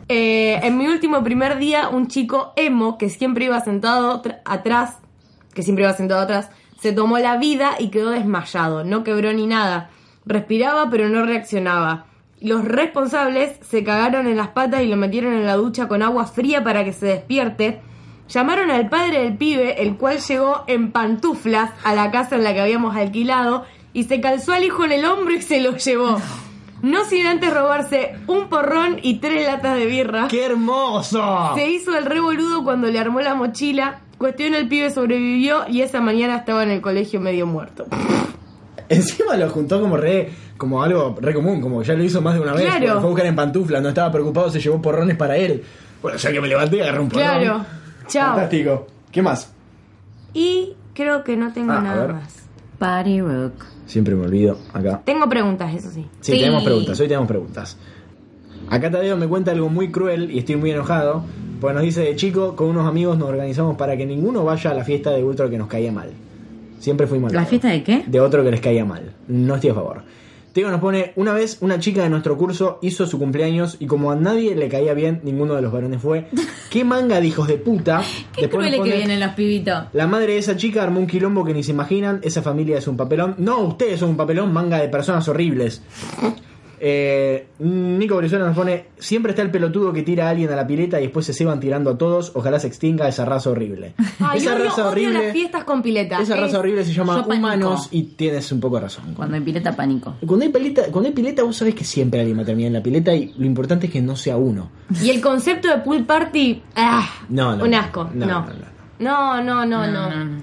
Eh, 0.08 0.60
en 0.64 0.78
mi 0.78 0.88
último 0.88 1.24
primer 1.24 1.58
día, 1.58 1.88
un 1.90 2.08
chico 2.08 2.52
emo 2.58 2.98
que 2.98 3.10
siempre 3.10 3.46
iba 3.46 3.60
sentado 3.62 4.22
atrás, 4.44 4.98
que 5.54 5.64
siempre 5.64 5.86
iba 5.86 5.94
sentado 5.94 6.22
atrás, 6.22 6.50
se 6.82 6.94
tomó 6.94 7.20
la 7.20 7.38
vida 7.38 7.76
y 7.78 7.90
quedó 7.90 8.10
desmayado. 8.10 8.84
No 8.84 9.04
quebró 9.04 9.32
ni 9.34 9.46
nada. 9.46 9.92
Respiraba 10.26 10.90
pero 10.90 11.10
no 11.10 11.26
reaccionaba. 11.26 12.06
Los 12.42 12.66
responsables 12.66 13.60
se 13.62 13.84
cagaron 13.84 14.26
en 14.26 14.38
las 14.38 14.48
patas 14.48 14.82
y 14.82 14.88
lo 14.88 14.98
metieron 14.98 15.34
en 15.34 15.46
la 15.46 15.56
ducha 15.56 15.88
con 15.88 16.02
agua 16.02 16.26
fría 16.26 16.64
para 16.64 16.84
que 16.84 16.92
se 16.92 17.06
despierte. 17.06 17.82
Llamaron 18.30 18.72
al 18.72 18.90
padre 18.90 19.24
del 19.24 19.38
pibe, 19.38 19.84
el 19.84 19.96
cual 19.96 20.20
llegó 20.20 20.64
en 20.66 20.92
pantuflas 20.92 21.70
a 21.84 21.94
la 21.94 22.10
casa 22.10 22.36
en 22.36 22.44
la 22.44 22.54
que 22.54 22.62
habíamos 22.62 22.96
alquilado 22.96 23.66
y 23.94 24.06
se 24.06 24.20
calzó 24.20 24.54
al 24.54 24.64
hijo 24.64 24.84
en 24.86 24.94
el 24.94 25.06
hombro 25.06 25.36
y 25.36 25.42
se 25.44 25.62
lo 25.62 25.78
llevó. 25.78 26.20
No 26.82 27.06
sin 27.06 27.28
antes 27.28 27.54
robarse 27.54 28.16
un 28.26 28.50
porrón 28.50 28.98
y 29.04 29.20
tres 29.20 29.46
latas 29.46 29.78
de 29.78 29.86
birra. 29.86 30.28
¡Qué 30.30 30.46
hermoso! 30.46 31.52
Se 31.54 31.70
hizo 31.70 31.96
el 31.96 32.06
revoludo 32.06 32.64
cuando 32.64 32.88
le 32.88 32.98
armó 32.98 33.22
la 33.22 33.36
mochila. 33.36 34.00
Cuestión 34.22 34.54
el 34.54 34.68
pibe 34.68 34.92
sobrevivió 34.92 35.68
y 35.68 35.82
esa 35.82 36.00
mañana 36.00 36.36
estaba 36.36 36.62
en 36.62 36.70
el 36.70 36.80
colegio 36.80 37.20
medio 37.20 37.48
muerto. 37.48 37.88
Encima 38.88 39.36
lo 39.36 39.50
juntó 39.50 39.82
como 39.82 39.98
re, 39.98 40.30
como 40.58 40.84
algo 40.84 41.18
re 41.20 41.34
común, 41.34 41.60
como 41.60 41.82
ya 41.82 41.96
lo 41.96 42.04
hizo 42.04 42.22
más 42.22 42.36
de 42.36 42.42
una 42.42 42.54
vez. 42.54 42.66
Claro. 42.68 43.00
Fue 43.00 43.04
a 43.06 43.10
buscar 43.10 43.26
en 43.26 43.36
pantuflas, 43.36 43.82
no 43.82 43.90
estaba 43.90 44.12
preocupado, 44.12 44.52
se 44.52 44.60
llevó 44.60 44.80
porrones 44.80 45.18
para 45.18 45.38
él. 45.38 45.64
Bueno, 46.04 46.20
ya 46.20 46.32
que 46.32 46.40
me 46.40 46.48
levanté 46.48 46.78
y 46.78 46.82
agarré 46.82 47.00
un 47.00 47.10
porrón. 47.10 47.24
Claro. 47.26 47.66
Chao. 48.08 48.36
Fantástico. 48.36 48.88
¿Qué 49.12 49.24
más? 49.24 49.52
Y 50.36 50.76
creo 50.94 51.24
que 51.24 51.36
no 51.36 51.52
tengo 51.52 51.72
Ah, 51.74 51.82
nada 51.82 52.08
más. 52.10 52.44
Party 52.78 53.22
Rock. 53.22 53.66
Siempre 53.88 54.14
me 54.14 54.26
olvido, 54.28 54.60
acá. 54.72 55.02
Tengo 55.04 55.28
preguntas, 55.28 55.74
eso 55.74 55.90
sí. 55.90 56.08
Sí, 56.20 56.34
tenemos 56.34 56.64
preguntas, 56.64 57.00
hoy 57.00 57.08
tenemos 57.08 57.28
preguntas. 57.28 57.76
Acá 58.70 58.92
Tadeo 58.92 59.18
me 59.18 59.28
cuenta 59.28 59.52
algo 59.52 59.70
muy 59.70 59.92
cruel 59.92 60.32
y 60.32 60.40
estoy 60.40 60.56
muy 60.56 60.72
enojado. 60.72 61.24
Porque 61.60 61.76
nos 61.76 61.84
dice 61.84 62.02
de 62.02 62.16
chico, 62.16 62.56
con 62.56 62.68
unos 62.70 62.88
amigos 62.88 63.20
nos 63.20 63.30
organizamos 63.30 63.78
para 63.78 63.96
que 63.96 64.06
ninguno 64.06 64.44
vaya 64.44 64.72
a 64.72 64.74
la 64.74 64.84
fiesta 64.84 65.12
de 65.12 65.24
otro 65.24 65.50
que 65.50 65.60
nos 65.60 65.68
caía 65.68 65.92
mal. 65.92 66.10
Siempre 66.80 67.06
fui 67.06 67.20
mal. 67.20 67.32
¿La 67.32 67.46
fiesta 67.46 67.70
de 67.70 67.84
qué? 67.84 68.04
de 68.08 68.20
otro 68.20 68.44
que 68.44 68.50
les 68.50 68.62
caía 68.62 68.84
mal. 68.84 69.14
No 69.28 69.56
estoy 69.56 69.70
a 69.70 69.76
favor. 69.76 70.04
Teo 70.54 70.70
nos 70.70 70.82
pone, 70.82 71.14
una 71.16 71.34
vez 71.34 71.60
una 71.62 71.80
chica 71.80 72.04
de 72.04 72.10
nuestro 72.10 72.38
curso 72.38 72.80
hizo 72.82 73.06
su 73.06 73.18
cumpleaños 73.18 73.78
y 73.80 73.86
como 73.86 74.12
a 74.12 74.18
nadie 74.18 74.54
le 74.54 74.68
caía 74.68 74.94
bien, 74.94 75.22
ninguno 75.24 75.56
de 75.56 75.62
los 75.62 75.72
varones 75.72 76.02
fue. 76.02 76.26
¿Qué 76.70 76.84
manga 76.84 77.22
de 77.22 77.28
hijos 77.28 77.48
de 77.48 77.58
puta? 77.58 78.02
Qué 78.36 78.42
Después 78.42 78.66
nos 78.66 78.76
crueles 78.76 78.82
que 78.82 78.98
vienen 78.98 79.20
los 79.22 79.32
pibitos. 79.34 79.84
La 79.94 80.08
madre 80.08 80.34
de 80.34 80.40
esa 80.40 80.58
chica 80.58 80.84
armó 80.84 81.00
un 81.00 81.08
quilombo 81.08 81.46
que 81.46 81.54
ni 81.54 81.64
se 81.64 81.72
imaginan, 81.72 82.20
esa 82.24 82.42
familia 82.42 82.80
es 82.80 82.88
un 82.88 82.98
papelón. 82.98 83.36
No, 83.38 83.60
ustedes 83.60 84.00
son 84.00 84.10
un 84.10 84.18
papelón, 84.18 84.52
manga 84.52 84.80
de 84.80 84.90
personas 84.90 85.28
horribles. 85.30 85.84
Eh, 86.84 87.48
Nico 87.60 88.18
Brizuela 88.18 88.44
nos 88.46 88.56
pone: 88.56 88.88
Siempre 88.98 89.34
está 89.34 89.44
el 89.44 89.52
pelotudo 89.52 89.94
que 89.94 90.02
tira 90.02 90.26
a 90.26 90.30
alguien 90.32 90.50
a 90.52 90.56
la 90.56 90.66
pileta 90.66 91.00
y 91.00 91.04
después 91.04 91.28
se 91.28 91.34
se 91.34 91.46
van 91.46 91.60
tirando 91.60 91.92
a 91.92 91.98
todos. 91.98 92.32
Ojalá 92.34 92.60
se 92.60 92.66
extinga 92.66 93.08
esa 93.08 93.24
raza 93.24 93.52
horrible. 93.52 93.94
Ay, 94.20 94.40
esa 94.40 94.56
odio, 94.56 94.64
raza 94.66 94.82
odio 94.82 94.90
horrible. 94.92 95.24
las 95.26 95.32
fiestas 95.34 95.64
con 95.64 95.84
pileta. 95.84 96.20
Esa 96.20 96.34
Es- 96.34 96.40
raza 96.42 96.58
horrible 96.60 96.84
se 96.84 96.92
llama 96.94 97.24
humanos 97.24 97.88
y 97.92 98.02
tienes 98.04 98.52
un 98.52 98.60
poco 98.60 98.78
de 98.78 98.82
razón. 98.82 99.14
Cuando 99.14 99.36
hay 99.36 99.42
pileta, 99.44 99.76
pánico. 99.76 100.16
Cuando 100.26 100.44
hay, 100.44 100.52
pileta, 100.52 100.82
cuando 100.92 101.10
hay 101.10 101.14
pileta, 101.14 101.44
vos 101.44 101.56
sabés 101.56 101.76
que 101.76 101.84
siempre 101.84 102.20
alguien 102.22 102.40
va 102.40 102.42
a 102.42 102.46
terminar 102.46 102.68
en 102.70 102.74
la 102.74 102.82
pileta 102.84 103.14
y 103.14 103.32
lo 103.38 103.46
importante 103.46 103.86
es 103.86 103.94
que 103.94 104.02
no 104.02 104.16
sea 104.16 104.38
uno. 104.38 104.72
Y 105.04 105.12
el 105.12 105.22
concepto 105.22 105.68
de 105.68 105.78
pool 105.84 106.04
party, 106.06 106.64
ah, 106.78 107.08
No, 107.30 107.56
no, 107.56 107.64
un 107.64 107.74
asco. 107.76 108.10
No, 108.16 108.26
No, 108.26 108.46
no, 109.00 109.36
no. 109.36 109.44
no, 109.44 109.44
no, 109.44 109.66
no, 109.66 109.88
no. 109.88 110.10
no. 110.10 110.26
no. 110.26 110.42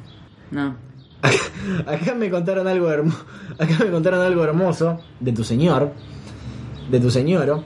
No. 0.53 0.77
Acá 1.87 2.15
me 2.15 2.31
contaron 2.31 2.69
algo 2.69 2.89
hermoso. 2.91 3.25
Acá 3.59 3.75
me 3.85 3.91
contaron 3.91 4.21
algo 4.21 4.45
hermoso 4.45 5.01
de 5.19 5.33
tu 5.33 5.43
señor. 5.43 5.93
De 6.89 7.01
tu 7.01 7.11
señor. 7.11 7.63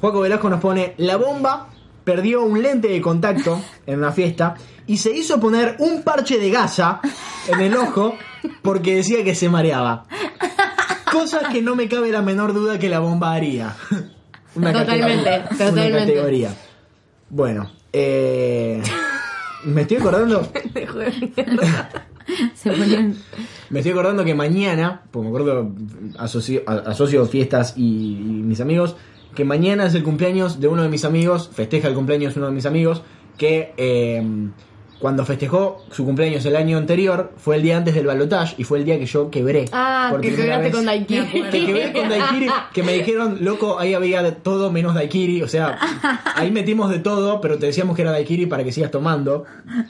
Juaco 0.00 0.20
Velasco 0.20 0.48
nos 0.50 0.60
pone: 0.60 0.94
La 0.98 1.16
bomba 1.16 1.68
perdió 2.04 2.42
un 2.42 2.62
lente 2.62 2.88
de 2.88 3.00
contacto 3.00 3.60
en 3.86 3.98
una 3.98 4.12
fiesta 4.12 4.54
y 4.86 4.96
se 4.96 5.12
hizo 5.12 5.38
poner 5.38 5.76
un 5.78 6.02
parche 6.02 6.38
de 6.38 6.50
gasa 6.50 7.00
en 7.48 7.60
el 7.60 7.76
ojo 7.76 8.16
porque 8.62 8.96
decía 8.96 9.22
que 9.24 9.34
se 9.34 9.48
mareaba. 9.48 10.04
Cosas 11.12 11.52
que 11.52 11.62
no 11.62 11.76
me 11.76 11.88
cabe 11.88 12.10
la 12.10 12.22
menor 12.22 12.54
duda 12.54 12.78
que 12.78 12.88
la 12.88 12.98
bomba 13.00 13.32
haría. 13.32 13.76
Una 14.54 14.72
Totalmente, 14.72 15.24
categoría. 15.24 15.46
Una 15.48 15.70
totalmente. 15.70 15.98
categoría. 16.14 16.54
Bueno, 17.30 17.70
eh, 17.92 18.82
me 19.64 19.82
estoy 19.82 19.96
acordando. 19.98 20.50
Se 22.54 22.70
ponían. 22.70 23.16
Me 23.70 23.80
estoy 23.80 23.92
acordando 23.92 24.24
que 24.24 24.34
mañana, 24.34 25.02
pues 25.10 25.22
me 25.22 25.28
acuerdo, 25.28 25.72
asocio, 26.18 26.62
asocio 26.66 27.24
fiestas 27.26 27.74
y, 27.76 28.16
mis 28.16 28.60
amigos, 28.60 28.96
que 29.34 29.44
mañana 29.44 29.86
es 29.86 29.94
el 29.94 30.02
cumpleaños 30.02 30.60
de 30.60 30.68
uno 30.68 30.82
de 30.82 30.88
mis 30.88 31.04
amigos, 31.04 31.50
festeja 31.52 31.88
el 31.88 31.94
cumpleaños 31.94 32.36
uno 32.36 32.46
de 32.46 32.52
mis 32.52 32.66
amigos, 32.66 33.02
que 33.38 33.72
eh, 33.76 34.22
cuando 35.02 35.26
festejó 35.26 35.84
su 35.90 36.04
cumpleaños 36.06 36.46
el 36.46 36.56
año 36.56 36.78
anterior, 36.78 37.32
fue 37.36 37.56
el 37.56 37.62
día 37.62 37.76
antes 37.76 37.94
del 37.94 38.06
balotage 38.06 38.54
y 38.56 38.64
fue 38.64 38.78
el 38.78 38.84
día 38.84 38.98
que 38.98 39.04
yo 39.06 39.30
quebré. 39.30 39.64
Ah, 39.72 40.06
por 40.10 40.20
que 40.22 40.34
quebraste 40.34 40.70
con 40.70 40.84
Daiquiri. 40.86 41.26
Que 41.50 41.66
quebré 41.66 41.92
con 41.92 42.08
Daiquiri, 42.08 42.46
que 42.72 42.82
me 42.84 42.92
dijeron, 42.94 43.38
loco, 43.40 43.78
ahí 43.80 43.92
había 43.94 44.22
de 44.22 44.30
todo 44.32 44.70
menos 44.72 44.94
Daiquiri, 44.94 45.42
o 45.42 45.48
sea, 45.48 45.76
ahí 46.36 46.50
metimos 46.52 46.88
de 46.88 47.00
todo, 47.00 47.40
pero 47.40 47.58
te 47.58 47.66
decíamos 47.66 47.96
que 47.96 48.02
era 48.02 48.12
Daiquiri 48.12 48.46
para 48.46 48.64
que 48.64 48.70
sigas 48.72 48.90
tomando. 48.92 49.44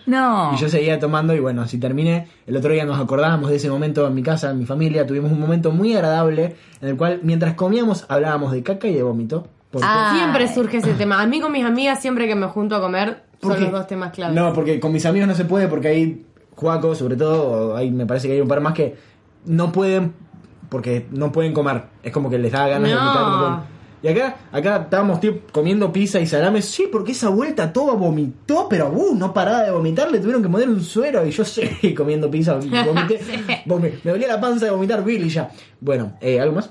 No. 0.07 0.53
Y 0.55 0.57
yo 0.57 0.68
seguía 0.68 0.98
tomando 0.98 1.35
y 1.35 1.40
bueno, 1.40 1.62
así 1.62 1.79
terminé. 1.79 2.29
El 2.46 2.57
otro 2.57 2.72
día 2.72 2.85
nos 2.85 2.98
acordábamos 2.98 3.51
de 3.51 3.57
ese 3.57 3.68
momento 3.70 4.07
en 4.07 4.14
mi 4.14 4.22
casa, 4.22 4.51
en 4.51 4.59
mi 4.59 4.64
familia. 4.66 5.07
Tuvimos 5.07 5.31
un 5.31 5.40
momento 5.40 5.70
muy 5.70 5.94
agradable 5.94 6.57
en 6.81 6.88
el 6.88 6.96
cual 6.96 7.20
mientras 7.22 7.55
comíamos 7.55 8.07
hablábamos 8.09 8.51
de 8.53 8.62
caca 8.62 8.88
y 8.88 8.94
de 8.94 9.03
vómito. 9.03 9.46
Porque- 9.70 9.87
Ah. 9.88 10.14
Siempre 10.16 10.48
surge 10.53 10.79
ese 10.79 10.92
tema. 10.94 11.20
A 11.20 11.27
mí 11.27 11.40
con 11.40 11.53
mis 11.53 11.64
amigas, 11.64 12.01
siempre 12.01 12.27
que 12.27 12.35
me 12.35 12.46
junto 12.46 12.77
a 12.77 12.81
comer, 12.81 13.22
son 13.43 13.51
porque- 13.51 13.65
los 13.65 13.73
dos 13.73 13.87
temas 13.87 14.13
claves. 14.13 14.35
No, 14.37 14.53
porque 14.53 14.79
con 14.81 14.93
mis 14.93 15.05
amigos 15.05 15.29
no 15.29 15.35
se 15.35 15.45
puede 15.45 15.69
porque 15.69 15.89
hay 15.89 16.25
Juaco, 16.57 16.95
sobre 16.95 17.17
todo, 17.17 17.77
hay, 17.77 17.91
me 17.91 18.07
parece 18.07 18.29
que 18.29 18.35
hay 18.35 18.41
un 18.41 18.49
par 18.49 18.61
más 18.61 18.73
que 18.75 18.95
no 19.47 19.73
pueden 19.73 20.13
porque 20.69 21.07
no 21.11 21.33
pueden 21.33 21.53
comer. 21.53 21.83
Es 22.03 22.13
como 22.13 22.31
que 22.31 22.39
les 22.39 22.53
da 22.53 22.67
ganas 22.69 22.89
de 22.89 22.95
vomitar. 22.97 23.23
no. 23.23 23.73
Y 24.03 24.09
acá, 24.09 24.37
acá 24.51 24.77
estábamos 24.79 25.21
tío, 25.21 25.41
comiendo 25.53 25.93
pizza 25.93 26.19
y 26.19 26.27
salames. 26.27 26.65
Sí, 26.65 26.89
porque 26.91 27.13
esa 27.13 27.29
vuelta 27.29 27.73
toda 27.73 27.95
vomitó, 27.95 28.67
pero 28.69 28.91
uh, 28.91 29.15
no 29.15 29.33
paraba 29.33 29.63
de 29.63 29.71
vomitar. 29.71 30.11
Le 30.11 30.19
tuvieron 30.19 30.43
que 30.43 30.49
poner 30.49 30.69
un 30.69 30.83
suero 30.83 31.25
y 31.25 31.31
yo 31.31 31.45
seguí 31.45 31.95
comiendo 31.95 32.29
pizza. 32.31 32.55
Vomité, 32.57 33.21
vomi- 33.67 33.93
me 34.03 34.11
dolía 34.13 34.27
la 34.29 34.41
panza 34.41 34.65
de 34.67 34.71
vomitar 34.73 35.05
Billy 35.05 35.29
ya. 35.29 35.51
Bueno, 35.81 36.15
eh, 36.21 36.41
¿algo 36.41 36.57
más? 36.57 36.71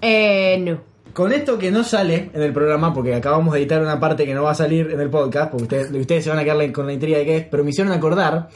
Eh, 0.00 0.58
no. 0.60 0.89
Con 1.12 1.32
esto 1.32 1.58
que 1.58 1.70
no 1.70 1.82
sale 1.82 2.30
en 2.32 2.42
el 2.42 2.52
programa, 2.52 2.94
porque 2.94 3.14
acabamos 3.14 3.52
de 3.54 3.60
editar 3.60 3.82
una 3.82 3.98
parte 3.98 4.24
que 4.26 4.34
no 4.34 4.44
va 4.44 4.52
a 4.52 4.54
salir 4.54 4.90
en 4.92 5.00
el 5.00 5.10
podcast, 5.10 5.50
porque 5.50 5.64
ustedes, 5.64 5.90
ustedes 5.92 6.24
se 6.24 6.30
van 6.30 6.38
a 6.38 6.44
quedar 6.44 6.70
con 6.72 6.86
la 6.86 6.92
intriga 6.92 7.18
de 7.18 7.24
qué 7.24 7.36
es, 7.38 7.46
pero 7.50 7.64
me 7.64 7.70
hicieron 7.70 7.92
acordar 7.92 8.48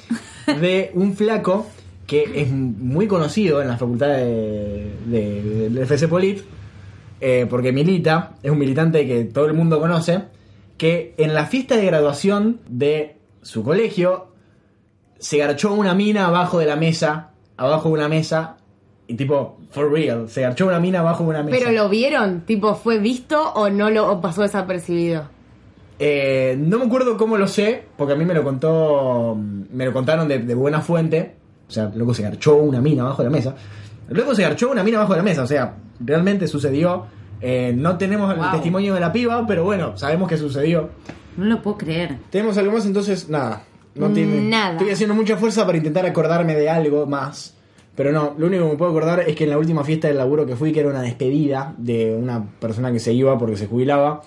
de 0.60 0.90
un 0.94 1.14
flaco 1.14 1.66
que 2.06 2.42
es 2.42 2.50
muy 2.50 3.06
conocido 3.06 3.60
en 3.62 3.68
la 3.68 3.76
facultad 3.78 4.08
de, 4.08 4.92
de- 5.06 5.82
FC 5.82 6.06
Polit, 6.06 6.42
eh, 7.20 7.46
porque 7.48 7.72
milita, 7.72 8.32
es 8.42 8.50
un 8.50 8.58
militante 8.58 9.06
que 9.06 9.24
todo 9.24 9.46
el 9.46 9.54
mundo 9.54 9.80
conoce, 9.80 10.22
que 10.76 11.14
en 11.16 11.32
la 11.34 11.46
fiesta 11.46 11.76
de 11.76 11.86
graduación 11.86 12.60
de 12.68 13.16
su 13.42 13.62
colegio 13.64 14.28
se 15.18 15.38
garchó 15.38 15.72
una 15.72 15.94
mina 15.94 16.26
abajo 16.26 16.58
de 16.58 16.66
la 16.66 16.76
mesa, 16.76 17.30
abajo 17.56 17.88
de 17.88 17.94
una 17.94 18.08
mesa, 18.08 18.56
y 19.06 19.14
tipo, 19.14 19.58
for 19.70 19.92
real, 19.92 20.28
se 20.28 20.42
garchó 20.42 20.66
una 20.66 20.80
mina 20.80 21.00
abajo 21.00 21.24
de 21.24 21.30
una 21.30 21.42
mesa. 21.42 21.56
Pero 21.58 21.72
lo 21.72 21.88
vieron, 21.88 22.42
tipo, 22.42 22.74
¿fue 22.74 22.98
visto 22.98 23.52
o 23.52 23.68
no 23.68 23.90
lo 23.90 24.10
o 24.10 24.20
pasó 24.20 24.42
desapercibido? 24.42 25.28
Eh, 25.98 26.56
no 26.58 26.78
me 26.78 26.86
acuerdo 26.86 27.16
cómo 27.16 27.36
lo 27.36 27.46
sé, 27.46 27.84
porque 27.96 28.14
a 28.14 28.16
mí 28.16 28.24
me 28.24 28.34
lo 28.34 28.42
contó, 28.42 29.36
me 29.36 29.84
lo 29.84 29.92
contaron 29.92 30.26
de, 30.26 30.38
de 30.38 30.54
buena 30.54 30.80
fuente. 30.80 31.36
O 31.68 31.70
sea, 31.70 31.90
loco 31.94 32.14
se 32.14 32.22
garchó 32.22 32.56
una 32.56 32.80
mina 32.80 33.02
abajo 33.02 33.22
de 33.22 33.30
la 33.30 33.36
mesa. 33.36 33.54
Loco 34.08 34.34
se 34.34 34.42
garchó 34.42 34.70
una 34.70 34.82
mina 34.82 34.98
abajo 34.98 35.12
de 35.14 35.18
la 35.18 35.22
mesa, 35.22 35.42
o 35.42 35.46
sea, 35.46 35.74
realmente 36.00 36.46
sucedió. 36.46 37.06
Eh, 37.40 37.74
no 37.76 37.98
tenemos 37.98 38.34
el 38.34 38.50
testimonio 38.52 38.94
de 38.94 39.00
la 39.00 39.12
piba, 39.12 39.46
pero 39.46 39.64
bueno, 39.64 39.96
sabemos 39.96 40.28
que 40.28 40.36
sucedió. 40.36 40.90
No 41.36 41.44
lo 41.46 41.62
puedo 41.62 41.78
creer. 41.78 42.18
¿Tenemos 42.30 42.56
algo 42.58 42.72
más? 42.72 42.86
Entonces, 42.86 43.28
nada. 43.28 43.62
No 43.94 44.08
tiene, 44.10 44.48
Nada. 44.48 44.72
Estoy 44.72 44.90
haciendo 44.90 45.14
mucha 45.14 45.36
fuerza 45.36 45.64
para 45.64 45.78
intentar 45.78 46.04
acordarme 46.04 46.54
de 46.54 46.68
algo 46.68 47.06
más. 47.06 47.53
Pero 47.94 48.10
no, 48.12 48.34
lo 48.36 48.46
único 48.46 48.64
que 48.64 48.70
me 48.72 48.76
puedo 48.76 48.90
acordar 48.90 49.20
es 49.20 49.36
que 49.36 49.44
en 49.44 49.50
la 49.50 49.58
última 49.58 49.84
fiesta 49.84 50.08
del 50.08 50.16
laburo 50.16 50.46
que 50.46 50.56
fui, 50.56 50.72
que 50.72 50.80
era 50.80 50.88
una 50.88 51.02
despedida 51.02 51.74
de 51.78 52.14
una 52.16 52.44
persona 52.58 52.90
que 52.92 52.98
se 52.98 53.12
iba 53.12 53.38
porque 53.38 53.56
se 53.56 53.66
jubilaba, 53.66 54.22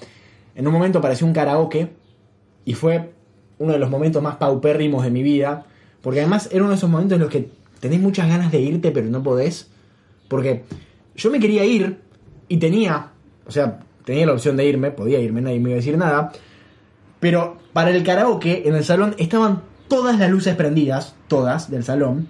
en 0.56 0.65
un 0.65 0.73
momento 0.73 0.99
apareció 0.99 1.27
un 1.27 1.34
karaoke 1.34 1.89
y 2.65 2.73
fue 2.73 3.12
uno 3.60 3.73
de 3.73 3.80
los 3.80 3.89
momentos 3.89 4.21
más 4.23 4.38
paupérrimos 4.38 5.03
de 5.03 5.12
mi 5.12 5.23
vida. 5.23 5.65
Porque 6.01 6.21
además 6.21 6.49
era 6.51 6.62
uno 6.62 6.69
de 6.69 6.77
esos 6.77 6.89
momentos 6.89 7.15
en 7.15 7.21
los 7.21 7.30
que 7.30 7.49
tenés 7.80 7.99
muchas 7.99 8.30
ganas 8.30 8.51
de 8.51 8.60
irte, 8.62 8.91
pero 8.91 9.08
no 9.08 9.21
podés. 9.23 9.69
Porque 10.27 10.63
yo 11.15 11.30
me 11.30 11.39
quería 11.39 11.65
ir 11.65 11.99
y 12.47 12.58
tenía, 12.58 13.12
o 13.45 13.51
sea, 13.51 13.80
tenía 14.06 14.25
la 14.25 14.34
opción 14.34 14.56
de 14.56 14.65
irme, 14.65 14.91
podía 14.91 15.19
irme, 15.19 15.41
nadie 15.41 15.60
me 15.60 15.69
iba 15.69 15.75
a 15.75 15.82
decir 15.82 15.97
nada. 15.97 16.32
Pero 17.19 17.58
para 17.73 17.91
el 17.91 18.03
karaoke 18.03 18.67
en 18.67 18.75
el 18.75 18.84
salón 18.84 19.15
estaban 19.17 19.63
todas 19.88 20.17
las 20.19 20.30
luces 20.30 20.56
prendidas, 20.56 21.15
todas 21.27 21.69
del 21.69 21.84
salón, 21.84 22.30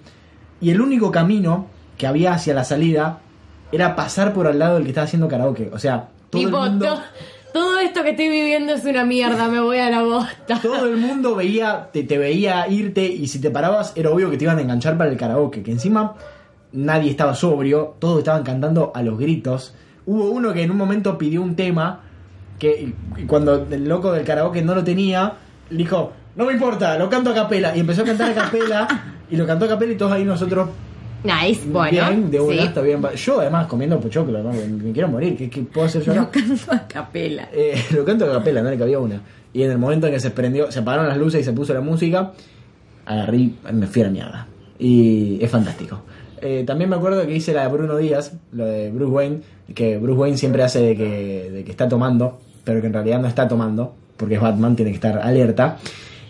y 0.60 0.70
el 0.70 0.80
único 0.80 1.10
camino 1.10 1.66
que 1.96 2.06
había 2.06 2.32
hacia 2.34 2.54
la 2.54 2.64
salida 2.64 3.20
era 3.72 3.94
pasar 3.96 4.32
por 4.32 4.46
al 4.46 4.58
lado 4.58 4.74
del 4.74 4.84
que 4.84 4.90
estaba 4.90 5.04
haciendo 5.06 5.28
karaoke. 5.28 5.70
O 5.72 5.78
sea, 5.78 6.08
todo 6.30 6.42
tipo, 6.42 6.64
el 6.64 6.70
mundo, 6.70 6.86
to- 6.86 7.02
todo 7.52 7.78
esto 7.78 8.02
que 8.02 8.10
estoy 8.10 8.28
viviendo 8.28 8.72
es 8.74 8.84
una 8.84 9.04
mierda, 9.04 9.48
me 9.48 9.60
voy 9.60 9.78
a 9.78 9.90
la 9.90 10.02
bosta. 10.02 10.60
todo 10.60 10.86
el 10.86 10.96
mundo 10.96 11.34
veía, 11.34 11.88
te, 11.92 12.02
te 12.04 12.18
veía 12.18 12.68
irte 12.68 13.04
y 13.04 13.26
si 13.26 13.40
te 13.40 13.50
parabas 13.50 13.92
era 13.96 14.10
obvio 14.10 14.30
que 14.30 14.36
te 14.36 14.44
iban 14.44 14.58
a 14.58 14.60
enganchar 14.62 14.96
para 14.98 15.10
el 15.10 15.16
karaoke, 15.16 15.62
que 15.62 15.72
encima 15.72 16.14
nadie 16.72 17.10
estaba 17.10 17.34
sobrio, 17.34 17.96
todos 17.98 18.18
estaban 18.18 18.42
cantando 18.42 18.92
a 18.94 19.02
los 19.02 19.18
gritos. 19.18 19.74
Hubo 20.06 20.30
uno 20.30 20.52
que 20.52 20.62
en 20.62 20.70
un 20.70 20.76
momento 20.76 21.16
pidió 21.18 21.42
un 21.42 21.56
tema 21.56 22.00
que 22.58 22.92
cuando 23.26 23.66
el 23.70 23.88
loco 23.88 24.12
del 24.12 24.24
karaoke 24.24 24.62
no 24.62 24.74
lo 24.74 24.84
tenía, 24.84 25.34
dijo, 25.70 26.12
no 26.36 26.44
me 26.44 26.52
importa, 26.52 26.98
lo 26.98 27.08
canto 27.10 27.30
a 27.30 27.34
capela. 27.34 27.76
Y 27.76 27.80
empezó 27.80 28.02
a 28.02 28.04
cantar 28.04 28.30
a 28.30 28.34
capela 28.34 28.88
y 29.30 29.36
lo 29.36 29.46
cantó 29.46 29.64
a 29.64 29.68
capela 29.68 29.92
y 29.92 29.96
todos 29.96 30.12
ahí 30.12 30.24
nosotros, 30.24 30.68
Nice, 31.24 31.68
bueno. 31.68 32.28
de 32.30 32.38
sí. 32.38 32.58
está 32.60 32.80
bien. 32.80 33.02
Yo 33.16 33.40
además 33.40 33.66
comiendo 33.66 34.00
pochoclo, 34.00 34.40
¿no? 34.40 34.52
me, 34.52 34.66
me 34.66 34.92
quiero 34.92 35.08
morir, 35.08 35.36
¿qué, 35.36 35.50
qué 35.50 35.62
puedo 35.62 35.86
hacer 35.86 36.02
yo? 36.02 36.14
Lo 36.14 36.30
canto 36.30 36.72
a 36.72 36.86
capela. 36.86 37.48
Eh, 37.52 37.74
lo 37.94 38.04
canto 38.04 38.24
a 38.24 38.32
capela, 38.34 38.62
no 38.62 38.70
le 38.70 38.78
cabía 38.78 39.00
una. 39.00 39.20
Y 39.52 39.62
en 39.62 39.72
el 39.72 39.78
momento 39.78 40.06
en 40.06 40.12
que 40.12 40.20
se 40.20 40.30
prendió, 40.30 40.70
se 40.70 40.78
apagaron 40.78 41.08
las 41.08 41.16
luces 41.16 41.40
y 41.40 41.44
se 41.44 41.52
puso 41.52 41.74
la 41.74 41.80
música, 41.80 42.32
agarré 43.04 43.50
me 43.72 43.86
fui 43.86 44.02
a 44.02 44.04
la 44.04 44.10
mierda. 44.10 44.46
Y 44.78 45.42
es 45.42 45.50
fantástico. 45.50 46.02
Eh, 46.40 46.62
también 46.64 46.88
me 46.88 46.94
acuerdo 46.94 47.26
que 47.26 47.34
hice 47.34 47.52
la 47.52 47.62
de 47.62 47.68
Bruno 47.68 47.96
Díaz, 47.96 48.34
lo 48.52 48.66
de 48.66 48.90
Bruce 48.92 49.10
Wayne, 49.10 49.40
que 49.74 49.98
Bruce 49.98 50.20
Wayne 50.20 50.36
siempre 50.36 50.62
hace 50.62 50.80
de 50.80 50.96
que, 50.96 51.50
de 51.50 51.64
que 51.64 51.70
está 51.72 51.88
tomando, 51.88 52.38
pero 52.62 52.80
que 52.80 52.86
en 52.86 52.92
realidad 52.92 53.20
no 53.20 53.26
está 53.26 53.48
tomando, 53.48 53.92
porque 54.16 54.36
es 54.36 54.40
Batman, 54.40 54.76
tiene 54.76 54.92
que 54.92 54.96
estar 54.96 55.18
alerta. 55.18 55.78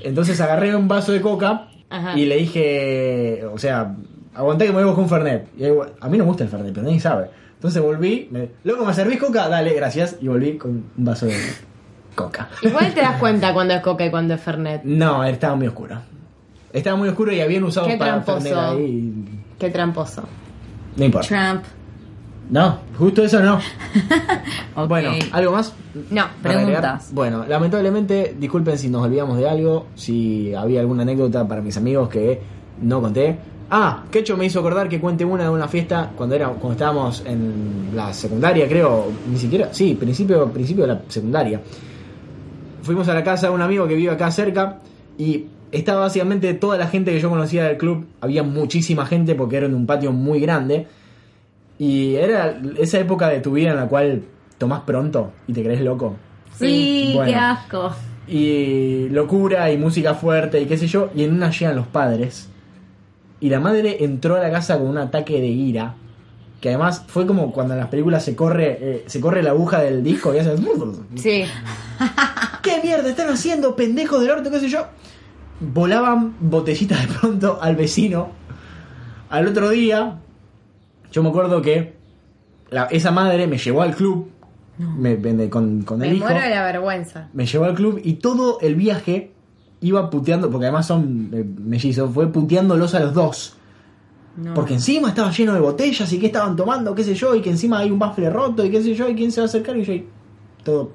Entonces 0.03 0.41
agarré 0.41 0.75
un 0.75 0.89
vaso 0.89 1.12
de 1.12 1.20
coca 1.20 1.68
Ajá. 1.91 2.18
y 2.18 2.26
le 2.26 2.36
dije, 2.36 3.45
o 3.53 3.59
sea, 3.59 3.95
aguanté 4.34 4.66
que 4.66 4.72
me 4.72 4.76
voy 4.76 4.82
a 4.84 4.86
buscar 4.86 5.05
un 5.05 5.11
Fernet. 5.11 5.49
Y 5.57 5.64
ahí, 5.64 5.72
a 6.01 6.09
mí 6.09 6.18
no 6.18 6.24
me 6.24 6.28
gusta 6.28 6.45
el 6.45 6.51
Fernet, 6.51 6.72
pero 6.72 6.86
nadie 6.86 7.01
sabe. 7.01 7.30
Entonces 7.55 7.82
volví, 7.82 8.28
me, 8.30 8.51
loco, 8.64 8.84
¿me 8.84 8.95
servís 8.95 9.18
coca? 9.18 9.49
Dale, 9.49 9.72
gracias. 9.74 10.16
Y 10.20 10.28
volví 10.28 10.57
con 10.59 10.70
un 10.70 11.05
vaso 11.05 11.26
de 11.26 11.36
coca. 12.14 12.49
Igual 12.62 12.95
te 12.95 13.01
das 13.01 13.16
cuenta 13.20 13.53
cuando 13.53 13.74
es 13.74 13.80
coca 13.80 14.05
y 14.07 14.11
cuando 14.11 14.34
es 14.34 14.41
Fernet. 14.41 14.84
No, 14.84 15.24
estaba 15.24 15.57
muy 15.57 15.66
oscuro. 15.66 16.01
Estaba 16.72 16.97
muy 16.97 17.09
oscuro 17.09 17.32
y 17.32 17.41
habían 17.41 17.64
usado 17.64 17.86
Qué 17.86 17.97
para 17.97 18.22
tramposo. 18.22 18.41
Fernet 18.41 18.59
ahí. 18.59 19.12
Qué 19.59 19.70
tramposo. 19.70 20.22
No 20.97 21.05
importa. 21.05 21.28
Trump. 21.28 21.64
No, 22.51 22.78
justo 22.99 23.24
eso 23.24 23.40
no. 23.40 23.59
Bueno, 24.88 25.11
¿algo 25.32 25.53
más? 25.53 25.74
No. 26.11 26.24
Preguntas. 26.40 27.11
Bueno, 27.12 27.44
lamentablemente, 27.46 28.36
disculpen 28.38 28.78
si 28.78 28.88
nos 28.88 29.03
olvidamos 29.03 29.36
de 29.36 29.49
algo, 29.49 29.88
si 29.96 30.55
había 30.55 30.80
alguna 30.80 31.03
anécdota 31.03 31.46
para 31.49 31.61
mis 31.61 31.76
amigos 31.76 32.09
que 32.09 32.40
no 32.82 33.01
conté. 33.01 33.36
Ah, 33.70 34.05
Quecho 34.11 34.36
me 34.36 34.46
hizo 34.46 34.61
acordar 34.61 34.88
que 34.88 35.01
cuente 35.01 35.24
una 35.24 35.42
de 35.42 35.51
una 35.51 35.66
fiesta 35.66 36.12
cuando 36.16 36.36
era 36.36 36.49
cuando 36.49 36.72
estábamos 36.72 37.22
en 37.26 37.90
la 37.94 38.12
secundaria, 38.14 38.68
creo, 38.68 39.07
ni 39.28 39.36
siquiera, 39.36 39.74
sí, 39.74 39.94
principio 39.94 40.49
principio 40.51 40.86
de 40.86 40.94
la 40.94 41.03
secundaria. 41.09 41.61
Fuimos 42.82 43.09
a 43.09 43.14
la 43.14 43.24
casa 43.24 43.49
de 43.49 43.55
un 43.55 43.61
amigo 43.61 43.86
que 43.88 43.94
vive 43.94 44.12
acá 44.12 44.30
cerca 44.30 44.78
y 45.18 45.46
estaba 45.72 46.01
básicamente 46.03 46.55
toda 46.55 46.78
la 46.78 46.86
gente 46.86 47.12
que 47.12 47.20
yo 47.20 47.28
conocía 47.28 47.64
del 47.64 47.76
club, 47.76 48.07
había 48.20 48.42
muchísima 48.42 49.05
gente 49.05 49.34
porque 49.34 49.57
era 49.57 49.66
en 49.66 49.74
un 49.74 49.86
patio 49.86 50.12
muy 50.12 50.40
grande 50.40 50.86
y 51.79 52.14
era 52.16 52.61
esa 52.79 52.99
época 52.99 53.29
de 53.29 53.41
tu 53.41 53.53
vida 53.53 53.70
en 53.70 53.76
la 53.76 53.87
cual 53.89 54.22
tomás 54.59 54.81
pronto 54.81 55.33
y 55.47 55.53
te 55.53 55.62
crees 55.62 55.81
loco. 55.81 56.16
Sí, 56.59 57.12
Bueno. 57.14 57.31
qué 57.31 57.37
asco. 57.37 57.93
y 58.26 59.09
locura 59.11 59.70
y 59.72 59.79
música 59.79 60.14
fuerte 60.14 60.61
y 60.61 60.66
qué 60.66 60.76
sé 60.76 60.87
yo, 60.87 61.11
y 61.14 61.22
en 61.24 61.33
una 61.35 61.51
llegan 61.51 61.76
los 61.76 61.87
padres. 61.87 62.49
Y 63.41 63.49
la 63.51 63.61
madre 63.61 64.03
entró 64.05 64.35
a 64.37 64.41
la 64.41 64.51
casa 64.51 64.76
con 64.79 64.89
un 64.89 64.99
ataque 64.99 65.41
de 65.41 65.47
ira, 65.47 65.95
que 66.61 66.70
además 66.70 67.05
fue 67.07 67.24
como 67.26 67.53
cuando 67.53 67.74
en 67.74 67.81
las 67.81 67.89
películas 67.89 68.24
se 68.24 68.35
corre 68.35 68.79
eh, 68.81 69.05
se 69.07 69.20
corre 69.20 69.43
la 69.45 69.51
aguja 69.51 69.81
del 69.81 70.03
disco 70.03 70.35
y 70.35 70.39
hace 70.39 70.57
Sí. 71.14 71.45
¿Qué 72.62 72.81
mierda 72.83 73.09
están 73.09 73.29
haciendo, 73.31 73.76
pendejos 73.76 74.20
del 74.20 74.31
orto, 74.31 74.51
qué 74.51 74.59
sé 74.61 74.68
yo? 74.68 74.87
Volaban 75.61 76.35
botellitas 76.41 77.07
de 77.09 77.14
pronto 77.14 77.59
al 77.62 77.76
vecino. 77.76 78.31
Al 79.31 79.47
otro 79.47 79.70
día, 79.70 80.18
yo 81.13 81.23
me 81.23 81.29
acuerdo 81.31 81.61
que 81.63 81.95
la- 82.71 82.85
esa 82.87 83.11
madre 83.11 83.47
me 83.47 83.59
llevó 83.59 83.83
al 83.83 83.95
club 83.95 84.29
me, 84.79 85.17
me- 85.17 85.49
con, 85.51 85.83
con 85.83 86.03
el 86.03 86.11
Me 86.11 86.17
hijo 86.17 86.27
muero 86.27 86.41
de 86.41 86.51
la 86.51 86.63
vergüenza. 86.65 87.29
me 87.33 87.47
llevó 87.47 87.65
al 87.65 87.75
club 87.75 88.01
y 88.05 88.15
todo 88.15 88.59
el 88.61 88.75
viaje 88.77 89.33
iba 89.81 90.09
puteando, 90.11 90.51
porque 90.51 90.67
además 90.67 90.87
son 90.87 91.31
eh, 91.33 91.45
mellizos, 91.45 92.13
fue 92.13 92.31
puteándolos 92.33 92.95
a 92.95 93.01
los 93.01 93.15
dos. 93.15 93.55
No. 94.37 94.55
Porque 94.55 94.75
encima 94.75 95.09
estaba 95.09 95.33
lleno 95.33 95.53
de 95.55 95.59
botellas 95.61 96.13
y 96.13 96.21
que 96.21 96.27
estaban 96.27 96.55
tomando, 96.55 96.95
qué 96.95 97.03
sé 97.03 97.15
yo, 97.15 97.35
y 97.35 97.41
que 97.43 97.51
encima 97.51 97.79
hay 97.81 97.91
un 97.91 97.99
bafle 97.99 98.31
roto 98.31 98.65
y 98.65 98.71
qué 98.71 98.81
sé 98.83 98.95
yo, 98.95 99.09
y 99.09 99.17
quién 99.17 99.33
se 99.33 99.41
va 99.41 99.47
a 99.47 99.49
acercar 99.49 99.77
y 99.77 99.85
yo 99.85 99.93
ahí, 99.93 100.07
todo. 100.63 100.93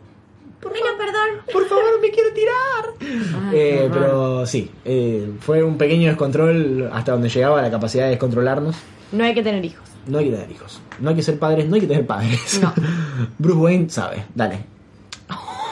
Perdón. 0.62 1.44
Por 1.52 1.66
favor, 1.68 1.84
me 2.02 2.10
quiero 2.10 2.30
tirar. 2.34 2.94
Ay, 3.02 3.52
Eh, 3.54 3.78
qué 3.80 3.84
horror. 3.86 3.92
pero 4.00 4.46
sí, 4.46 4.72
eh, 4.86 5.30
fue 5.42 5.62
un 5.62 5.78
pequeño 5.78 6.08
descontrol 6.08 6.90
hasta 6.94 7.12
donde 7.12 7.28
llegaba 7.28 7.62
la 7.62 7.70
capacidad 7.70 8.06
de 8.06 8.12
descontrolarnos. 8.12 8.78
No 9.12 9.24
hay 9.26 9.34
que 9.34 9.44
tener 9.44 9.64
hijos. 9.66 9.90
No 10.08 10.18
hay 10.18 10.26
que 10.26 10.32
tener 10.32 10.52
hijos, 10.52 10.82
no 11.00 11.10
hay 11.10 11.16
que 11.16 11.24
ser 11.24 11.40
padres, 11.40 11.68
no 11.68 11.76
hay 11.76 11.82
que 11.82 11.88
tener 11.88 12.06
padres. 12.06 12.60
No. 12.62 12.74
Bruce 13.38 13.58
Wayne 13.60 13.90
sabe, 13.90 14.26
dale. 14.36 14.60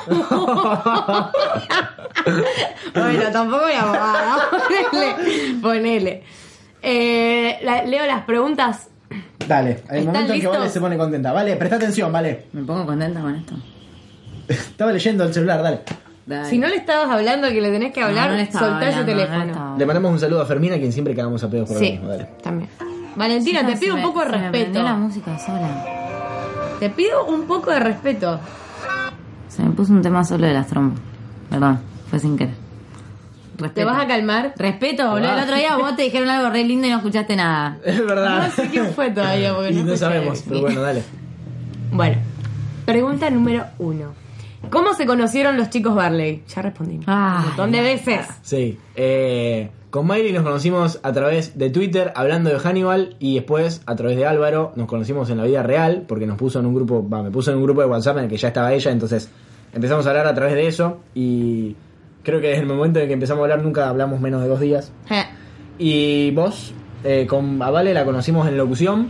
Bueno, 2.94 3.24
tampoco 3.32 3.66
mi 3.68 3.74
abogada. 3.74 4.38
Ponele. 4.92 5.56
Ponele. 5.62 6.24
Eh, 6.82 7.58
la- 7.64 7.84
leo 7.84 8.06
las 8.06 8.24
preguntas. 8.24 8.88
Dale, 9.48 9.72
¿Están 9.72 10.06
momento 10.06 10.34
en 10.34 10.40
que? 10.42 10.48
Vale 10.48 10.70
se 10.70 10.80
pone 10.80 10.98
contenta. 10.98 11.32
Vale, 11.34 11.56
presta 11.56 11.76
atención, 11.78 12.12
vale. 12.12 12.46
Me 12.54 12.64
pongo 12.64 12.86
contenta 12.86 13.22
con 13.22 13.36
esto. 13.36 13.54
Estaba 14.48 14.92
leyendo 14.92 15.24
el 15.24 15.34
celular, 15.34 15.62
dale. 15.64 15.80
Dale. 16.26 16.50
Si 16.50 16.58
no 16.58 16.68
le 16.68 16.76
estabas 16.76 17.10
hablando 17.10 17.48
que 17.50 17.62
le 17.62 17.72
tenés 17.72 17.94
que 17.94 18.02
hablar, 18.02 18.30
No, 18.32 18.38
no 18.38 18.42
le 18.44 18.52
soltá 18.52 18.90
ese 18.90 19.00
hablando, 19.00 19.14
no 19.14 19.18
le 19.20 19.28
teléfono. 19.28 19.78
Le 19.78 19.86
mandamos 19.86 20.12
un 20.12 20.20
saludo 20.20 20.42
a 20.42 20.46
Fermina, 20.46 20.78
quien 20.78 20.92
siempre 20.92 21.16
cagamos 21.16 21.44
a 21.44 21.50
pedos 21.50 21.68
por 21.68 21.78
lo 21.78 21.84
sí, 21.84 21.92
mismo, 21.94 22.08
dale. 22.10 22.30
también. 22.44 22.70
Valentina, 23.16 23.66
te 23.66 23.78
pido 23.78 23.96
un 23.96 24.02
poco 24.02 24.22
de 24.22 24.28
respeto. 24.30 24.84
la 24.84 24.94
música 24.96 25.38
sola. 25.38 25.86
Te 26.80 26.90
pido 26.90 27.26
un 27.26 27.44
poco 27.44 27.72
de 27.72 27.80
respeto. 27.80 28.40
Se 29.48 29.62
me 29.64 29.72
puso 29.72 29.94
un 29.94 30.02
tema 30.02 30.24
solo 30.24 30.48
de 30.48 30.54
las 30.54 30.68
trombas. 30.68 31.00
Perdón, 31.50 31.80
fue 32.10 32.20
sin 32.20 32.38
querer. 32.38 32.54
¿Te 33.58 33.64
Respeto. 33.66 33.88
vas 33.88 34.02
a 34.04 34.08
calmar? 34.08 34.54
Respeto, 34.58 35.08
boludo. 35.12 35.34
El 35.34 35.44
otro 35.44 35.56
día 35.56 35.76
vos 35.78 35.96
te 35.96 36.02
dijeron 36.04 36.30
algo 36.30 36.50
re 36.50 36.64
lindo 36.64 36.88
y 36.88 36.90
no 36.90 36.98
escuchaste 36.98 37.36
nada. 37.36 37.78
Es 37.86 38.04
verdad. 38.04 38.48
No 38.48 38.52
sé 38.52 38.70
quién 38.70 38.88
fue 38.94 39.12
todavía 39.12 39.54
porque 39.54 39.72
y 39.72 39.76
no, 39.76 39.84
no 39.84 39.98
sabemos, 39.98 40.44
pero 40.48 40.62
bueno, 40.62 40.82
dale. 40.82 41.04
Bueno, 41.92 42.18
pregunta 42.86 43.30
número 43.30 43.66
uno. 43.78 44.14
¿Cómo 44.72 44.94
se 44.96 45.06
conocieron 45.06 45.58
los 45.58 45.70
chicos 45.70 45.94
Barley? 45.94 46.44
Ya 46.48 46.62
respondimos. 46.64 47.06
Ay, 47.08 47.40
un 47.40 47.46
montón 47.48 47.72
de 47.72 47.82
veces. 47.82 48.26
Sí. 48.42 48.80
Eh, 48.96 49.70
con 49.92 50.08
Miley 50.08 50.32
nos 50.32 50.44
conocimos 50.44 51.00
a 51.04 51.12
través 51.12 51.58
de 51.58 51.70
Twitter 51.70 52.12
hablando 52.16 52.50
de 52.50 52.58
Hannibal 52.60 53.16
y 53.20 53.36
después 53.36 53.82
a 53.86 53.96
través 53.96 54.16
de 54.18 54.26
Álvaro 54.26 54.72
nos 54.76 54.88
conocimos 54.88 55.30
en 55.30 55.38
la 55.38 55.44
vida 55.44 55.64
real 55.64 56.06
porque 56.08 56.26
nos 56.26 56.38
puso 56.38 56.60
en 56.60 56.66
un 56.66 56.74
grupo, 56.74 57.04
me 57.04 57.30
puso 57.30 57.52
en 57.52 57.58
un 57.58 57.64
grupo 57.64 57.82
de 57.82 57.88
WhatsApp 57.88 58.18
en 58.18 58.24
el 58.24 58.30
que 58.30 58.38
ya 58.38 58.48
estaba 58.48 58.74
ella, 58.74 58.90
entonces 58.90 59.30
empezamos 59.74 60.06
a 60.06 60.10
hablar 60.10 60.28
a 60.28 60.34
través 60.34 60.54
de 60.56 60.66
eso 60.68 61.00
y 61.14 61.76
creo 62.24 62.40
que 62.40 62.48
desde 62.48 62.62
el 62.62 62.68
momento 62.68 63.00
en 63.00 63.08
que 63.08 63.14
empezamos 63.14 63.42
a 63.42 63.44
hablar 63.44 63.64
nunca 63.64 63.90
hablamos 63.90 64.20
menos 64.22 64.42
de 64.42 64.48
dos 64.48 64.60
días. 64.62 64.92
Eh, 65.10 65.24
Y 65.78 66.32
vos, 66.32 66.74
eh, 67.04 67.28
con 67.28 67.62
a 67.62 67.70
Vale 67.70 67.94
la 67.94 68.06
conocimos 68.06 68.48
en 68.48 68.58
locución. 68.58 69.10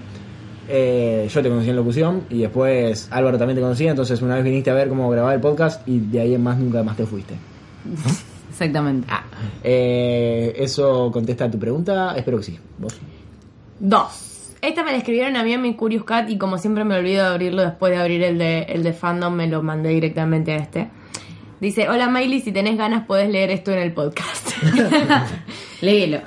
eh, 0.67 1.27
yo 1.29 1.41
te 1.43 1.49
conocí 1.49 1.69
en 1.69 1.75
locución 1.75 2.23
y 2.29 2.39
después 2.41 3.07
Álvaro 3.11 3.37
también 3.37 3.55
te 3.57 3.61
conocía. 3.61 3.89
Entonces, 3.91 4.21
una 4.21 4.35
vez 4.35 4.43
viniste 4.45 4.71
a 4.71 4.73
ver 4.73 4.87
cómo 4.89 5.09
grababa 5.09 5.33
el 5.33 5.41
podcast 5.41 5.87
y 5.87 5.99
de 5.99 6.21
ahí 6.21 6.33
en 6.33 6.41
más 6.43 6.57
nunca 6.57 6.81
más 6.81 6.95
te 6.95 7.05
fuiste. 7.05 7.35
Exactamente. 8.61 9.07
Eh, 9.63 10.53
¿Eso 10.55 11.11
contesta 11.11 11.45
a 11.45 11.51
tu 11.51 11.57
pregunta? 11.57 12.13
Espero 12.15 12.37
que 12.37 12.43
sí. 12.43 12.59
¿Vos? 12.77 12.99
dos. 13.81 14.53
Esta 14.61 14.83
me 14.83 14.91
la 14.91 14.97
escribieron 14.97 15.35
a 15.35 15.43
mí 15.43 15.53
en 15.53 15.61
mi 15.61 15.73
Curious 15.73 16.03
Cat 16.03 16.29
y 16.29 16.37
como 16.37 16.59
siempre 16.59 16.85
me 16.85 16.95
olvido 16.95 17.23
de 17.23 17.29
abrirlo 17.29 17.63
después 17.63 17.91
de 17.91 17.97
abrir 17.97 18.21
el 18.21 18.37
de, 18.37 18.61
el 18.63 18.83
de 18.83 18.93
fandom, 18.93 19.33
me 19.33 19.47
lo 19.47 19.63
mandé 19.63 19.89
directamente 19.89 20.53
a 20.53 20.57
este. 20.57 20.89
Dice, 21.59 21.89
hola 21.89 22.07
Miley, 22.07 22.41
si 22.41 22.51
tenés 22.51 22.77
ganas 22.77 23.05
podés 23.07 23.29
leer 23.29 23.49
esto 23.49 23.71
en 23.71 23.79
el 23.79 23.91
podcast. 23.93 24.49
Léelo. 25.81 26.19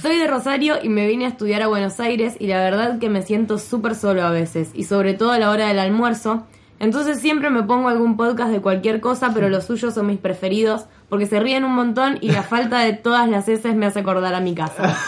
Soy 0.00 0.18
de 0.18 0.26
Rosario 0.26 0.76
y 0.82 0.88
me 0.88 1.06
vine 1.06 1.26
a 1.26 1.28
estudiar 1.28 1.62
a 1.62 1.68
Buenos 1.68 2.00
Aires 2.00 2.36
y 2.38 2.46
la 2.46 2.58
verdad 2.60 2.98
que 2.98 3.10
me 3.10 3.22
siento 3.22 3.58
súper 3.58 3.94
solo 3.94 4.22
a 4.22 4.30
veces 4.30 4.70
y 4.74 4.84
sobre 4.84 5.12
todo 5.12 5.32
a 5.32 5.38
la 5.38 5.50
hora 5.50 5.68
del 5.68 5.78
almuerzo. 5.78 6.46
Entonces 6.78 7.20
siempre 7.20 7.50
me 7.50 7.62
pongo 7.62 7.88
algún 7.88 8.16
podcast 8.16 8.50
de 8.50 8.60
cualquier 8.60 9.00
cosa, 9.00 9.32
pero 9.34 9.48
los 9.48 9.64
suyos 9.64 9.94
son 9.94 10.06
mis 10.06 10.18
preferidos 10.18 10.86
porque 11.08 11.26
se 11.26 11.38
ríen 11.40 11.64
un 11.64 11.74
montón 11.74 12.18
y 12.20 12.30
la 12.32 12.42
falta 12.42 12.80
de 12.80 12.92
todas 12.92 13.28
las 13.28 13.48
heces 13.48 13.74
me 13.74 13.86
hace 13.86 14.00
acordar 14.00 14.34
a 14.34 14.40
mi 14.40 14.54
casa. 14.54 14.96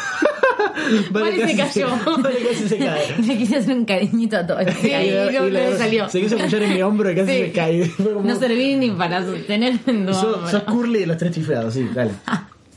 Vale, 1.10 1.46
se 1.46 1.56
casi 1.56 1.80
cayó. 1.80 1.88
Vale, 2.22 2.38
casi 2.48 2.68
se 2.68 2.78
cae. 2.78 3.16
Le 3.26 3.36
quise 3.36 3.56
hacer 3.56 3.76
un 3.76 3.84
cariñito 3.84 4.36
a 4.38 4.46
todo 4.46 4.58
Sí, 4.80 4.90
no, 4.92 5.46
Y 5.46 5.50
la- 5.50 5.60
le 5.70 5.76
salió. 5.76 6.08
Se 6.08 6.20
quiso 6.20 6.36
apoyar 6.36 6.62
en 6.62 6.74
mi 6.74 6.82
hombro 6.82 7.10
y 7.10 7.14
casi 7.14 7.30
Sí. 7.32 7.38
se 7.38 7.52
cae. 7.52 7.84
Fue 7.86 8.12
como- 8.14 8.26
No 8.28 8.34
serví 8.36 8.76
ni 8.76 8.90
para 8.90 9.22
sostener 9.24 9.78
en 9.86 10.12
Sos, 10.14 10.50
sos 10.50 10.62
Curly 10.62 11.00
de 11.00 11.06
los 11.06 11.16
tres 11.16 11.32
chiflados, 11.32 11.74
sí, 11.74 11.88
dale. 11.94 12.12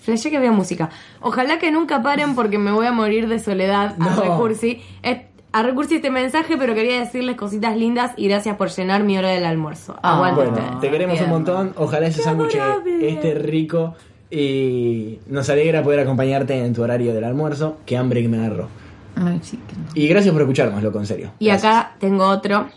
Flashé 0.01 0.31
que 0.31 0.37
había 0.37 0.51
música. 0.51 0.89
Ojalá 1.21 1.59
que 1.59 1.71
nunca 1.71 2.01
paren 2.01 2.33
porque 2.33 2.57
me 2.57 2.71
voy 2.71 2.87
a 2.87 2.91
morir 2.91 3.27
de 3.27 3.37
soledad 3.39 3.95
a 3.99 4.03
No. 4.15 4.21
Recursi. 4.21 4.81
Es- 5.03 5.19
a 5.53 5.63
Recursi 5.63 5.95
este 5.95 6.09
mensaje, 6.11 6.55
pero 6.57 6.73
quería 6.73 6.99
decirles 6.99 7.35
cositas 7.35 7.75
lindas 7.75 8.13
y 8.17 8.27
gracias 8.27 8.55
por 8.57 8.69
llenar 8.69 9.03
mi 9.03 9.17
hora 9.17 9.29
del 9.29 9.45
almuerzo. 9.45 9.97
Ah, 10.01 10.15
Aguante 10.15 10.41
Bueno, 10.41 10.57
ustedes. 10.57 10.79
te 10.81 10.89
queremos 10.89 11.21
un 11.21 11.29
montón. 11.29 11.73
Ojalá 11.75 12.07
ese 12.07 12.21
sándwich 12.23 12.57
esté 13.01 13.33
rico. 13.35 13.95
Y 14.33 15.19
nos 15.27 15.49
alegra 15.49 15.83
poder 15.83 15.99
acompañarte 15.99 16.57
en 16.57 16.73
tu 16.73 16.81
horario 16.83 17.13
del 17.13 17.25
almuerzo. 17.25 17.79
Qué 17.85 17.97
hambre 17.97 18.21
que 18.21 18.29
me 18.29 18.37
agarró. 18.37 18.69
Ay, 19.17 19.39
chica. 19.41 19.73
Y 19.93 20.07
gracias 20.07 20.31
por 20.31 20.41
escucharnos, 20.41 20.81
loco, 20.81 20.99
en 20.99 21.05
serio. 21.05 21.31
Y 21.37 21.49
acá 21.49 21.95
tengo 21.99 22.25
otro 22.27 22.69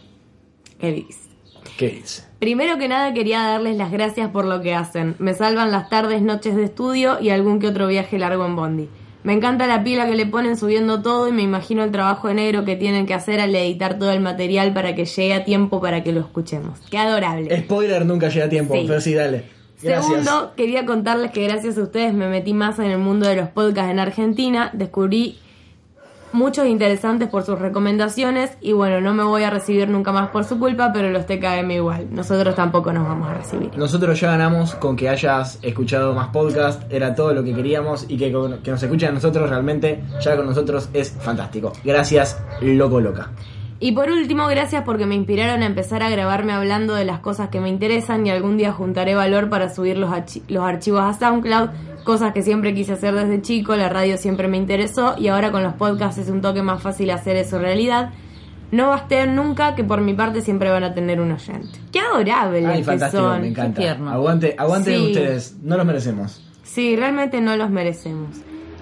que 0.80 0.90
dice. 0.90 1.20
¿Qué 1.78 1.90
dice? 1.90 2.24
Primero 2.40 2.76
que 2.76 2.88
nada 2.88 3.14
quería 3.14 3.40
darles 3.44 3.76
las 3.76 3.92
gracias 3.92 4.30
por 4.30 4.44
lo 4.46 4.60
que 4.62 4.74
hacen. 4.74 5.14
Me 5.20 5.32
salvan 5.34 5.70
las 5.70 5.88
tardes, 5.88 6.22
noches 6.22 6.56
de 6.56 6.64
estudio 6.64 7.20
y 7.20 7.30
algún 7.30 7.60
que 7.60 7.68
otro 7.68 7.86
viaje 7.86 8.18
largo 8.18 8.44
en 8.46 8.56
Bondi. 8.56 8.88
Me 9.24 9.32
encanta 9.32 9.66
la 9.66 9.82
pila 9.82 10.06
que 10.06 10.14
le 10.14 10.26
ponen 10.26 10.56
subiendo 10.56 11.00
todo 11.02 11.26
y 11.28 11.32
me 11.32 11.42
imagino 11.42 11.82
el 11.82 11.90
trabajo 11.90 12.28
de 12.28 12.34
negro 12.34 12.64
que 12.66 12.76
tienen 12.76 13.06
que 13.06 13.14
hacer 13.14 13.40
al 13.40 13.54
editar 13.56 13.98
todo 13.98 14.12
el 14.12 14.20
material 14.20 14.72
para 14.74 14.94
que 14.94 15.06
llegue 15.06 15.32
a 15.34 15.44
tiempo 15.44 15.80
para 15.80 16.04
que 16.04 16.12
lo 16.12 16.20
escuchemos. 16.20 16.78
Qué 16.90 16.98
adorable. 16.98 17.58
Spoiler, 17.62 18.04
nunca 18.04 18.28
llega 18.28 18.44
a 18.44 18.48
tiempo, 18.50 18.74
Sí. 18.74 18.84
pero 18.86 19.00
sí, 19.00 19.14
dale. 19.14 19.44
Gracias. 19.82 20.06
Segundo, 20.24 20.52
quería 20.56 20.84
contarles 20.86 21.30
que 21.30 21.42
gracias 21.44 21.76
a 21.78 21.82
ustedes 21.82 22.12
me 22.14 22.28
metí 22.28 22.52
más 22.54 22.78
en 22.78 22.86
el 22.90 22.98
mundo 22.98 23.26
de 23.26 23.36
los 23.36 23.48
podcasts 23.48 23.90
en 23.90 23.98
Argentina, 23.98 24.70
descubrí 24.74 25.38
muchos 26.34 26.66
interesantes 26.66 27.28
por 27.28 27.44
sus 27.44 27.58
recomendaciones 27.58 28.56
y 28.60 28.72
bueno, 28.72 29.00
no 29.00 29.14
me 29.14 29.22
voy 29.22 29.44
a 29.44 29.50
recibir 29.50 29.88
nunca 29.88 30.12
más 30.12 30.28
por 30.28 30.44
su 30.44 30.58
culpa, 30.58 30.92
pero 30.92 31.08
los 31.10 31.26
TKM 31.26 31.70
igual. 31.70 32.08
Nosotros 32.10 32.54
tampoco 32.54 32.92
nos 32.92 33.06
vamos 33.08 33.28
a 33.30 33.34
recibir. 33.34 33.70
Nosotros 33.76 34.20
ya 34.20 34.32
ganamos 34.32 34.74
con 34.74 34.96
que 34.96 35.08
hayas 35.08 35.58
escuchado 35.62 36.12
más 36.14 36.28
podcast, 36.28 36.82
era 36.92 37.14
todo 37.14 37.32
lo 37.32 37.42
que 37.44 37.54
queríamos 37.54 38.04
y 38.08 38.16
que, 38.18 38.32
con- 38.32 38.58
que 38.58 38.70
nos 38.70 38.82
escuchen 38.82 39.10
a 39.10 39.12
nosotros 39.12 39.48
realmente, 39.48 40.02
ya 40.20 40.36
con 40.36 40.46
nosotros 40.46 40.90
es 40.92 41.10
fantástico. 41.12 41.72
Gracias, 41.84 42.42
loco 42.60 43.00
loca. 43.00 43.30
Y 43.80 43.92
por 43.92 44.10
último, 44.10 44.46
gracias 44.46 44.82
porque 44.84 45.04
me 45.04 45.14
inspiraron 45.14 45.62
a 45.62 45.66
empezar 45.66 46.02
a 46.02 46.08
grabarme 46.08 46.52
hablando 46.52 46.94
de 46.94 47.04
las 47.04 47.18
cosas 47.20 47.48
que 47.50 47.60
me 47.60 47.68
interesan 47.68 48.26
y 48.26 48.30
algún 48.30 48.56
día 48.56 48.72
juntaré 48.72 49.14
valor 49.14 49.50
para 49.50 49.68
subir 49.68 49.98
los, 49.98 50.10
los 50.48 50.64
archivos 50.64 51.02
a 51.02 51.12
SoundCloud, 51.12 51.68
cosas 52.04 52.32
que 52.32 52.42
siempre 52.42 52.74
quise 52.74 52.92
hacer 52.92 53.14
desde 53.14 53.42
chico, 53.42 53.74
la 53.76 53.88
radio 53.88 54.16
siempre 54.16 54.46
me 54.48 54.56
interesó 54.56 55.14
y 55.18 55.28
ahora 55.28 55.50
con 55.50 55.62
los 55.62 55.74
podcasts 55.74 56.18
es 56.18 56.28
un 56.28 56.40
toque 56.40 56.62
más 56.62 56.80
fácil 56.82 57.10
hacer 57.10 57.36
eso 57.36 57.58
realidad. 57.58 58.10
No 58.70 58.88
basteen 58.88 59.34
nunca 59.36 59.74
que 59.74 59.84
por 59.84 60.00
mi 60.00 60.14
parte 60.14 60.40
siempre 60.40 60.70
van 60.70 60.84
a 60.84 60.94
tener 60.94 61.20
un 61.20 61.32
oyente. 61.32 61.78
Qué 61.92 62.00
adorables 62.00 62.66
Ay, 62.66 62.78
que 62.78 62.84
fantástico, 62.84 63.22
son. 63.22 63.40
me 63.42 63.48
encanta. 63.48 63.80
tierno. 63.80 64.10
Aguante, 64.10 64.54
aguante 64.58 64.96
Sí. 64.96 65.06
ustedes, 65.06 65.56
no 65.62 65.76
los 65.76 65.86
merecemos. 65.86 66.42
Sí, 66.62 66.96
realmente 66.96 67.40
no 67.40 67.56
los 67.56 67.70
merecemos. 67.70 68.30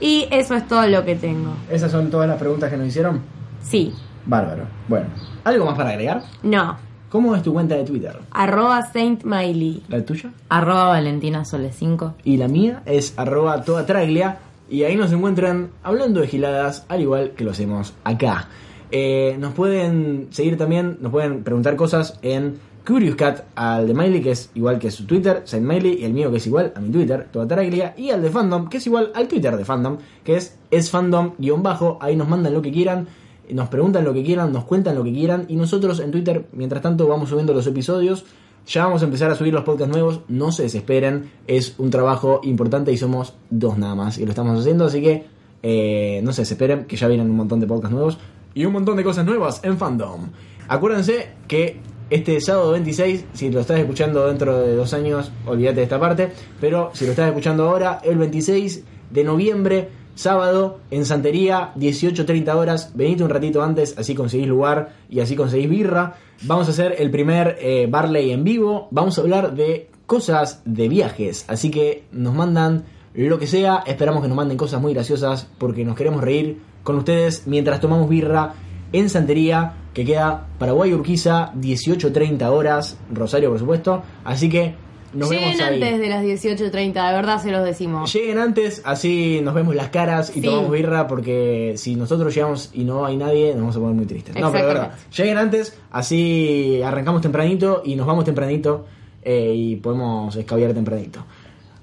Y 0.00 0.26
eso 0.30 0.54
es 0.54 0.66
todo 0.66 0.86
lo 0.86 1.04
que 1.04 1.14
tengo. 1.14 1.52
Esas 1.70 1.90
son 1.92 2.10
todas 2.10 2.28
las 2.28 2.38
preguntas 2.38 2.70
que 2.70 2.76
nos 2.76 2.86
hicieron. 2.88 3.20
Sí, 3.60 3.92
Bárbaro. 4.24 4.64
Bueno, 4.88 5.06
¿algo 5.44 5.66
más 5.66 5.76
para 5.76 5.90
agregar? 5.90 6.22
no. 6.42 6.76
¿Cómo 7.12 7.36
es 7.36 7.42
tu 7.42 7.52
cuenta 7.52 7.74
de 7.74 7.84
Twitter? 7.84 8.16
Arroba 8.30 8.90
Saint 8.90 9.22
Miley. 9.24 9.82
¿La 9.88 10.02
tuya? 10.02 10.32
Arroba 10.48 10.86
Valentina 10.86 11.44
Sole 11.44 11.70
5. 11.70 12.14
Y 12.24 12.38
la 12.38 12.48
mía 12.48 12.82
es 12.86 13.12
arroba 13.18 13.62
toda 13.64 13.84
traglia. 13.84 14.38
Y 14.70 14.84
ahí 14.84 14.96
nos 14.96 15.12
encuentran 15.12 15.72
hablando 15.82 16.22
de 16.22 16.26
giladas, 16.26 16.86
al 16.88 17.02
igual 17.02 17.32
que 17.32 17.44
lo 17.44 17.50
hacemos 17.50 17.92
acá. 18.04 18.48
Eh, 18.90 19.36
nos 19.38 19.52
pueden 19.52 20.28
seguir 20.30 20.56
también, 20.56 20.96
nos 21.02 21.12
pueden 21.12 21.44
preguntar 21.44 21.76
cosas 21.76 22.18
en 22.22 22.58
Curious 22.86 23.16
Cat, 23.16 23.44
al 23.56 23.86
de 23.86 23.92
Miley, 23.92 24.22
que 24.22 24.30
es 24.30 24.48
igual 24.54 24.78
que 24.78 24.90
su 24.90 25.04
Twitter, 25.04 25.42
Saint 25.44 25.66
Miley, 25.66 26.00
y 26.00 26.04
el 26.04 26.14
mío, 26.14 26.30
que 26.30 26.38
es 26.38 26.46
igual 26.46 26.72
a 26.74 26.80
mi 26.80 26.88
Twitter, 26.88 27.28
toda. 27.30 27.62
Y 27.62 28.08
al 28.08 28.22
de 28.22 28.30
Fandom, 28.30 28.70
que 28.70 28.78
es 28.78 28.86
igual 28.86 29.12
al 29.14 29.28
Twitter 29.28 29.54
de 29.54 29.66
Fandom, 29.66 29.98
que 30.24 30.36
es 30.36 30.56
esfandom-bajo. 30.70 31.98
Ahí 32.00 32.16
nos 32.16 32.30
mandan 32.30 32.54
lo 32.54 32.62
que 32.62 32.72
quieran. 32.72 33.06
Nos 33.52 33.68
preguntan 33.68 34.04
lo 34.04 34.14
que 34.14 34.22
quieran, 34.22 34.52
nos 34.52 34.64
cuentan 34.64 34.94
lo 34.94 35.04
que 35.04 35.12
quieran 35.12 35.46
y 35.48 35.56
nosotros 35.56 36.00
en 36.00 36.10
Twitter, 36.10 36.46
mientras 36.52 36.82
tanto, 36.82 37.06
vamos 37.06 37.28
subiendo 37.28 37.52
los 37.52 37.66
episodios. 37.66 38.24
Ya 38.66 38.84
vamos 38.84 39.02
a 39.02 39.06
empezar 39.06 39.30
a 39.30 39.34
subir 39.34 39.52
los 39.52 39.64
podcasts 39.64 39.92
nuevos, 39.92 40.20
no 40.28 40.52
se 40.52 40.62
desesperen, 40.62 41.32
es 41.48 41.74
un 41.78 41.90
trabajo 41.90 42.40
importante 42.44 42.92
y 42.92 42.96
somos 42.96 43.34
dos 43.50 43.76
nada 43.76 43.96
más 43.96 44.18
y 44.18 44.24
lo 44.24 44.30
estamos 44.30 44.58
haciendo, 44.60 44.84
así 44.84 45.02
que 45.02 45.26
eh, 45.64 46.20
no 46.22 46.32
se 46.32 46.42
desesperen, 46.42 46.84
que 46.84 46.96
ya 46.96 47.08
vienen 47.08 47.28
un 47.28 47.36
montón 47.36 47.58
de 47.58 47.66
podcasts 47.66 47.92
nuevos 47.92 48.18
y 48.54 48.64
un 48.64 48.72
montón 48.72 48.96
de 48.96 49.02
cosas 49.02 49.26
nuevas 49.26 49.60
en 49.64 49.78
fandom. 49.78 50.28
Acuérdense 50.68 51.30
que 51.48 51.80
este 52.10 52.40
sábado 52.40 52.72
26, 52.72 53.24
si 53.32 53.50
lo 53.50 53.60
estás 53.60 53.78
escuchando 53.78 54.26
dentro 54.26 54.60
de 54.60 54.76
dos 54.76 54.92
años, 54.94 55.32
olvídate 55.46 55.76
de 55.76 55.82
esta 55.82 55.98
parte, 55.98 56.30
pero 56.60 56.90
si 56.92 57.04
lo 57.04 57.12
estás 57.12 57.28
escuchando 57.28 57.68
ahora, 57.68 58.00
el 58.04 58.18
26 58.18 58.84
de 59.10 59.24
noviembre, 59.24 59.88
sábado, 60.14 60.80
en 60.90 61.04
Santería, 61.04 61.72
18.30 61.76 62.54
horas, 62.54 62.92
venite 62.94 63.24
un 63.24 63.30
ratito 63.30 63.62
antes, 63.62 63.96
así 63.98 64.14
conseguís 64.14 64.48
lugar 64.48 64.94
y 65.08 65.20
así 65.20 65.36
conseguís 65.36 65.68
birra. 65.68 66.14
Vamos 66.42 66.68
a 66.68 66.70
hacer 66.70 66.96
el 66.98 67.10
primer 67.10 67.56
eh, 67.60 67.86
Barley 67.88 68.30
en 68.32 68.44
vivo, 68.44 68.88
vamos 68.90 69.18
a 69.18 69.22
hablar 69.22 69.54
de 69.54 69.88
cosas 70.06 70.62
de 70.64 70.88
viajes, 70.88 71.44
así 71.48 71.70
que 71.70 72.04
nos 72.12 72.34
mandan 72.34 72.84
lo 73.14 73.38
que 73.38 73.46
sea, 73.46 73.82
esperamos 73.86 74.22
que 74.22 74.28
nos 74.28 74.36
manden 74.36 74.56
cosas 74.56 74.80
muy 74.80 74.94
graciosas 74.94 75.46
porque 75.58 75.84
nos 75.84 75.96
queremos 75.96 76.22
reír 76.22 76.58
con 76.82 76.96
ustedes 76.96 77.46
mientras 77.46 77.80
tomamos 77.80 78.08
birra 78.08 78.54
en 78.92 79.08
Santería, 79.08 79.74
que 79.94 80.04
queda 80.04 80.48
Paraguay 80.58 80.92
Urquiza, 80.92 81.52
18.30 81.54 82.42
horas, 82.50 82.98
Rosario 83.12 83.50
por 83.50 83.58
supuesto, 83.58 84.02
así 84.24 84.48
que 84.48 84.74
nos 85.14 85.30
Lleguen 85.30 85.48
vemos 85.58 85.60
ahí. 85.62 85.74
antes 85.82 86.00
de 86.00 86.08
las 86.08 86.24
18.30, 86.24 87.06
de 87.08 87.14
verdad 87.14 87.42
se 87.42 87.50
los 87.50 87.64
decimos. 87.64 88.12
Lleguen 88.12 88.38
antes, 88.38 88.82
así 88.84 89.40
nos 89.42 89.54
vemos 89.54 89.74
las 89.74 89.88
caras 89.90 90.30
y 90.30 90.40
Sí. 90.40 90.42
tomamos 90.42 90.70
birra, 90.72 91.06
porque 91.06 91.74
si 91.76 91.96
nosotros 91.96 92.34
llegamos 92.34 92.70
y 92.72 92.84
no 92.84 93.04
hay 93.06 93.16
nadie, 93.16 93.50
nos 93.52 93.60
vamos 93.60 93.76
a 93.76 93.80
poner 93.80 93.94
muy 93.94 94.06
tristes. 94.06 94.34
No, 94.36 94.50
pero 94.52 94.66
de 94.68 94.74
verdad, 94.74 94.92
lleguen 95.16 95.38
antes, 95.38 95.78
así 95.90 96.80
arrancamos 96.84 97.22
tempranito 97.22 97.82
y 97.84 97.96
nos 97.96 98.06
vamos 98.06 98.24
tempranito 98.24 98.86
eh, 99.22 99.52
y 99.54 99.76
podemos 99.76 100.34
escabiar 100.36 100.72
tempranito. 100.74 101.24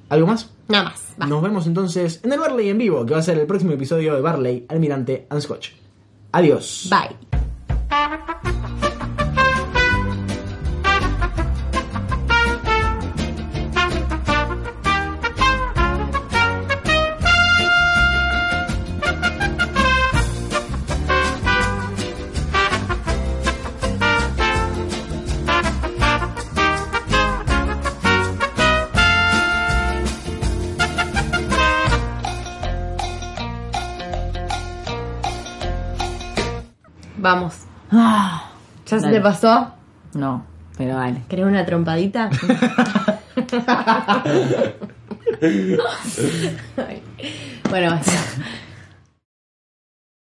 ¿Algo 0.10 0.28
más? 0.28 0.50
Nada 0.68 0.86
más. 0.86 1.04
va. 1.22 1.26
Nos 1.28 1.42
vemos 1.42 1.68
entonces 1.68 2.20
en 2.24 2.34
el 2.34 2.40
Barley 2.40 2.70
en 2.70 2.78
vivo, 2.80 3.06
que 3.06 3.14
va 3.14 3.20
a 3.20 3.24
ser 3.24 3.38
el 3.38 3.46
próximo 3.46 3.74
episodio 3.74 4.16
de 4.16 4.22
Barley, 4.22 4.66
Almirante 4.70 5.28
and 5.30 5.42
Scotch. 5.42 5.70
Adiós. 6.32 6.90
Bye. 6.90 8.59
Vamos. 37.30 37.54
Ah, 37.92 38.50
¿Ya 38.88 39.00
se 39.00 39.08
te 39.08 39.22
pasó? 39.22 39.72
no, 40.14 40.44
pero 40.76 40.96
vale. 40.96 41.22
¿Querés 41.30 41.46
una 41.46 41.64
trompadita? 41.64 42.32
Bueno, 47.70 47.92
basta. 47.92 48.12